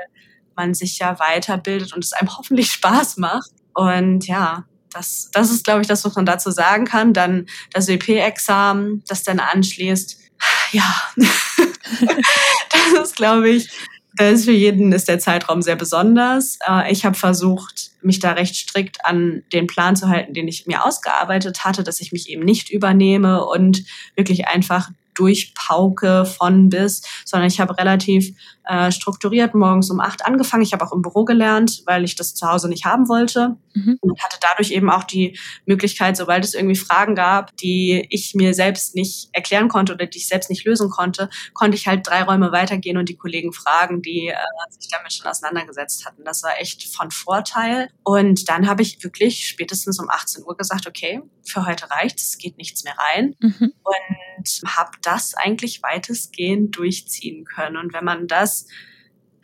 man 0.54 0.74
sich 0.74 0.98
ja 0.98 1.18
weiterbildet 1.18 1.94
und 1.94 2.04
es 2.04 2.12
einem 2.12 2.28
hoffentlich 2.36 2.70
Spaß 2.70 3.16
macht. 3.16 3.50
Und 3.72 4.26
ja, 4.26 4.66
das, 4.98 5.30
das 5.32 5.50
ist, 5.50 5.64
glaube 5.64 5.80
ich, 5.80 5.86
das, 5.86 6.04
was 6.04 6.16
man 6.16 6.26
dazu 6.26 6.50
sagen 6.50 6.84
kann. 6.84 7.12
Dann 7.12 7.46
das 7.72 7.88
WP-Examen, 7.88 9.04
das 9.06 9.22
dann 9.22 9.38
anschließt. 9.38 10.18
Ja, 10.72 10.94
das 11.16 13.04
ist, 13.04 13.16
glaube 13.16 13.48
ich, 13.48 13.70
das 14.16 14.40
ist 14.40 14.44
für 14.46 14.52
jeden 14.52 14.92
ist 14.92 15.08
der 15.08 15.20
Zeitraum 15.20 15.62
sehr 15.62 15.76
besonders. 15.76 16.58
Äh, 16.68 16.92
ich 16.92 17.04
habe 17.04 17.16
versucht, 17.16 17.92
mich 18.02 18.18
da 18.18 18.32
recht 18.32 18.56
strikt 18.56 19.04
an 19.06 19.44
den 19.52 19.68
Plan 19.68 19.94
zu 19.94 20.08
halten, 20.08 20.34
den 20.34 20.48
ich 20.48 20.66
mir 20.66 20.84
ausgearbeitet 20.84 21.64
hatte, 21.64 21.84
dass 21.84 22.00
ich 22.00 22.10
mich 22.10 22.28
eben 22.28 22.44
nicht 22.44 22.70
übernehme 22.70 23.44
und 23.44 23.84
wirklich 24.16 24.48
einfach 24.48 24.90
durchpauke 25.14 26.24
von 26.24 26.68
bis, 26.68 27.02
sondern 27.24 27.48
ich 27.48 27.60
habe 27.60 27.76
relativ 27.76 28.36
äh, 28.64 28.90
strukturiert 28.92 29.54
morgens 29.54 29.90
um 29.90 30.00
acht 30.00 30.24
angefangen. 30.24 30.62
Ich 30.62 30.72
habe 30.72 30.84
auch 30.84 30.92
im 30.92 31.02
Büro 31.02 31.24
gelernt, 31.24 31.82
weil 31.86 32.04
ich 32.04 32.14
das 32.14 32.34
zu 32.34 32.46
Hause 32.46 32.68
nicht 32.68 32.84
haben 32.84 33.08
wollte 33.08 33.56
mhm. 33.84 33.98
und 34.00 34.22
hatte 34.22 34.38
dadurch 34.40 34.70
eben 34.70 34.90
auch 34.90 35.04
die 35.04 35.38
Möglichkeit, 35.66 36.16
sobald 36.16 36.44
es 36.44 36.54
irgendwie 36.54 36.76
Fragen 36.76 37.14
gab, 37.14 37.56
die 37.56 38.06
ich 38.10 38.34
mir 38.34 38.54
selbst 38.54 38.94
nicht 38.94 39.28
erklären 39.32 39.68
konnte 39.68 39.94
oder 39.94 40.06
die 40.06 40.18
ich 40.18 40.28
selbst 40.28 40.50
nicht 40.50 40.64
lösen 40.64 40.90
konnte, 40.90 41.28
konnte 41.54 41.76
ich 41.76 41.86
halt 41.86 42.06
drei 42.06 42.22
Räume 42.22 42.52
weitergehen 42.52 42.96
und 42.96 43.08
die 43.08 43.16
Kollegen 43.16 43.52
fragen, 43.52 44.02
die 44.02 44.28
äh, 44.28 44.36
sich 44.70 44.90
damit 44.90 45.12
schon 45.12 45.26
auseinandergesetzt 45.26 46.06
hatten. 46.06 46.24
Das 46.24 46.42
war 46.42 46.58
echt 46.60 46.84
von 46.94 47.10
Vorteil. 47.10 47.90
Und 48.02 48.48
dann 48.48 48.68
habe 48.68 48.82
ich 48.82 49.02
wirklich 49.02 49.46
spätestens 49.46 49.98
um 49.98 50.08
18 50.08 50.44
Uhr 50.44 50.56
gesagt, 50.56 50.86
okay, 50.86 51.20
für 51.44 51.66
heute 51.66 51.90
reicht 51.90 52.18
es 52.18 52.38
geht 52.38 52.56
nichts 52.56 52.84
mehr 52.84 52.94
rein. 52.98 53.34
Mhm. 53.40 53.72
Und 53.82 54.76
habe 54.76 54.92
das 55.02 55.34
eigentlich 55.34 55.82
weitestgehend 55.82 56.76
durchziehen 56.76 57.44
können. 57.44 57.76
Und 57.76 57.92
wenn 57.92 58.04
man 58.04 58.28
das 58.28 58.66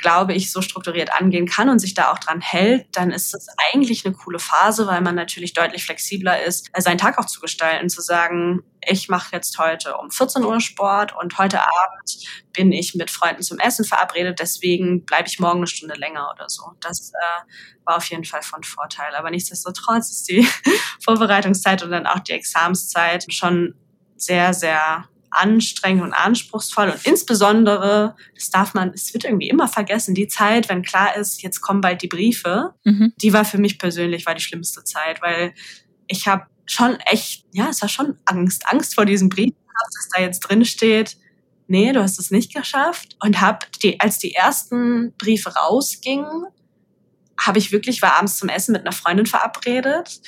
glaube 0.05 0.35
ich, 0.35 0.53
so 0.53 0.61
strukturiert 0.61 1.19
angehen 1.19 1.47
kann 1.47 1.71
und 1.71 1.79
sich 1.79 1.95
da 1.95 2.13
auch 2.13 2.19
dran 2.19 2.43
hält, 2.43 2.87
dann 2.93 3.11
ist 3.11 3.35
es 3.35 3.47
eigentlich 3.73 4.05
eine 4.05 4.15
coole 4.15 4.39
Phase, 4.39 4.87
weil 4.87 5.01
man 5.01 5.15
natürlich 5.15 5.55
deutlich 5.55 5.83
flexibler 5.83 6.43
ist, 6.43 6.69
seinen 6.77 6.99
Tag 6.99 7.17
auch 7.19 7.25
zu 7.25 7.41
gestalten, 7.41 7.89
zu 7.89 8.03
sagen, 8.03 8.63
ich 8.87 9.09
mache 9.09 9.31
jetzt 9.33 9.59
heute 9.59 9.97
um 9.97 10.11
14 10.11 10.45
Uhr 10.45 10.61
Sport 10.61 11.17
und 11.17 11.39
heute 11.39 11.63
Abend 11.63 12.19
bin 12.53 12.71
ich 12.71 12.95
mit 12.95 13.11
Freunden 13.11 13.43
zum 13.43 13.59
Essen 13.59 13.87
verabredet, 13.87 14.41
deswegen 14.41 15.07
bleibe 15.07 15.27
ich 15.27 15.41
morgen 15.41 15.61
eine 15.61 15.69
Stunde 15.69 15.95
länger 15.95 16.31
oder 16.35 16.51
so. 16.51 16.65
Das 16.83 17.11
äh, 17.15 17.87
war 17.87 17.97
auf 17.97 18.05
jeden 18.05 18.25
Fall 18.25 18.43
von 18.43 18.63
Vorteil. 18.63 19.15
Aber 19.15 19.31
nichtsdestotrotz 19.31 20.11
ist 20.11 20.29
die 20.29 20.47
Vorbereitungszeit 21.03 21.83
und 21.83 21.93
dann 21.93 22.07
auch 22.07 22.19
die 22.19 22.33
Examenszeit 22.33 23.25
schon 23.33 23.75
sehr, 24.17 24.53
sehr 24.53 25.09
anstrengend 25.35 26.03
und 26.03 26.13
anspruchsvoll. 26.13 26.91
Und 26.91 27.05
insbesondere, 27.05 28.17
das 28.35 28.51
darf 28.51 28.75
man, 28.75 28.91
es 28.95 29.13
wird 29.15 29.25
irgendwie 29.25 29.49
immer 29.49 29.69
vergessen, 29.69 30.15
die 30.15 30.29
Zeit, 30.29 30.69
wenn 30.69 30.83
klar 30.83 31.17
ist, 31.17 31.43
jetzt 31.43 31.61
kommen 31.61 31.81
bald 31.81 32.03
die 32.03 32.09
Briefe, 32.09 32.75
mhm. 32.85 33.13
die 33.17 33.33
war 33.33 33.45
für 33.45 33.59
mich 33.59 33.79
persönlich 33.79 34.27
war 34.27 34.35
die 34.35 34.43
schlimmste 34.43 34.85
Zeit, 34.85 35.23
weil 35.23 35.55
ich 36.07 36.27
habe 36.27 36.47
schon 36.67 36.97
echt, 37.01 37.45
ja, 37.53 37.69
es 37.69 37.83
war 37.83 37.89
schon 37.89 38.19
Angst, 38.25 38.67
Angst 38.67 38.95
vor 38.95 39.05
diesem 39.05 39.29
Brief, 39.29 39.55
dass 39.75 40.09
da 40.15 40.23
jetzt 40.23 40.41
drin 40.41 40.65
steht, 40.65 41.17
nee, 41.67 41.93
du 41.93 42.03
hast 42.03 42.19
es 42.19 42.31
nicht 42.31 42.55
geschafft. 42.55 43.17
Und 43.21 43.41
hab 43.41 43.71
die, 43.81 44.01
als 44.01 44.19
die 44.19 44.35
ersten 44.35 45.15
Briefe 45.17 45.55
rausgingen, 45.55 46.45
habe 47.39 47.59
ich 47.59 47.73
wirklich 47.73 48.01
war 48.03 48.15
abends 48.17 48.39
zum 48.39 48.49
Essen 48.49 48.73
mit 48.73 48.83
einer 48.83 48.93
Freundin 48.93 49.27
verabredet 49.27 50.21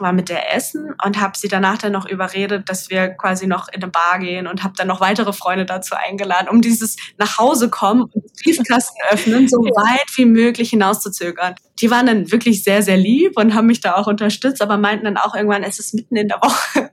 war 0.00 0.12
mit 0.12 0.28
der 0.28 0.54
essen 0.54 0.94
und 1.04 1.20
habe 1.20 1.36
sie 1.36 1.48
danach 1.48 1.78
dann 1.78 1.92
noch 1.92 2.08
überredet, 2.08 2.68
dass 2.68 2.90
wir 2.90 3.08
quasi 3.08 3.46
noch 3.46 3.68
in 3.68 3.82
eine 3.82 3.90
Bar 3.90 4.18
gehen 4.18 4.46
und 4.46 4.62
habe 4.62 4.74
dann 4.76 4.88
noch 4.88 5.00
weitere 5.00 5.32
Freunde 5.32 5.66
dazu 5.66 5.94
eingeladen, 5.94 6.48
um 6.48 6.60
dieses 6.60 6.96
nach 7.18 7.38
Hause 7.38 7.70
kommen 7.70 8.02
und 8.02 8.24
Briefkasten 8.42 8.98
öffnen, 9.10 9.48
so 9.48 9.58
weit 9.58 10.06
wie 10.16 10.26
möglich 10.26 10.70
hinauszuzögern. 10.70 11.54
Die 11.80 11.90
waren 11.90 12.06
dann 12.06 12.30
wirklich 12.32 12.64
sehr, 12.64 12.82
sehr 12.82 12.96
lieb 12.96 13.36
und 13.36 13.54
haben 13.54 13.66
mich 13.66 13.80
da 13.80 13.96
auch 13.96 14.06
unterstützt, 14.06 14.62
aber 14.62 14.78
meinten 14.78 15.04
dann 15.04 15.18
auch 15.18 15.34
irgendwann, 15.34 15.62
es 15.62 15.78
ist 15.78 15.94
mitten 15.94 16.16
in 16.16 16.28
der 16.28 16.38
Woche, 16.38 16.90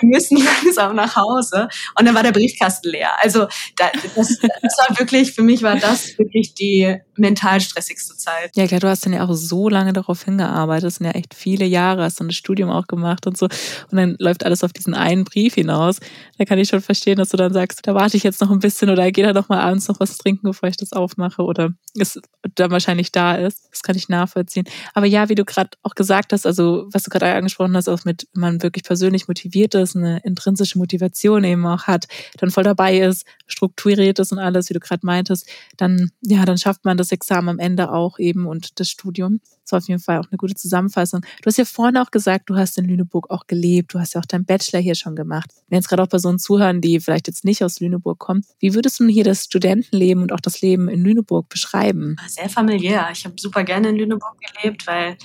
wir 0.00 0.08
müssen 0.08 0.38
langsam 0.38 0.96
nach 0.96 1.14
Hause. 1.14 1.68
Und 1.96 2.06
dann 2.06 2.14
war 2.14 2.24
der 2.24 2.32
Briefkasten 2.32 2.90
leer. 2.90 3.10
Also 3.22 3.46
das, 3.76 3.92
das 4.14 4.78
war 4.78 4.98
wirklich, 4.98 5.32
für 5.32 5.42
mich 5.42 5.62
war 5.62 5.76
das 5.76 6.18
wirklich 6.18 6.54
die 6.54 6.98
mental 7.16 7.60
stressigste 7.60 8.16
Zeit. 8.16 8.50
Ja 8.56 8.66
klar, 8.66 8.80
du 8.80 8.88
hast 8.88 9.06
dann 9.06 9.12
ja 9.12 9.24
auch 9.24 9.34
so 9.34 9.68
lange 9.68 9.92
darauf 9.92 10.22
hingearbeitet, 10.24 10.84
das 10.84 10.96
sind 10.96 11.06
ja 11.06 11.12
echt 11.12 11.34
viele 11.34 11.64
Jahre, 11.64 12.02
hast 12.02 12.20
du 12.20 12.24
ein 12.28 12.32
Studium 12.32 12.70
auch 12.70 12.86
gemacht 12.86 13.26
und 13.26 13.36
so. 13.36 13.46
Und 13.46 13.96
dann 13.96 14.16
läuft 14.18 14.44
alles 14.44 14.64
auf 14.64 14.72
diesen 14.72 14.94
einen 14.94 15.24
Brief 15.24 15.54
hinaus. 15.54 15.98
Da 16.38 16.44
kann 16.44 16.58
ich 16.58 16.68
schon 16.68 16.80
verstehen, 16.80 17.16
dass 17.16 17.30
du 17.30 17.36
dann 17.36 17.52
sagst, 17.52 17.80
da 17.86 17.94
warte 17.94 18.16
ich 18.16 18.22
jetzt 18.22 18.40
noch 18.40 18.50
ein 18.50 18.60
bisschen 18.60 18.90
oder 18.90 19.10
gehe 19.10 19.24
da 19.24 19.32
noch 19.32 19.48
mal 19.48 19.60
abends 19.60 19.88
noch 19.88 20.00
was 20.00 20.16
trinken, 20.18 20.46
bevor 20.46 20.68
ich 20.68 20.76
das 20.76 20.92
aufmache 20.92 21.42
oder 21.42 21.72
es 21.98 22.20
dann 22.54 22.70
wahrscheinlich 22.70 23.12
da 23.12 23.34
ist. 23.34 23.68
Das 23.70 23.82
kann 23.82 23.96
ich 23.96 24.08
nachvollziehen. 24.08 24.64
Aber 24.94 25.06
ja, 25.06 25.28
wie 25.28 25.34
du 25.34 25.44
gerade 25.44 25.70
auch 25.82 25.94
gesagt 25.94 26.32
hast, 26.32 26.46
also 26.46 26.86
was 26.92 27.04
du 27.04 27.10
gerade 27.10 27.32
angesprochen 27.32 27.76
hast, 27.76 27.88
auch 27.88 28.04
mit, 28.04 28.26
wenn 28.34 28.40
man 28.40 28.62
wirklich 28.62 28.84
persönlich 28.84 29.28
motiviert 29.28 29.74
ist, 29.74 29.96
eine 29.96 30.20
intrinsische 30.24 30.78
Motivation 30.78 31.44
eben 31.44 31.66
auch 31.66 31.84
hat, 31.84 32.06
dann 32.38 32.50
voll 32.50 32.64
dabei 32.64 32.98
ist, 32.98 33.26
strukturiert 33.46 34.18
ist 34.18 34.32
und 34.32 34.38
alles, 34.38 34.68
wie 34.68 34.74
du 34.74 34.80
gerade 34.80 35.04
meintest, 35.04 35.48
dann, 35.76 36.10
ja, 36.20 36.44
dann 36.44 36.58
schafft 36.58 36.84
man 36.84 36.96
das 36.96 37.12
Examen 37.12 37.48
am 37.48 37.58
Ende 37.58 37.90
auch 37.90 38.18
eben 38.18 38.46
und 38.46 38.80
das 38.80 38.88
Studium. 38.88 39.40
Das 39.68 39.72
war 39.72 39.78
auf 39.80 39.88
jeden 39.88 40.00
Fall 40.00 40.18
auch 40.18 40.30
eine 40.30 40.38
gute 40.38 40.54
Zusammenfassung. 40.54 41.20
Du 41.42 41.46
hast 41.46 41.58
ja 41.58 41.66
vorhin 41.66 41.98
auch 41.98 42.10
gesagt, 42.10 42.48
du 42.48 42.56
hast 42.56 42.78
in 42.78 42.86
Lüneburg 42.86 43.30
auch 43.30 43.46
gelebt. 43.46 43.92
Du 43.92 43.98
hast 43.98 44.14
ja 44.14 44.20
auch 44.22 44.24
deinen 44.24 44.46
Bachelor 44.46 44.80
hier 44.80 44.94
schon 44.94 45.14
gemacht. 45.14 45.50
Wenn 45.68 45.76
jetzt 45.76 45.88
gerade 45.88 46.02
auch 46.02 46.08
Personen 46.08 46.38
zuhören, 46.38 46.80
die 46.80 47.00
vielleicht 47.00 47.26
jetzt 47.26 47.44
nicht 47.44 47.62
aus 47.62 47.78
Lüneburg 47.78 48.18
kommen, 48.18 48.46
wie 48.60 48.72
würdest 48.72 48.98
du 48.98 49.06
hier 49.06 49.24
das 49.24 49.44
Studentenleben 49.44 50.22
und 50.22 50.32
auch 50.32 50.40
das 50.40 50.62
Leben 50.62 50.88
in 50.88 51.04
Lüneburg 51.04 51.50
beschreiben? 51.50 52.16
Sehr 52.28 52.48
familiär. 52.48 53.08
Ich 53.12 53.26
habe 53.26 53.34
super 53.38 53.62
gerne 53.62 53.90
in 53.90 53.96
Lüneburg 53.96 54.38
gelebt, 54.40 54.86
weil 54.86 55.18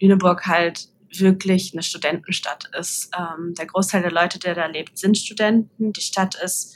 Lüneburg 0.00 0.48
halt 0.48 0.88
wirklich 1.16 1.72
eine 1.72 1.84
Studentenstadt 1.84 2.68
ist. 2.76 3.10
Ähm, 3.16 3.54
der 3.54 3.66
Großteil 3.66 4.02
der 4.02 4.10
Leute, 4.10 4.40
der 4.40 4.56
da 4.56 4.66
lebt, 4.66 4.98
sind 4.98 5.16
Studenten. 5.16 5.92
Die 5.92 6.00
Stadt 6.00 6.34
ist 6.42 6.74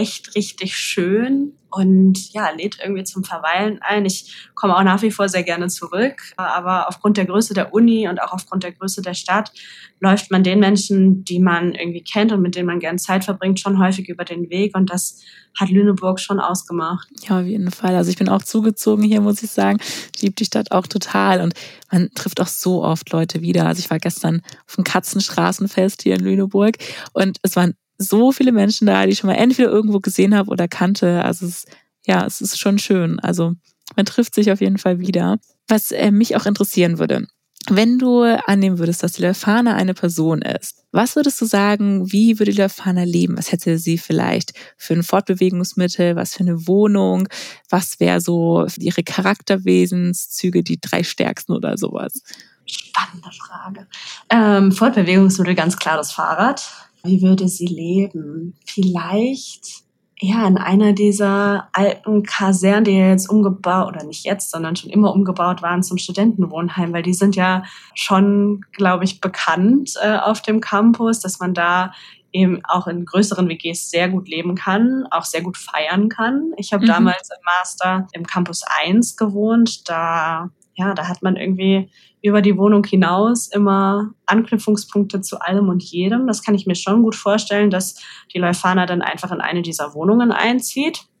echt 0.00 0.34
richtig 0.34 0.76
schön 0.76 1.52
und 1.70 2.32
ja, 2.32 2.50
lädt 2.50 2.78
irgendwie 2.82 3.04
zum 3.04 3.22
Verweilen 3.22 3.78
ein. 3.82 4.06
Ich 4.06 4.34
komme 4.54 4.76
auch 4.76 4.82
nach 4.82 5.02
wie 5.02 5.10
vor 5.10 5.28
sehr 5.28 5.42
gerne 5.42 5.68
zurück, 5.68 6.32
aber 6.36 6.88
aufgrund 6.88 7.18
der 7.18 7.26
Größe 7.26 7.52
der 7.52 7.74
Uni 7.74 8.08
und 8.08 8.20
auch 8.20 8.32
aufgrund 8.32 8.64
der 8.64 8.72
Größe 8.72 9.02
der 9.02 9.14
Stadt 9.14 9.52
läuft 10.00 10.30
man 10.30 10.42
den 10.42 10.58
Menschen, 10.58 11.22
die 11.24 11.38
man 11.38 11.74
irgendwie 11.74 12.02
kennt 12.02 12.32
und 12.32 12.40
mit 12.40 12.56
denen 12.56 12.66
man 12.66 12.80
gerne 12.80 12.98
Zeit 12.98 13.24
verbringt, 13.24 13.60
schon 13.60 13.78
häufig 13.78 14.08
über 14.08 14.24
den 14.24 14.48
Weg 14.48 14.74
und 14.74 14.90
das 14.90 15.20
hat 15.58 15.68
Lüneburg 15.68 16.18
schon 16.18 16.40
ausgemacht. 16.40 17.08
Ja, 17.28 17.40
auf 17.40 17.46
jeden 17.46 17.70
Fall. 17.70 17.94
Also 17.94 18.10
ich 18.10 18.16
bin 18.16 18.30
auch 18.30 18.42
zugezogen 18.42 19.04
hier, 19.04 19.20
muss 19.20 19.42
ich 19.42 19.50
sagen. 19.50 19.78
Ich 20.16 20.22
liebe 20.22 20.34
die 20.34 20.46
Stadt 20.46 20.72
auch 20.72 20.86
total 20.86 21.42
und 21.42 21.54
man 21.92 22.10
trifft 22.14 22.40
auch 22.40 22.48
so 22.48 22.82
oft 22.82 23.12
Leute 23.12 23.42
wieder. 23.42 23.66
Also 23.66 23.80
ich 23.80 23.90
war 23.90 23.98
gestern 23.98 24.40
auf 24.66 24.76
dem 24.76 24.84
Katzenstraßenfest 24.84 26.02
hier 26.02 26.14
in 26.14 26.24
Lüneburg 26.24 26.76
und 27.12 27.38
es 27.42 27.54
waren 27.54 27.74
so 28.00 28.32
viele 28.32 28.52
Menschen 28.52 28.86
da, 28.86 29.04
die 29.04 29.12
ich 29.12 29.18
schon 29.18 29.28
mal 29.28 29.36
entweder 29.36 29.68
irgendwo 29.70 30.00
gesehen 30.00 30.34
habe 30.34 30.50
oder 30.50 30.68
kannte. 30.68 31.22
Also 31.22 31.46
es, 31.46 31.66
ja, 32.06 32.24
es 32.24 32.40
ist 32.40 32.58
schon 32.58 32.78
schön. 32.78 33.20
Also 33.20 33.52
man 33.94 34.06
trifft 34.06 34.34
sich 34.34 34.50
auf 34.50 34.60
jeden 34.60 34.78
Fall 34.78 35.00
wieder. 35.00 35.38
Was 35.68 35.92
äh, 35.92 36.10
mich 36.10 36.34
auch 36.34 36.46
interessieren 36.46 36.98
würde, 36.98 37.26
wenn 37.68 37.98
du 37.98 38.22
annehmen 38.22 38.78
würdest, 38.78 39.02
dass 39.02 39.12
die 39.12 39.22
Leuphana 39.22 39.76
eine 39.76 39.92
Person 39.92 40.40
ist, 40.40 40.82
was 40.92 41.14
würdest 41.14 41.40
du 41.42 41.44
sagen, 41.44 42.10
wie 42.10 42.38
würde 42.38 42.52
die 42.52 42.60
Leuphana 42.60 43.04
leben? 43.04 43.36
Was 43.36 43.52
hätte 43.52 43.78
sie 43.78 43.98
vielleicht 43.98 44.54
für 44.78 44.94
ein 44.94 45.02
Fortbewegungsmittel, 45.02 46.16
was 46.16 46.34
für 46.34 46.40
eine 46.40 46.66
Wohnung, 46.66 47.28
was 47.68 48.00
wäre 48.00 48.22
so 48.22 48.66
ihre 48.78 49.02
Charakterwesenszüge, 49.02 50.64
die 50.64 50.80
drei 50.80 51.02
stärksten 51.02 51.52
oder 51.52 51.76
sowas? 51.76 52.22
Spannende 52.64 53.30
Frage. 53.32 53.86
Ähm, 54.30 54.72
Fortbewegungsmittel 54.72 55.54
ganz 55.54 55.76
klar 55.76 55.98
das 55.98 56.12
Fahrrad. 56.12 56.89
Wie 57.02 57.22
würde 57.22 57.48
sie 57.48 57.66
leben? 57.66 58.54
Vielleicht 58.66 59.84
ja 60.22 60.46
in 60.46 60.58
einer 60.58 60.92
dieser 60.92 61.68
alten 61.72 62.22
Kasernen, 62.22 62.84
die 62.84 62.92
ja 62.92 63.08
jetzt 63.08 63.28
umgebaut 63.28 63.88
oder 63.88 64.04
nicht 64.04 64.24
jetzt, 64.24 64.50
sondern 64.50 64.76
schon 64.76 64.90
immer 64.90 65.14
umgebaut 65.14 65.62
waren 65.62 65.82
zum 65.82 65.96
Studentenwohnheim, 65.96 66.92
weil 66.92 67.02
die 67.02 67.14
sind 67.14 67.36
ja 67.36 67.64
schon, 67.94 68.64
glaube 68.72 69.04
ich, 69.04 69.20
bekannt 69.20 69.94
äh, 70.02 70.18
auf 70.18 70.42
dem 70.42 70.60
Campus, 70.60 71.20
dass 71.20 71.40
man 71.40 71.54
da 71.54 71.92
eben 72.32 72.60
auch 72.64 72.86
in 72.86 73.04
größeren 73.04 73.48
WGs 73.48 73.90
sehr 73.90 74.08
gut 74.08 74.28
leben 74.28 74.54
kann, 74.54 75.06
auch 75.10 75.24
sehr 75.24 75.42
gut 75.42 75.56
feiern 75.56 76.08
kann. 76.08 76.52
Ich 76.58 76.72
habe 76.72 76.84
mhm. 76.84 76.88
damals 76.88 77.28
im 77.30 77.44
Master 77.44 78.06
im 78.12 78.24
Campus 78.24 78.62
1 78.84 79.16
gewohnt, 79.16 79.88
da 79.88 80.50
ja, 80.80 80.94
da 80.94 81.08
hat 81.08 81.22
man 81.22 81.36
irgendwie 81.36 81.90
über 82.22 82.40
die 82.42 82.56
Wohnung 82.56 82.84
hinaus 82.84 83.48
immer 83.48 84.14
Anknüpfungspunkte 84.26 85.20
zu 85.20 85.40
allem 85.40 85.68
und 85.68 85.82
jedem. 85.82 86.26
Das 86.26 86.42
kann 86.42 86.54
ich 86.54 86.66
mir 86.66 86.74
schon 86.74 87.02
gut 87.02 87.14
vorstellen, 87.14 87.70
dass 87.70 87.96
die 88.32 88.38
Leufana 88.38 88.86
dann 88.86 89.02
einfach 89.02 89.30
in 89.30 89.40
eine 89.40 89.62
dieser 89.62 89.94
Wohnungen 89.94 90.32
einzieht, 90.32 91.04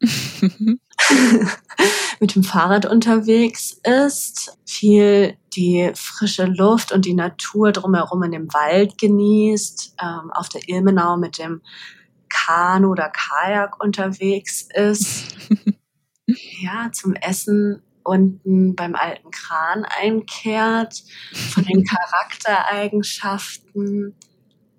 mit 2.20 2.34
dem 2.34 2.42
Fahrrad 2.42 2.86
unterwegs 2.86 3.80
ist, 3.84 4.58
viel 4.66 5.36
die 5.54 5.90
frische 5.94 6.46
Luft 6.46 6.92
und 6.92 7.04
die 7.04 7.14
Natur 7.14 7.72
drumherum 7.72 8.22
in 8.22 8.32
dem 8.32 8.52
Wald 8.52 8.98
genießt, 8.98 9.96
ähm, 10.02 10.30
auf 10.32 10.48
der 10.48 10.68
Ilmenau 10.68 11.16
mit 11.16 11.38
dem 11.38 11.60
Kanu 12.28 12.92
oder 12.92 13.10
Kajak 13.10 13.82
unterwegs 13.82 14.68
ist. 14.74 15.36
ja, 16.60 16.90
zum 16.92 17.14
Essen 17.14 17.82
unten 18.04 18.74
beim 18.74 18.94
alten 18.94 19.30
Kran 19.30 19.84
einkehrt, 19.84 21.02
von 21.52 21.64
den 21.64 21.84
Charaktereigenschaften. 21.90 24.14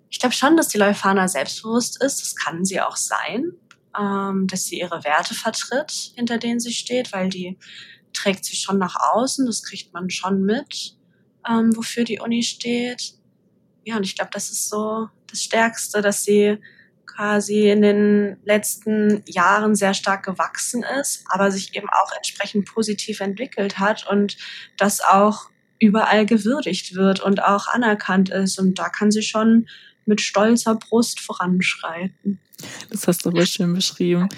Ich 0.10 0.20
glaube 0.20 0.36
schon, 0.36 0.58
dass 0.58 0.68
die 0.68 0.78
Leufana 0.78 1.28
selbstbewusst 1.28 2.04
ist. 2.04 2.22
Das 2.22 2.36
kann 2.36 2.66
sie 2.66 2.82
auch 2.82 2.98
sein, 2.98 3.54
ähm, 4.00 4.48
dass 4.48 4.66
sie 4.66 4.80
ihre 4.80 5.04
Werte 5.04 5.34
vertritt, 5.34 6.12
hinter 6.16 6.38
denen 6.38 6.60
sie 6.60 6.74
steht, 6.74 7.14
weil 7.14 7.30
die 7.30 7.58
trägt 8.14 8.46
sie 8.46 8.56
schon 8.56 8.78
nach 8.78 8.96
außen. 9.14 9.46
Das 9.46 9.64
kriegt 9.64 9.94
man 9.94 10.10
schon 10.10 10.44
mit, 10.44 10.98
ähm, 11.50 11.76
wofür 11.76 12.04
die 12.04 12.20
Uni 12.20 12.44
steht. 12.44 13.14
Ja, 13.84 13.98
und 13.98 14.04
ich 14.04 14.16
glaube, 14.16 14.32
das 14.34 14.52
ist 14.52 14.70
so 14.70 15.08
das 15.30 15.42
Stärkste, 15.42 16.02
dass 16.02 16.24
sie 16.24 16.60
quasi 17.16 17.70
in 17.70 17.82
den 17.82 18.38
letzten 18.44 19.24
Jahren 19.26 19.76
sehr 19.76 19.94
stark 19.94 20.24
gewachsen 20.24 20.84
ist, 21.00 21.24
aber 21.30 21.52
sich 21.52 21.76
eben 21.76 21.90
auch 21.90 22.12
entsprechend 22.16 22.66
positiv 22.66 23.20
entwickelt 23.20 23.80
hat 23.80 24.08
und 24.08 24.38
das 24.78 25.02
auch 25.02 25.50
überall 25.80 26.26
gewürdigt 26.26 26.96
wird 26.96 27.20
und 27.20 27.44
auch 27.44 27.68
anerkannt 27.68 28.30
ist. 28.30 28.60
Und 28.60 28.78
da 28.78 28.90
kann 28.90 29.12
sie 29.12 29.24
schon 29.24 29.68
mit 30.06 30.22
stolzer 30.22 30.76
Brust 30.76 31.20
voranschreiten. 31.20 32.40
Das 32.90 33.08
hast 33.08 33.26
du 33.26 33.32
wohl 33.32 33.46
schön 33.46 33.74
beschrieben. 33.74 34.30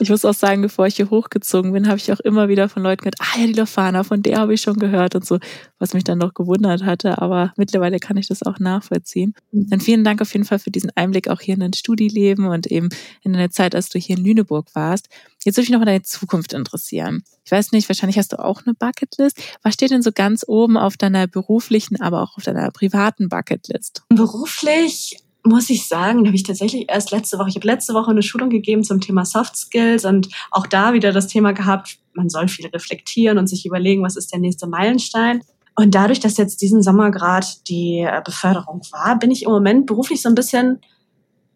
Ich 0.00 0.10
muss 0.10 0.24
auch 0.24 0.34
sagen, 0.34 0.62
bevor 0.62 0.86
ich 0.86 0.96
hier 0.96 1.10
hochgezogen 1.10 1.72
bin, 1.72 1.88
habe 1.88 1.98
ich 1.98 2.12
auch 2.12 2.20
immer 2.20 2.48
wieder 2.48 2.68
von 2.68 2.82
Leuten 2.82 3.02
gehört, 3.02 3.16
ah 3.20 3.38
ja, 3.38 3.46
die 3.46 3.52
Lofana, 3.52 4.02
von 4.02 4.22
der 4.22 4.38
habe 4.38 4.54
ich 4.54 4.62
schon 4.62 4.78
gehört 4.78 5.14
und 5.14 5.24
so, 5.24 5.38
was 5.78 5.94
mich 5.94 6.04
dann 6.04 6.18
noch 6.18 6.34
gewundert 6.34 6.84
hatte. 6.84 7.20
Aber 7.20 7.52
mittlerweile 7.56 7.98
kann 7.98 8.16
ich 8.16 8.28
das 8.28 8.42
auch 8.42 8.58
nachvollziehen. 8.58 9.34
Dann 9.52 9.80
vielen 9.80 10.04
Dank 10.04 10.20
auf 10.20 10.32
jeden 10.32 10.44
Fall 10.44 10.58
für 10.58 10.70
diesen 10.70 10.90
Einblick 10.94 11.28
auch 11.28 11.40
hier 11.40 11.54
in 11.54 11.60
dein 11.60 11.72
Studieleben 11.72 12.46
und 12.46 12.66
eben 12.66 12.88
in 13.22 13.32
deine 13.32 13.50
Zeit, 13.50 13.74
als 13.74 13.88
du 13.88 13.98
hier 13.98 14.16
in 14.16 14.24
Lüneburg 14.24 14.74
warst. 14.74 15.08
Jetzt 15.44 15.56
würde 15.56 15.62
mich 15.62 15.70
noch 15.70 15.78
mal 15.78 15.86
deine 15.86 16.02
Zukunft 16.02 16.52
interessieren. 16.52 17.22
Ich 17.44 17.52
weiß 17.52 17.72
nicht, 17.72 17.88
wahrscheinlich 17.88 18.18
hast 18.18 18.32
du 18.32 18.38
auch 18.38 18.62
eine 18.64 18.74
Bucketlist. 18.74 19.40
Was 19.62 19.74
steht 19.74 19.90
denn 19.90 20.02
so 20.02 20.12
ganz 20.12 20.44
oben 20.46 20.76
auf 20.76 20.96
deiner 20.96 21.26
beruflichen, 21.26 22.00
aber 22.00 22.22
auch 22.22 22.36
auf 22.36 22.44
deiner 22.44 22.70
privaten 22.70 23.28
Bucketlist? 23.28 24.02
Beruflich 24.08 25.16
muss 25.42 25.70
ich 25.70 25.88
sagen, 25.88 26.26
habe 26.26 26.36
ich 26.36 26.42
tatsächlich 26.42 26.86
erst 26.88 27.10
letzte 27.10 27.38
Woche, 27.38 27.48
ich 27.48 27.56
habe 27.56 27.66
letzte 27.66 27.94
Woche 27.94 28.10
eine 28.10 28.22
Schulung 28.22 28.50
gegeben 28.50 28.84
zum 28.84 29.00
Thema 29.00 29.24
Soft 29.24 29.56
Skills 29.56 30.04
und 30.04 30.28
auch 30.50 30.66
da 30.66 30.92
wieder 30.92 31.12
das 31.12 31.28
Thema 31.28 31.52
gehabt, 31.52 31.98
man 32.12 32.28
soll 32.28 32.48
viel 32.48 32.66
reflektieren 32.66 33.38
und 33.38 33.46
sich 33.46 33.64
überlegen, 33.64 34.02
was 34.02 34.16
ist 34.16 34.32
der 34.32 34.40
nächste 34.40 34.66
Meilenstein. 34.66 35.42
Und 35.76 35.94
dadurch, 35.94 36.20
dass 36.20 36.36
jetzt 36.36 36.60
diesen 36.60 36.82
Sommer 36.82 37.10
gerade 37.10 37.46
die 37.68 38.00
äh, 38.00 38.20
Beförderung 38.24 38.82
war, 38.92 39.18
bin 39.18 39.30
ich 39.30 39.44
im 39.44 39.50
Moment 39.50 39.86
beruflich 39.86 40.20
so 40.20 40.28
ein 40.28 40.34
bisschen, 40.34 40.80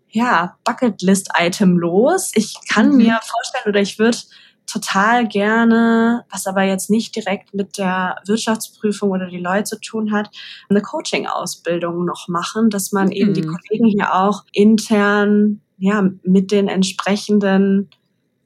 ja, 0.09 0.57
Bucketlist-Item 0.64 1.76
los. 1.78 2.30
Ich 2.35 2.55
kann 2.72 2.91
mhm. 2.91 2.97
mir 2.97 3.20
vorstellen 3.22 3.68
oder 3.68 3.80
ich 3.80 3.99
würde 3.99 4.16
total 4.67 5.29
gerne, 5.29 6.25
was 6.31 6.47
aber 6.47 6.62
jetzt 6.62 6.91
nicht 6.91 7.15
direkt 7.15 7.55
mit 7.55 7.79
der 7.79 8.17
Wirtschaftsprüfung 8.27 9.11
oder 9.11 9.29
die 9.29 9.39
Leute 9.39 9.65
zu 9.65 9.81
tun 9.81 10.12
hat, 10.12 10.31
eine 10.69 10.83
Coaching-Ausbildung 10.83 12.05
noch 12.05 12.29
machen, 12.29 12.71
dass 12.71 12.93
man 12.93 13.07
mhm. 13.07 13.12
eben 13.12 13.35
die 13.35 13.43
mhm. 13.43 13.57
Kollegen 13.57 13.87
hier 13.87 14.15
auch 14.15 14.45
intern 14.53 15.61
ja 15.79 16.09
mit 16.23 16.51
den 16.51 16.69
entsprechenden 16.69 17.91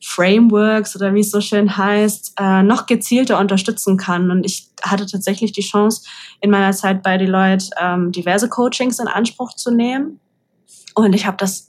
Frameworks 0.03 0.95
oder 0.95 1.13
wie 1.15 1.21
es 1.21 1.31
so 1.31 1.41
schön 1.41 1.77
heißt, 1.77 2.35
äh, 2.39 2.63
noch 2.63 2.87
gezielter 2.87 3.39
unterstützen 3.39 3.97
kann. 3.97 4.31
Und 4.31 4.45
ich 4.45 4.69
hatte 4.83 5.07
tatsächlich 5.07 5.53
die 5.53 5.63
Chance, 5.63 6.03
in 6.41 6.51
meiner 6.51 6.73
Zeit 6.73 7.03
bei 7.03 7.19
Deloitte 7.19 7.71
ähm, 7.81 8.13
diverse 8.13 8.49
Coachings 8.49 9.01
in 9.01 9.09
Anspruch 9.09 9.55
zu 9.55 9.73
nehmen. 9.73 10.21
Und 10.95 11.15
ich 11.15 11.27
habe 11.27 11.37
das 11.37 11.68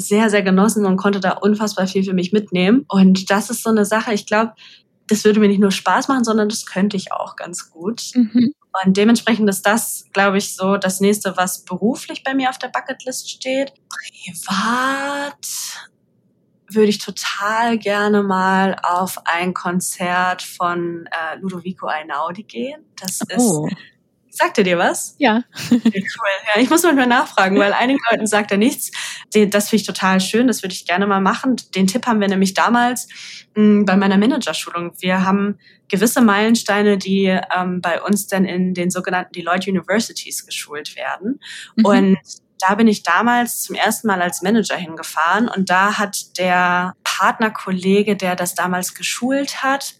sehr, 0.00 0.30
sehr 0.30 0.42
genossen 0.42 0.86
und 0.86 0.96
konnte 0.96 1.20
da 1.20 1.32
unfassbar 1.32 1.86
viel 1.86 2.04
für 2.04 2.14
mich 2.14 2.32
mitnehmen. 2.32 2.84
Und 2.88 3.30
das 3.30 3.50
ist 3.50 3.62
so 3.62 3.70
eine 3.70 3.84
Sache, 3.84 4.12
ich 4.12 4.26
glaube, 4.26 4.52
das 5.08 5.24
würde 5.24 5.40
mir 5.40 5.48
nicht 5.48 5.60
nur 5.60 5.72
Spaß 5.72 6.08
machen, 6.08 6.24
sondern 6.24 6.48
das 6.48 6.66
könnte 6.66 6.96
ich 6.96 7.12
auch 7.12 7.36
ganz 7.36 7.70
gut. 7.70 8.02
Mhm. 8.14 8.54
Und 8.84 8.96
dementsprechend 8.96 9.48
ist 9.50 9.66
das, 9.66 10.04
glaube 10.12 10.38
ich, 10.38 10.54
so 10.54 10.76
das 10.76 11.00
nächste, 11.00 11.36
was 11.36 11.64
beruflich 11.64 12.22
bei 12.22 12.34
mir 12.34 12.50
auf 12.50 12.58
der 12.58 12.68
Bucketlist 12.68 13.28
steht. 13.28 13.72
Privat 13.88 15.34
würde 16.68 16.88
ich 16.88 16.98
total 16.98 17.78
gerne 17.78 18.22
mal 18.22 18.76
auf 18.82 19.18
ein 19.24 19.54
Konzert 19.54 20.42
von 20.42 21.06
äh, 21.06 21.38
Ludovico 21.40 21.86
Einaudi 21.86 22.44
gehen. 22.44 22.84
Das 23.00 23.20
oh. 23.36 23.66
ist 23.66 23.76
Sagt 24.30 24.58
er 24.58 24.64
dir 24.64 24.78
was? 24.78 25.16
Ja. 25.18 25.42
Cool. 25.70 25.80
Ja, 26.54 26.60
ich 26.60 26.70
muss 26.70 26.82
manchmal 26.82 27.06
nachfragen, 27.06 27.58
weil 27.58 27.72
einigen 27.72 27.98
Leuten 28.10 28.26
sagt 28.26 28.52
er 28.52 28.56
nichts. 28.56 28.90
Das 29.32 29.68
finde 29.68 29.80
ich 29.80 29.86
total 29.86 30.20
schön, 30.20 30.46
das 30.46 30.62
würde 30.62 30.72
ich 30.72 30.86
gerne 30.86 31.06
mal 31.06 31.20
machen. 31.20 31.56
Den 31.74 31.86
Tipp 31.86 32.06
haben 32.06 32.20
wir 32.20 32.28
nämlich 32.28 32.54
damals 32.54 33.08
hm, 33.54 33.84
bei 33.84 33.96
meiner 33.96 34.16
Managerschulung. 34.18 34.92
Wir 35.00 35.24
haben 35.24 35.58
gewisse 35.88 36.20
Meilensteine, 36.20 36.96
die 36.96 37.26
ähm, 37.26 37.80
bei 37.80 38.00
uns 38.00 38.28
dann 38.28 38.44
in 38.44 38.72
den 38.74 38.90
sogenannten 38.90 39.32
Deloitte 39.32 39.70
Universities 39.70 40.46
geschult 40.46 40.96
werden. 40.96 41.40
Mhm. 41.76 41.84
Und 41.84 42.18
da 42.60 42.74
bin 42.74 42.86
ich 42.86 43.02
damals 43.02 43.62
zum 43.62 43.74
ersten 43.74 44.06
Mal 44.06 44.22
als 44.22 44.42
Manager 44.42 44.76
hingefahren 44.76 45.48
und 45.48 45.70
da 45.70 45.98
hat 45.98 46.38
der 46.38 46.94
Partnerkollege, 47.04 48.16
der 48.16 48.36
das 48.36 48.54
damals 48.54 48.94
geschult 48.94 49.62
hat, 49.62 49.94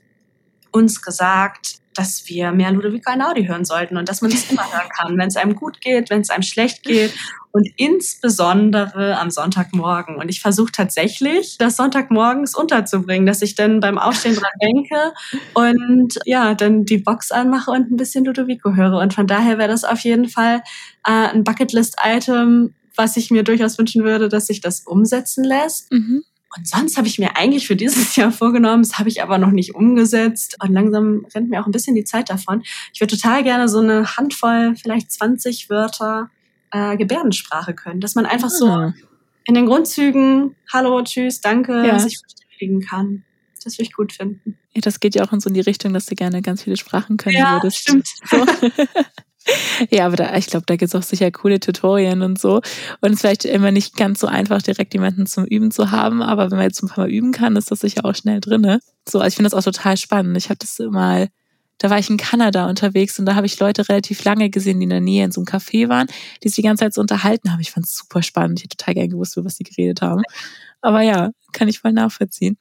uns 0.70 1.03
gesagt, 1.03 1.81
dass 2.01 2.26
wir 2.28 2.51
mehr 2.53 2.72
Ludovico 2.72 3.11
Einaudi 3.11 3.44
hören 3.44 3.66
sollten 3.66 3.98
und 3.98 4.09
dass 4.09 4.22
man 4.22 4.30
das 4.30 4.51
immer 4.51 4.64
hören 4.72 4.88
kann, 4.88 5.18
wenn 5.18 5.28
es 5.28 5.36
einem 5.36 5.55
gut 5.55 5.82
geht, 5.82 6.09
wenn 6.09 6.22
es 6.22 6.30
einem 6.30 6.42
schlecht 6.42 6.82
geht 6.82 7.12
und 7.53 7.68
insbesondere 7.76 9.18
am 9.18 9.30
Sonntagmorgen. 9.30 10.16
Und 10.16 10.30
ich 10.30 10.40
versuche 10.40 10.72
tatsächlich, 10.72 11.59
das 11.59 11.76
Sonntagmorgens 11.76 12.55
unterzubringen, 12.55 13.26
dass 13.26 13.42
ich 13.42 13.55
dann 13.55 13.80
beim 13.80 13.98
Aufstehen 13.98 14.34
dran 14.34 14.51
denke 14.62 15.12
und 15.53 16.18
ja, 16.24 16.55
dann 16.55 16.86
die 16.86 16.96
Box 16.96 17.32
anmache 17.32 17.70
und 17.70 17.90
ein 17.90 17.98
bisschen 17.98 18.24
Ludovico 18.24 18.74
höre. 18.74 18.96
Und 18.98 19.12
von 19.12 19.26
daher 19.26 19.59
wäre 19.59 19.68
das 19.68 19.84
auf 19.84 20.01
jeden 20.01 20.30
Fall 20.30 20.62
äh, 21.07 21.11
ein 21.11 21.44
Bucketlist-Item, 21.44 22.74
was 22.96 23.18
ich 23.18 23.30
mir 23.30 23.42
durchaus 23.42 23.78
wünschen 23.78 24.05
würde, 24.05 24.30
dass 24.30 24.46
sich 24.46 24.62
das 24.62 24.86
umsetzen 24.86 25.44
lässt. 25.44 25.92
Mhm. 25.92 26.22
Und 26.57 26.66
sonst 26.66 26.96
habe 26.96 27.07
ich 27.07 27.18
mir 27.18 27.36
eigentlich 27.36 27.66
für 27.66 27.76
dieses 27.76 28.16
Jahr 28.16 28.32
vorgenommen, 28.32 28.82
das 28.82 28.98
habe 28.98 29.09
ich 29.09 29.22
aber 29.22 29.38
noch 29.38 29.51
nicht 29.51 29.74
umgesetzt. 29.74 30.57
Und 30.62 30.72
langsam 30.72 31.26
rennt 31.34 31.51
mir 31.51 31.61
auch 31.61 31.66
ein 31.66 31.72
bisschen 31.72 31.94
die 31.94 32.05
Zeit 32.05 32.30
davon. 32.30 32.62
Ich 32.92 33.01
würde 33.01 33.16
total 33.16 33.42
gerne 33.44 33.68
so 33.68 33.80
eine 33.80 34.16
Handvoll, 34.16 34.74
vielleicht 34.76 35.12
20 35.12 35.70
Wörter 35.70 36.30
äh, 36.72 36.96
Gebärdensprache 36.96 37.74
können. 37.74 38.01
Dass 38.01 38.14
man 38.14 38.26
einfach 38.26 38.51
so 38.51 38.66
ah. 38.66 38.94
in 39.44 39.55
den 39.55 39.66
Grundzügen 39.66 40.57
Hallo, 40.72 41.03
Tschüss, 41.03 41.40
Danke 41.40 41.86
ja. 41.86 41.98
sich 41.98 42.18
verständigen 42.18 42.80
kann. 42.80 43.24
Das 43.62 43.74
würde 43.74 43.84
ich 43.84 43.92
gut 43.92 44.12
finden. 44.12 44.59
Ja, 44.74 44.80
das 44.80 45.01
geht 45.01 45.14
ja 45.14 45.24
auch 45.24 45.32
in 45.32 45.40
so 45.40 45.48
in 45.48 45.55
die 45.55 45.61
Richtung, 45.61 45.92
dass 45.92 46.07
du 46.07 46.14
gerne 46.14 46.40
ganz 46.40 46.62
viele 46.62 46.76
Sprachen 46.76 47.16
können 47.18 47.36
ja, 47.36 47.55
würdest. 47.55 47.78
Stimmt. 47.78 48.09
So. 48.24 48.44
Ja, 49.91 50.07
aber 50.07 50.16
da, 50.16 50.36
ich 50.36 50.47
glaube, 50.47 50.66
da 50.66 50.76
gibt 50.76 50.93
es 50.93 50.95
auch 50.95 51.03
sicher 51.03 51.30
coole 51.30 51.61
Tutorien 51.61 52.22
und 52.22 52.38
so. 52.38 52.57
Und 53.01 53.09
es 53.09 53.12
ist 53.14 53.20
vielleicht 53.20 53.45
immer 53.45 53.70
nicht 53.72 53.97
ganz 53.97 54.20
so 54.20 54.26
einfach, 54.26 54.62
direkt 54.62 54.95
jemanden 54.95 55.26
zum 55.26 55.45
Üben 55.45 55.70
zu 55.70 55.91
haben, 55.91 56.22
aber 56.22 56.51
wenn 56.51 56.59
man 56.59 56.66
jetzt 56.66 56.82
ein 56.82 56.88
paar 56.88 57.05
Mal 57.07 57.11
üben 57.11 57.32
kann, 57.32 57.57
ist 57.57 57.70
das 57.70 57.80
sicher 57.80 58.05
auch 58.05 58.14
schnell 58.14 58.41
drinne. 58.41 58.80
So, 59.09 59.18
also 59.18 59.28
ich 59.28 59.36
finde 59.36 59.51
das 59.51 59.59
auch 59.59 59.64
total 59.64 59.97
spannend. 59.97 60.36
Ich 60.36 60.51
habe 60.51 60.59
das 60.59 60.78
mal, 60.91 61.28
da 61.78 61.91
war 61.91 61.99
ich 61.99 62.11
in 62.11 62.18
Kanada 62.18 62.68
unterwegs 62.68 63.18
und 63.18 63.26
da 63.26 63.34
habe 63.34 63.47
ich 63.47 63.59
Leute 63.59 63.88
relativ 63.88 64.22
lange 64.24 64.51
gesehen, 64.51 64.80
die 64.80 64.84
in 64.84 64.91
der 64.91 65.01
Nähe 65.01 65.24
in 65.24 65.32
so 65.32 65.41
einem 65.41 65.47
Café 65.47 65.88
waren, 65.88 66.09
die 66.43 66.49
sich 66.49 66.57
die 66.57 66.62
ganze 66.62 66.84
Zeit 66.84 66.95
so 66.95 67.01
unterhalten 67.01 67.51
haben. 67.53 67.61
Ich 67.61 67.70
fand 67.70 67.86
es 67.86 67.97
super 67.97 68.22
spannend. 68.22 68.59
Ich 68.59 68.64
hätte 68.64 68.76
total 68.76 68.95
gerne 68.95 69.09
gewusst, 69.09 69.36
über 69.36 69.47
was 69.47 69.57
die 69.57 69.64
geredet 69.64 70.03
haben. 70.03 70.22
Aber 70.82 71.03
ja, 71.03 71.30
kann 71.53 71.68
ich 71.68 71.80
voll 71.80 71.92
nachvollziehen. 71.92 72.57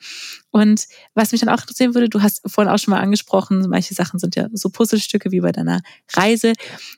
Und 0.52 0.86
was 1.14 1.32
mich 1.32 1.42
dann 1.42 1.50
auch 1.50 1.62
interessieren 1.62 1.94
würde, 1.94 2.10
du 2.10 2.22
hast 2.22 2.42
vorhin 2.46 2.72
auch 2.72 2.80
schon 2.80 2.94
mal 2.94 3.02
angesprochen, 3.02 3.66
manche 3.70 3.94
Sachen 3.94 4.20
sind 4.20 4.36
ja 4.36 4.48
so 4.54 4.70
Puzzlestücke 4.70 5.32
wie 5.32 5.42
bei 5.42 5.52
deiner 5.52 5.82
Reise. 6.16 6.54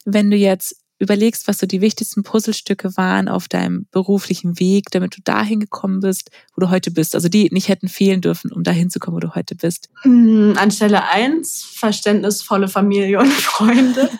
Wenn 0.05 0.29
du 0.31 0.37
jetzt 0.37 0.77
überlegst, 0.99 1.47
was 1.47 1.57
so 1.57 1.65
die 1.65 1.81
wichtigsten 1.81 2.21
Puzzlestücke 2.21 2.95
waren 2.95 3.27
auf 3.27 3.47
deinem 3.47 3.87
beruflichen 3.91 4.59
Weg, 4.59 4.91
damit 4.91 5.17
du 5.17 5.21
dahin 5.23 5.59
gekommen 5.59 5.99
bist, 5.99 6.29
wo 6.55 6.61
du 6.61 6.69
heute 6.69 6.91
bist. 6.91 7.15
Also 7.15 7.27
die 7.27 7.49
nicht 7.51 7.69
hätten 7.69 7.87
fehlen 7.87 8.21
dürfen, 8.21 8.51
um 8.51 8.63
dahin 8.63 8.91
zu 8.91 8.99
kommen, 8.99 9.15
wo 9.15 9.19
du 9.19 9.33
heute 9.33 9.55
bist. 9.55 9.89
Hm, 10.03 10.53
an 10.57 10.69
Stelle 10.69 11.09
eins 11.09 11.63
verständnisvolle 11.63 12.67
Familie 12.67 13.19
und 13.19 13.31
Freunde. 13.31 14.09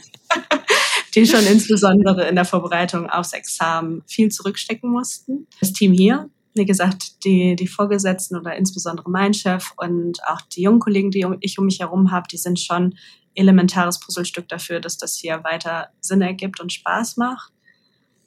die 1.15 1.26
schon 1.26 1.45
insbesondere 1.45 2.28
in 2.28 2.36
der 2.36 2.45
Vorbereitung 2.45 3.09
aufs 3.09 3.34
Examen 3.34 4.01
viel 4.07 4.30
zurückstecken 4.30 4.89
mussten. 4.89 5.47
Das 5.59 5.74
Team 5.74 5.91
hier, 5.91 6.30
wie 6.54 6.66
gesagt, 6.66 7.24
die, 7.24 7.56
die 7.56 7.68
Vorgesetzten 7.68 8.38
oder 8.38 8.56
insbesondere 8.56 9.10
mein 9.10 9.34
Chef 9.34 9.72
und 9.78 10.24
auch 10.26 10.41
die 10.41 10.64
jungen 10.64 10.80
Kollegen, 10.80 11.12
die 11.12 11.26
ich 11.39 11.58
um 11.58 11.66
mich 11.66 11.80
herum 11.80 12.12
habe, 12.12 12.28
die 12.30 12.38
sind 12.38 12.60
schon 12.60 12.95
elementares 13.36 13.99
Puzzlestück 13.99 14.49
dafür, 14.49 14.80
dass 14.80 14.97
das 14.97 15.16
hier 15.16 15.43
weiter 15.43 15.89
Sinn 16.02 16.22
ergibt 16.22 16.60
und 16.60 16.74
Spaß 16.74 17.18
macht. 17.18 17.54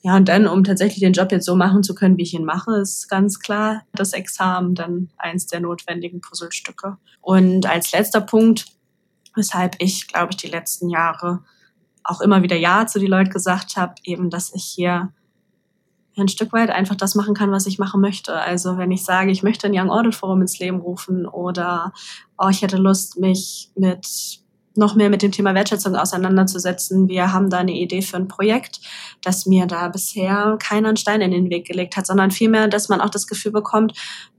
Ja, 0.02 0.16
und 0.16 0.28
dann, 0.28 0.46
um 0.46 0.64
tatsächlich 0.64 1.00
den 1.00 1.14
Job 1.14 1.32
jetzt 1.32 1.46
so 1.46 1.56
machen 1.56 1.82
zu 1.82 1.94
können, 1.94 2.18
wie 2.18 2.22
ich 2.22 2.34
ihn 2.34 2.44
mache, 2.44 2.76
ist 2.76 3.08
ganz 3.08 3.38
klar 3.38 3.82
das 3.94 4.12
Examen 4.12 4.74
dann 4.74 5.10
eins 5.16 5.46
der 5.46 5.60
notwendigen 5.60 6.20
Puzzlestücke. 6.20 6.98
Und 7.22 7.66
als 7.66 7.92
letzter 7.92 8.20
Punkt, 8.20 8.66
weshalb 9.34 9.76
ich, 9.78 10.06
glaube 10.08 10.32
ich, 10.32 10.36
die 10.36 10.48
letzten 10.48 10.90
Jahre 10.90 11.42
auch 12.02 12.20
immer 12.20 12.42
wieder 12.42 12.56
Ja 12.56 12.86
zu 12.86 12.98
die 12.98 13.06
Leute 13.06 13.30
gesagt 13.30 13.76
habe, 13.76 13.94
eben, 14.04 14.28
dass 14.28 14.54
ich 14.54 14.64
hier 14.64 15.10
ein 16.16 16.28
Stück 16.28 16.52
weit 16.52 16.70
einfach 16.70 16.94
das 16.94 17.14
machen 17.14 17.34
kann, 17.34 17.50
was 17.50 17.66
ich 17.66 17.78
machen 17.78 18.00
möchte. 18.00 18.34
Also 18.34 18.78
wenn 18.78 18.90
ich 18.90 19.04
sage, 19.04 19.30
ich 19.30 19.42
möchte 19.42 19.66
ein 19.66 19.74
Young 19.74 19.90
Audit 19.90 20.14
Forum 20.14 20.42
ins 20.42 20.58
Leben 20.58 20.80
rufen 20.80 21.26
oder 21.26 21.92
oh, 22.38 22.48
ich 22.48 22.62
hätte 22.62 22.76
Lust, 22.76 23.18
mich 23.18 23.70
mit 23.74 24.43
noch 24.76 24.94
mehr 24.94 25.10
mit 25.10 25.22
dem 25.22 25.32
Thema 25.32 25.54
Wertschätzung 25.54 25.94
auseinanderzusetzen. 25.96 27.08
Wir 27.08 27.32
haben 27.32 27.50
da 27.50 27.58
eine 27.58 27.72
Idee 27.72 28.02
für 28.02 28.16
ein 28.16 28.28
Projekt, 28.28 28.80
dass 29.22 29.46
mir 29.46 29.66
da 29.66 29.88
bisher 29.88 30.56
keiner 30.60 30.88
einen 30.88 30.96
Stein 30.96 31.20
in 31.20 31.30
den 31.30 31.50
Weg 31.50 31.66
gelegt 31.66 31.96
hat, 31.96 32.06
sondern 32.06 32.30
vielmehr, 32.30 32.68
dass 32.68 32.88
man 32.88 33.00
auch 33.00 33.10
das 33.10 33.26
Gefühl 33.26 33.52
bekommt, 33.52 33.92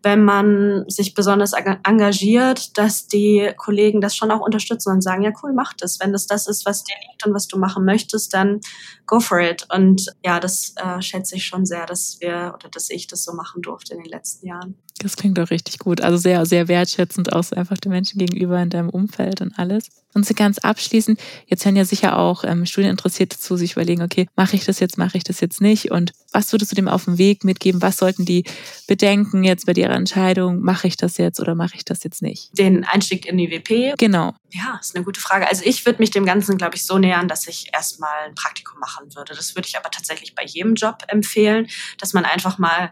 wenn 0.04 0.24
man 0.24 0.86
sich 0.88 1.14
besonders 1.14 1.54
engagiert, 1.54 2.78
dass 2.78 3.08
die 3.08 3.52
Kollegen 3.58 4.02
das 4.02 4.16
schon 4.16 4.32
auch 4.32 4.42
unterstützen 4.42 4.92
und 4.92 5.02
sagen, 5.02 5.24
ja 5.24 5.32
cool, 5.42 5.52
mach 5.54 5.74
das. 5.74 6.00
Wenn 6.00 6.14
das 6.14 6.28
das 6.28 6.48
ist, 6.48 6.66
was 6.66 6.84
dir 6.84 6.96
liegt 7.10 7.26
und 7.26 7.34
was 7.34 7.48
du 7.48 7.58
machen 7.58 7.86
möchtest, 7.86 8.34
dann 8.34 8.60
go 9.08 9.20
for 9.20 9.40
it. 9.40 9.66
Und 9.74 10.06
ja, 10.24 10.40
das 10.40 10.76
äh, 10.76 11.02
schätze 11.02 11.38
ich 11.38 11.46
schon 11.46 11.66
sehr, 11.66 11.86
dass 11.86 12.18
wir 12.20 12.54
oder 12.54 12.70
dass 12.70 12.90
ich 12.90 13.08
das 13.08 13.24
so 13.24 13.34
machen 13.34 13.62
durfte 13.62 13.94
in 13.96 14.04
den 14.04 14.12
letzten 14.12 14.48
Jahren. 14.48 14.76
Das 15.00 15.18
klingt 15.18 15.38
doch 15.38 15.50
richtig 15.50 15.80
gut. 15.80 16.00
Also 16.00 16.18
sehr, 16.18 16.46
sehr 16.46 16.70
wertschätzend 16.70 17.34
auch 17.34 17.52
einfach 17.52 17.78
den 17.78 17.92
Menschen 17.92 18.18
gegenüber 18.18 18.62
in 18.62 18.70
deinem 18.70 18.90
Umfeld 18.90 19.42
und 19.42 19.58
alles. 19.60 19.90
Und 20.14 20.26
so 20.26 20.34
ganz 20.34 20.60
abschließend, 20.60 21.20
jetzt 21.48 21.66
hören 21.66 21.76
ja 21.76 21.84
sicher 21.84 22.18
auch 22.18 22.46
ähm, 22.46 22.66
Studieninteressierte 22.66 23.38
zu, 23.38 23.58
sich 23.58 23.74
überlegen, 23.74 24.02
okay, 24.02 24.28
mache 24.38 24.56
ich 24.56 24.64
das 24.64 24.80
jetzt, 24.80 24.98
mache 24.98 25.18
ich 25.18 25.26
das 25.26 25.42
jetzt 25.42 25.60
nicht? 25.60 25.92
Und 25.92 26.14
was 26.32 26.54
würdest 26.54 26.72
du 26.72 26.76
dem 26.78 26.88
auf 26.88 27.04
dem 27.04 27.18
Weg 27.18 27.44
mitgeben? 27.44 27.82
Was 27.82 27.98
sollten 27.98 28.24
die 28.24 28.46
bedenken 28.88 29.44
jetzt 29.44 29.66
bei 29.66 29.74
ihrer 29.74 29.96
Entscheidung? 29.96 30.62
Mache 30.62 30.88
ich 30.88 30.96
das 30.96 31.18
jetzt 31.18 31.42
oder 31.42 31.56
mache 31.56 31.76
ich 31.76 31.84
das 31.84 32.02
jetzt 32.06 32.22
nicht? 32.22 32.58
Den 32.58 32.86
Einstieg 32.86 33.26
in 33.26 33.38
die 33.38 33.52
WP? 33.52 33.96
Genau. 33.98 34.34
Ja, 34.52 34.80
ist 34.80 34.96
eine 34.96 35.04
gute 35.04 35.20
Frage. 35.20 35.50
Also 35.50 35.64
ich 35.66 35.86
würde 35.86 36.00
mich 36.00 36.12
dem 36.12 36.26
Ganzen, 36.26 36.58
glaube 36.58 36.78
ich, 36.78 36.86
so 36.86 36.98
nähern, 36.98 37.28
dass 37.28 37.46
ich 37.48 37.68
erstmal 37.74 38.28
ein 38.28 38.36
Praktikum 38.36 38.80
machen 38.80 39.14
würde. 39.14 39.36
Das 39.36 39.56
würde 39.56 39.68
ich 39.68 39.78
aber 39.78 39.92
tatsächlich 39.92 40.34
bei 40.34 40.46
jedem 40.46 40.76
Job 40.76 41.00
empfehlen, 41.10 41.68
dass 42.00 42.14
man 42.14 42.24
einfach 42.24 42.58
mal 42.58 42.92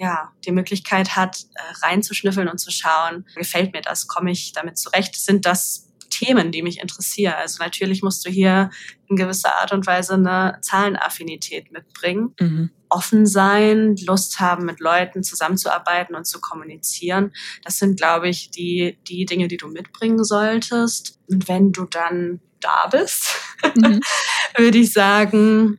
ja, 0.00 0.32
die 0.46 0.50
Möglichkeit 0.50 1.14
hat, 1.14 1.44
äh, 1.54 1.86
reinzuschnüffeln 1.86 2.48
und 2.48 2.58
zu 2.58 2.70
schauen, 2.70 3.26
gefällt 3.36 3.74
mir 3.74 3.82
das, 3.82 4.06
komme 4.08 4.30
ich 4.30 4.52
damit 4.52 4.78
zurecht, 4.78 5.14
sind 5.14 5.44
das 5.44 5.88
Themen, 6.08 6.52
die 6.52 6.62
mich 6.62 6.80
interessieren. 6.80 7.34
Also 7.36 7.62
natürlich 7.62 8.02
musst 8.02 8.26
du 8.26 8.30
hier 8.30 8.70
in 9.08 9.16
gewisser 9.16 9.56
Art 9.56 9.72
und 9.72 9.86
Weise 9.86 10.14
eine 10.14 10.58
Zahlenaffinität 10.62 11.70
mitbringen. 11.70 12.34
Mhm. 12.40 12.70
Offen 12.88 13.26
sein, 13.26 13.94
Lust 14.06 14.40
haben, 14.40 14.64
mit 14.64 14.80
Leuten 14.80 15.22
zusammenzuarbeiten 15.22 16.16
und 16.16 16.26
zu 16.26 16.40
kommunizieren. 16.40 17.32
Das 17.62 17.78
sind, 17.78 17.98
glaube 17.98 18.28
ich, 18.28 18.50
die, 18.50 18.98
die 19.06 19.26
Dinge, 19.26 19.48
die 19.48 19.58
du 19.58 19.68
mitbringen 19.68 20.24
solltest. 20.24 21.20
Und 21.28 21.46
wenn 21.46 21.72
du 21.72 21.84
dann 21.84 22.40
da 22.60 22.88
bist, 22.90 23.36
mhm. 23.76 24.00
würde 24.56 24.78
ich 24.78 24.92
sagen, 24.92 25.78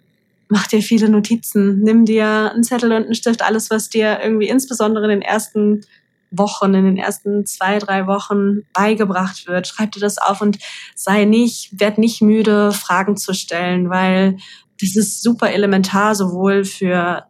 mach 0.51 0.67
dir 0.67 0.81
viele 0.81 1.07
Notizen, 1.07 1.79
nimm 1.79 2.03
dir 2.03 2.51
einen 2.51 2.63
Zettel 2.63 2.91
und 2.91 3.05
einen 3.05 3.15
Stift, 3.15 3.41
alles, 3.41 3.69
was 3.69 3.89
dir 3.89 4.19
irgendwie 4.21 4.49
insbesondere 4.49 5.05
in 5.05 5.09
den 5.09 5.21
ersten 5.21 5.85
Wochen, 6.29 6.73
in 6.73 6.83
den 6.83 6.97
ersten 6.97 7.45
zwei, 7.45 7.79
drei 7.79 8.05
Wochen 8.05 8.63
beigebracht 8.73 9.47
wird. 9.47 9.67
Schreib 9.67 9.93
dir 9.93 10.01
das 10.01 10.17
auf 10.17 10.41
und 10.41 10.57
sei 10.93 11.23
nicht, 11.23 11.79
werd 11.79 11.97
nicht 11.97 12.21
müde, 12.21 12.73
Fragen 12.73 13.15
zu 13.15 13.33
stellen, 13.33 13.89
weil 13.89 14.37
das 14.81 14.97
ist 14.97 15.23
super 15.23 15.51
elementar, 15.51 16.15
sowohl 16.15 16.65
für 16.65 17.23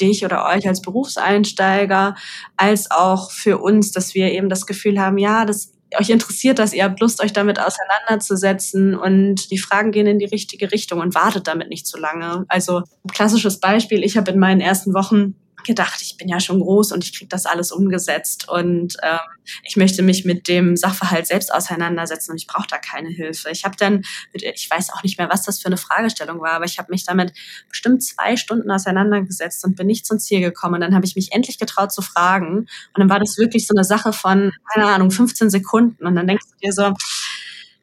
dich 0.00 0.24
oder 0.24 0.46
euch 0.46 0.66
als 0.66 0.80
Berufseinsteiger, 0.80 2.14
als 2.56 2.90
auch 2.90 3.32
für 3.32 3.58
uns, 3.58 3.92
dass 3.92 4.14
wir 4.14 4.32
eben 4.32 4.48
das 4.48 4.64
Gefühl 4.64 4.98
haben, 4.98 5.18
ja, 5.18 5.44
das 5.44 5.74
euch 5.98 6.10
interessiert 6.10 6.58
das, 6.58 6.72
ihr 6.72 6.84
habt 6.84 7.00
Lust, 7.00 7.22
euch 7.22 7.32
damit 7.32 7.58
auseinanderzusetzen 7.58 8.94
und 8.94 9.50
die 9.50 9.58
Fragen 9.58 9.92
gehen 9.92 10.06
in 10.06 10.18
die 10.18 10.26
richtige 10.26 10.72
Richtung 10.72 11.00
und 11.00 11.14
wartet 11.14 11.46
damit 11.46 11.68
nicht 11.68 11.86
zu 11.86 11.98
lange. 11.98 12.44
Also 12.48 12.82
klassisches 13.12 13.60
Beispiel, 13.60 14.04
ich 14.04 14.16
habe 14.16 14.30
in 14.30 14.38
meinen 14.38 14.60
ersten 14.60 14.94
Wochen 14.94 15.34
gedacht, 15.64 16.00
ich 16.02 16.16
bin 16.16 16.28
ja 16.28 16.40
schon 16.40 16.60
groß 16.60 16.92
und 16.92 17.04
ich 17.04 17.16
kriege 17.16 17.28
das 17.28 17.46
alles 17.46 17.72
umgesetzt 17.72 18.48
und 18.48 18.96
ähm, 19.02 19.18
ich 19.64 19.76
möchte 19.76 20.02
mich 20.02 20.24
mit 20.24 20.48
dem 20.48 20.76
Sachverhalt 20.76 21.26
selbst 21.26 21.52
auseinandersetzen 21.52 22.32
und 22.32 22.36
ich 22.36 22.46
brauche 22.46 22.66
da 22.68 22.78
keine 22.78 23.08
Hilfe. 23.08 23.50
Ich 23.50 23.64
habe 23.64 23.76
dann, 23.76 24.02
ich 24.32 24.68
weiß 24.70 24.90
auch 24.90 25.02
nicht 25.02 25.18
mehr, 25.18 25.28
was 25.30 25.44
das 25.44 25.60
für 25.60 25.66
eine 25.66 25.76
Fragestellung 25.76 26.40
war, 26.40 26.52
aber 26.52 26.64
ich 26.64 26.78
habe 26.78 26.90
mich 26.90 27.04
damit 27.04 27.32
bestimmt 27.68 28.02
zwei 28.02 28.36
Stunden 28.36 28.70
auseinandergesetzt 28.70 29.64
und 29.64 29.76
bin 29.76 29.86
nicht 29.86 30.06
zum 30.06 30.18
Ziel 30.18 30.40
gekommen. 30.40 30.76
Und 30.76 30.80
dann 30.82 30.94
habe 30.94 31.06
ich 31.06 31.16
mich 31.16 31.32
endlich 31.32 31.58
getraut 31.58 31.92
zu 31.92 32.02
fragen 32.02 32.58
und 32.58 32.98
dann 32.98 33.10
war 33.10 33.18
das 33.18 33.38
wirklich 33.38 33.66
so 33.66 33.74
eine 33.74 33.84
Sache 33.84 34.12
von, 34.12 34.52
keine 34.72 34.86
Ahnung, 34.86 35.10
15 35.10 35.50
Sekunden 35.50 36.06
und 36.06 36.14
dann 36.14 36.26
denkst 36.26 36.46
du 36.50 36.66
dir 36.66 36.72
so, 36.72 36.92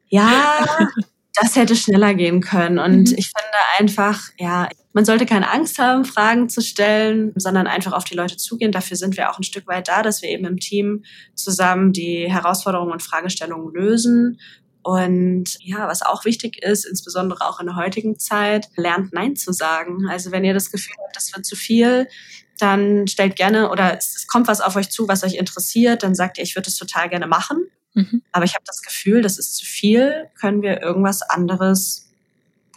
ja, 0.08 0.66
das 1.40 1.56
hätte 1.56 1.76
schneller 1.76 2.14
gehen 2.14 2.40
können. 2.40 2.78
Und 2.78 3.10
mhm. 3.10 3.16
ich 3.16 3.26
finde 3.26 3.58
einfach, 3.78 4.30
ja, 4.38 4.68
man 4.92 5.04
sollte 5.04 5.26
keine 5.26 5.50
Angst 5.50 5.78
haben, 5.78 6.04
Fragen 6.04 6.48
zu 6.48 6.60
stellen, 6.60 7.32
sondern 7.36 7.66
einfach 7.66 7.92
auf 7.92 8.04
die 8.04 8.14
Leute 8.14 8.36
zugehen. 8.36 8.72
Dafür 8.72 8.96
sind 8.96 9.16
wir 9.16 9.30
auch 9.30 9.38
ein 9.38 9.44
Stück 9.44 9.66
weit 9.66 9.88
da, 9.88 10.02
dass 10.02 10.22
wir 10.22 10.28
eben 10.28 10.44
im 10.44 10.58
Team 10.58 11.04
zusammen 11.34 11.92
die 11.92 12.30
Herausforderungen 12.30 12.92
und 12.92 13.02
Fragestellungen 13.02 13.72
lösen. 13.72 14.40
Und 14.82 15.56
ja, 15.60 15.86
was 15.86 16.02
auch 16.02 16.24
wichtig 16.24 16.62
ist, 16.62 16.84
insbesondere 16.84 17.46
auch 17.46 17.60
in 17.60 17.66
der 17.66 17.76
heutigen 17.76 18.18
Zeit, 18.18 18.68
lernt 18.76 19.12
Nein 19.12 19.36
zu 19.36 19.52
sagen. 19.52 20.08
Also 20.08 20.32
wenn 20.32 20.44
ihr 20.44 20.54
das 20.54 20.70
Gefühl 20.70 20.96
habt, 21.04 21.16
das 21.16 21.34
wird 21.34 21.44
zu 21.44 21.54
viel, 21.54 22.08
dann 22.58 23.06
stellt 23.06 23.36
gerne 23.36 23.70
oder 23.70 23.96
es 23.96 24.26
kommt 24.26 24.48
was 24.48 24.60
auf 24.60 24.76
euch 24.76 24.90
zu, 24.90 25.06
was 25.06 25.22
euch 25.22 25.34
interessiert, 25.34 26.02
dann 26.02 26.14
sagt 26.14 26.38
ihr, 26.38 26.44
ich 26.44 26.56
würde 26.56 26.68
es 26.68 26.76
total 26.76 27.08
gerne 27.08 27.26
machen 27.26 27.70
Mhm. 27.94 28.22
Aber 28.32 28.44
ich 28.44 28.54
habe 28.54 28.64
das 28.66 28.82
Gefühl, 28.82 29.22
das 29.22 29.38
ist 29.38 29.56
zu 29.56 29.66
viel. 29.66 30.28
Können 30.40 30.62
wir 30.62 30.82
irgendwas 30.82 31.22
anderes 31.22 32.10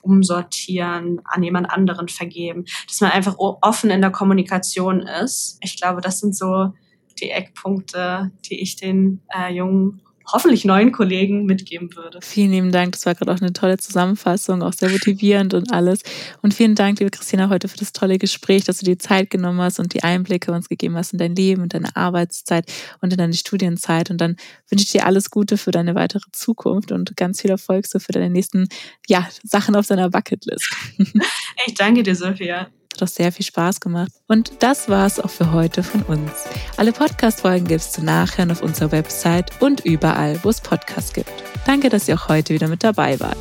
umsortieren, 0.02 1.22
an 1.26 1.44
jemand 1.44 1.72
anderen 1.72 2.10
vergeben, 2.10 2.66
dass 2.88 3.00
man 3.00 3.12
einfach 3.12 3.36
offen 3.38 3.90
in 3.90 4.02
der 4.02 4.12
Kommunikation 4.12 5.02
ist. 5.02 5.58
Ich 5.62 5.80
glaube, 5.80 6.02
das 6.02 6.20
sind 6.20 6.36
so 6.36 6.74
die 7.22 7.30
Eckpunkte, 7.30 8.32
die 8.46 8.62
ich 8.62 8.76
den 8.76 9.22
äh, 9.34 9.54
jungen 9.54 10.02
hoffentlich 10.32 10.66
neuen 10.66 10.92
Kollegen 10.92 11.46
mitgeben 11.46 11.96
würde. 11.96 12.20
Vielen 12.22 12.52
lieben 12.52 12.72
Dank. 12.72 12.94
Das 12.94 13.06
war 13.06 13.16
gerade 13.16 13.32
auch 13.32 13.42
eine 13.42 13.54
tolle 13.54 13.78
Zusammenfassung, 13.78 14.62
auch 14.62 14.74
sehr 14.74 14.90
motivierend 14.90 15.54
und 15.54 15.72
alles. 15.72 16.02
Und 16.42 16.54
vielen 16.54 16.76
Dank, 16.76 17.00
liebe 17.00 17.12
Christina, 17.12 17.50
heute 17.50 17.68
für 17.68 17.78
das 17.78 17.94
tolle 17.94 18.18
Gespräch, 18.18 18.64
dass 18.66 18.78
du 18.78 18.86
dir 18.86 19.00
Zeit 19.00 19.30
genommen 19.30 19.60
hast 19.62 19.80
und 19.80 19.94
die 19.94 20.04
Einblicke 20.04 20.52
uns 20.52 20.70
gegeben 20.70 20.96
hast 20.96 21.14
in 21.14 21.20
dein 21.20 21.36
Leben 21.36 21.62
und 21.62 21.74
deine 21.74 21.96
Arbeitszeit 21.96 22.72
und 23.02 23.12
in 23.12 23.18
deine 23.18 23.34
Studienzeit. 23.34 24.10
Und 24.10 24.20
dann 24.20 24.38
wünsche 24.70 24.86
ich 24.86 24.92
dir 24.92 25.06
alles 25.06 25.30
Gute 25.30 25.58
für 25.58 25.72
deine 25.72 25.96
weitere 25.96 26.30
Zukunft 26.32 26.92
und 26.92 27.16
ganz 27.18 27.42
viel 27.42 27.52
Erfolg 27.52 27.86
so 27.88 28.00
für 28.00 28.12
deine 28.12 28.30
nächsten 28.30 28.68
ja, 29.08 29.28
Sachen 29.44 29.76
auf 29.76 29.88
deiner 29.88 30.10
Bucketlist. 30.10 30.70
Ich 31.66 31.76
danke 31.76 32.04
dir, 32.04 32.16
Sophia. 32.16 32.68
Hat 32.94 33.04
auch 33.04 33.08
sehr 33.08 33.32
viel 33.32 33.46
Spaß 33.46 33.80
gemacht. 33.80 34.12
Und 34.28 34.52
das 34.60 34.88
war 34.88 35.08
es 35.08 35.20
auch 35.20 35.30
für 35.30 35.52
heute 35.52 35.82
von 35.82 36.04
uns. 36.04 36.32
Alle 36.78 36.92
Podcast-Folgen 36.92 37.68
gibt 37.68 37.82
es 37.82 37.92
zu 37.92 38.04
Nachhören 38.04 38.52
auf 38.52 38.62
unserer 38.62 38.92
Website 38.92 39.52
und 39.62 39.82
überall, 39.84 40.40
wo 40.44 40.50
es 40.50 40.62
Podcasts 40.62 41.14
gibt. 41.14 41.32
Danke, 41.66 41.90
dass 41.90 42.08
ihr 42.08 42.16
auch 42.16 42.28
heute 42.30 42.54
wieder 42.54 42.68
mit 42.68 42.84
dabei 42.84 43.20
wart. 43.20 43.38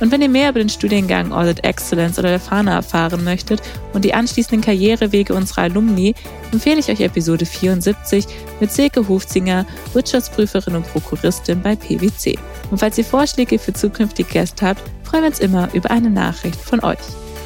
Und 0.00 0.12
wenn 0.12 0.22
ihr 0.22 0.28
mehr 0.28 0.50
über 0.50 0.60
den 0.60 0.68
Studiengang 0.68 1.32
Audit 1.32 1.64
Excellence 1.64 2.18
oder 2.18 2.28
der 2.28 2.40
FANA 2.40 2.74
erfahren 2.74 3.24
möchtet 3.24 3.60
und 3.92 4.04
die 4.04 4.14
anschließenden 4.14 4.60
Karrierewege 4.60 5.34
unserer 5.34 5.62
Alumni, 5.62 6.14
empfehle 6.52 6.78
ich 6.80 6.88
euch 6.88 7.00
Episode 7.00 7.46
74 7.46 8.26
mit 8.60 8.70
Silke 8.70 9.08
Hofzinger, 9.08 9.66
Wirtschaftsprüferin 9.94 10.76
und 10.76 10.86
Prokuristin 10.86 11.62
bei 11.62 11.74
PwC. 11.74 12.38
Und 12.70 12.78
falls 12.78 12.98
ihr 12.98 13.04
Vorschläge 13.04 13.58
für 13.58 13.72
zukünftige 13.72 14.28
Gäste 14.28 14.66
habt, 14.66 14.82
freuen 15.02 15.22
wir 15.22 15.30
uns 15.30 15.40
immer 15.40 15.72
über 15.72 15.90
eine 15.90 16.10
Nachricht 16.10 16.60
von 16.60 16.80
euch. 16.80 16.98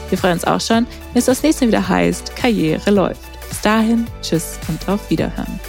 Wir 0.08 0.18
freuen 0.18 0.34
uns 0.34 0.44
auch 0.44 0.60
schon, 0.60 0.86
wenn 1.12 1.18
es 1.18 1.26
das 1.26 1.42
nächste 1.42 1.66
wieder 1.66 1.88
heißt, 1.88 2.36
Karriere 2.36 2.90
läuft. 2.90 3.20
Bis 3.48 3.60
dahin, 3.60 4.06
tschüss 4.22 4.58
und 4.68 4.88
auf 4.88 5.10
Wiederhören. 5.10 5.60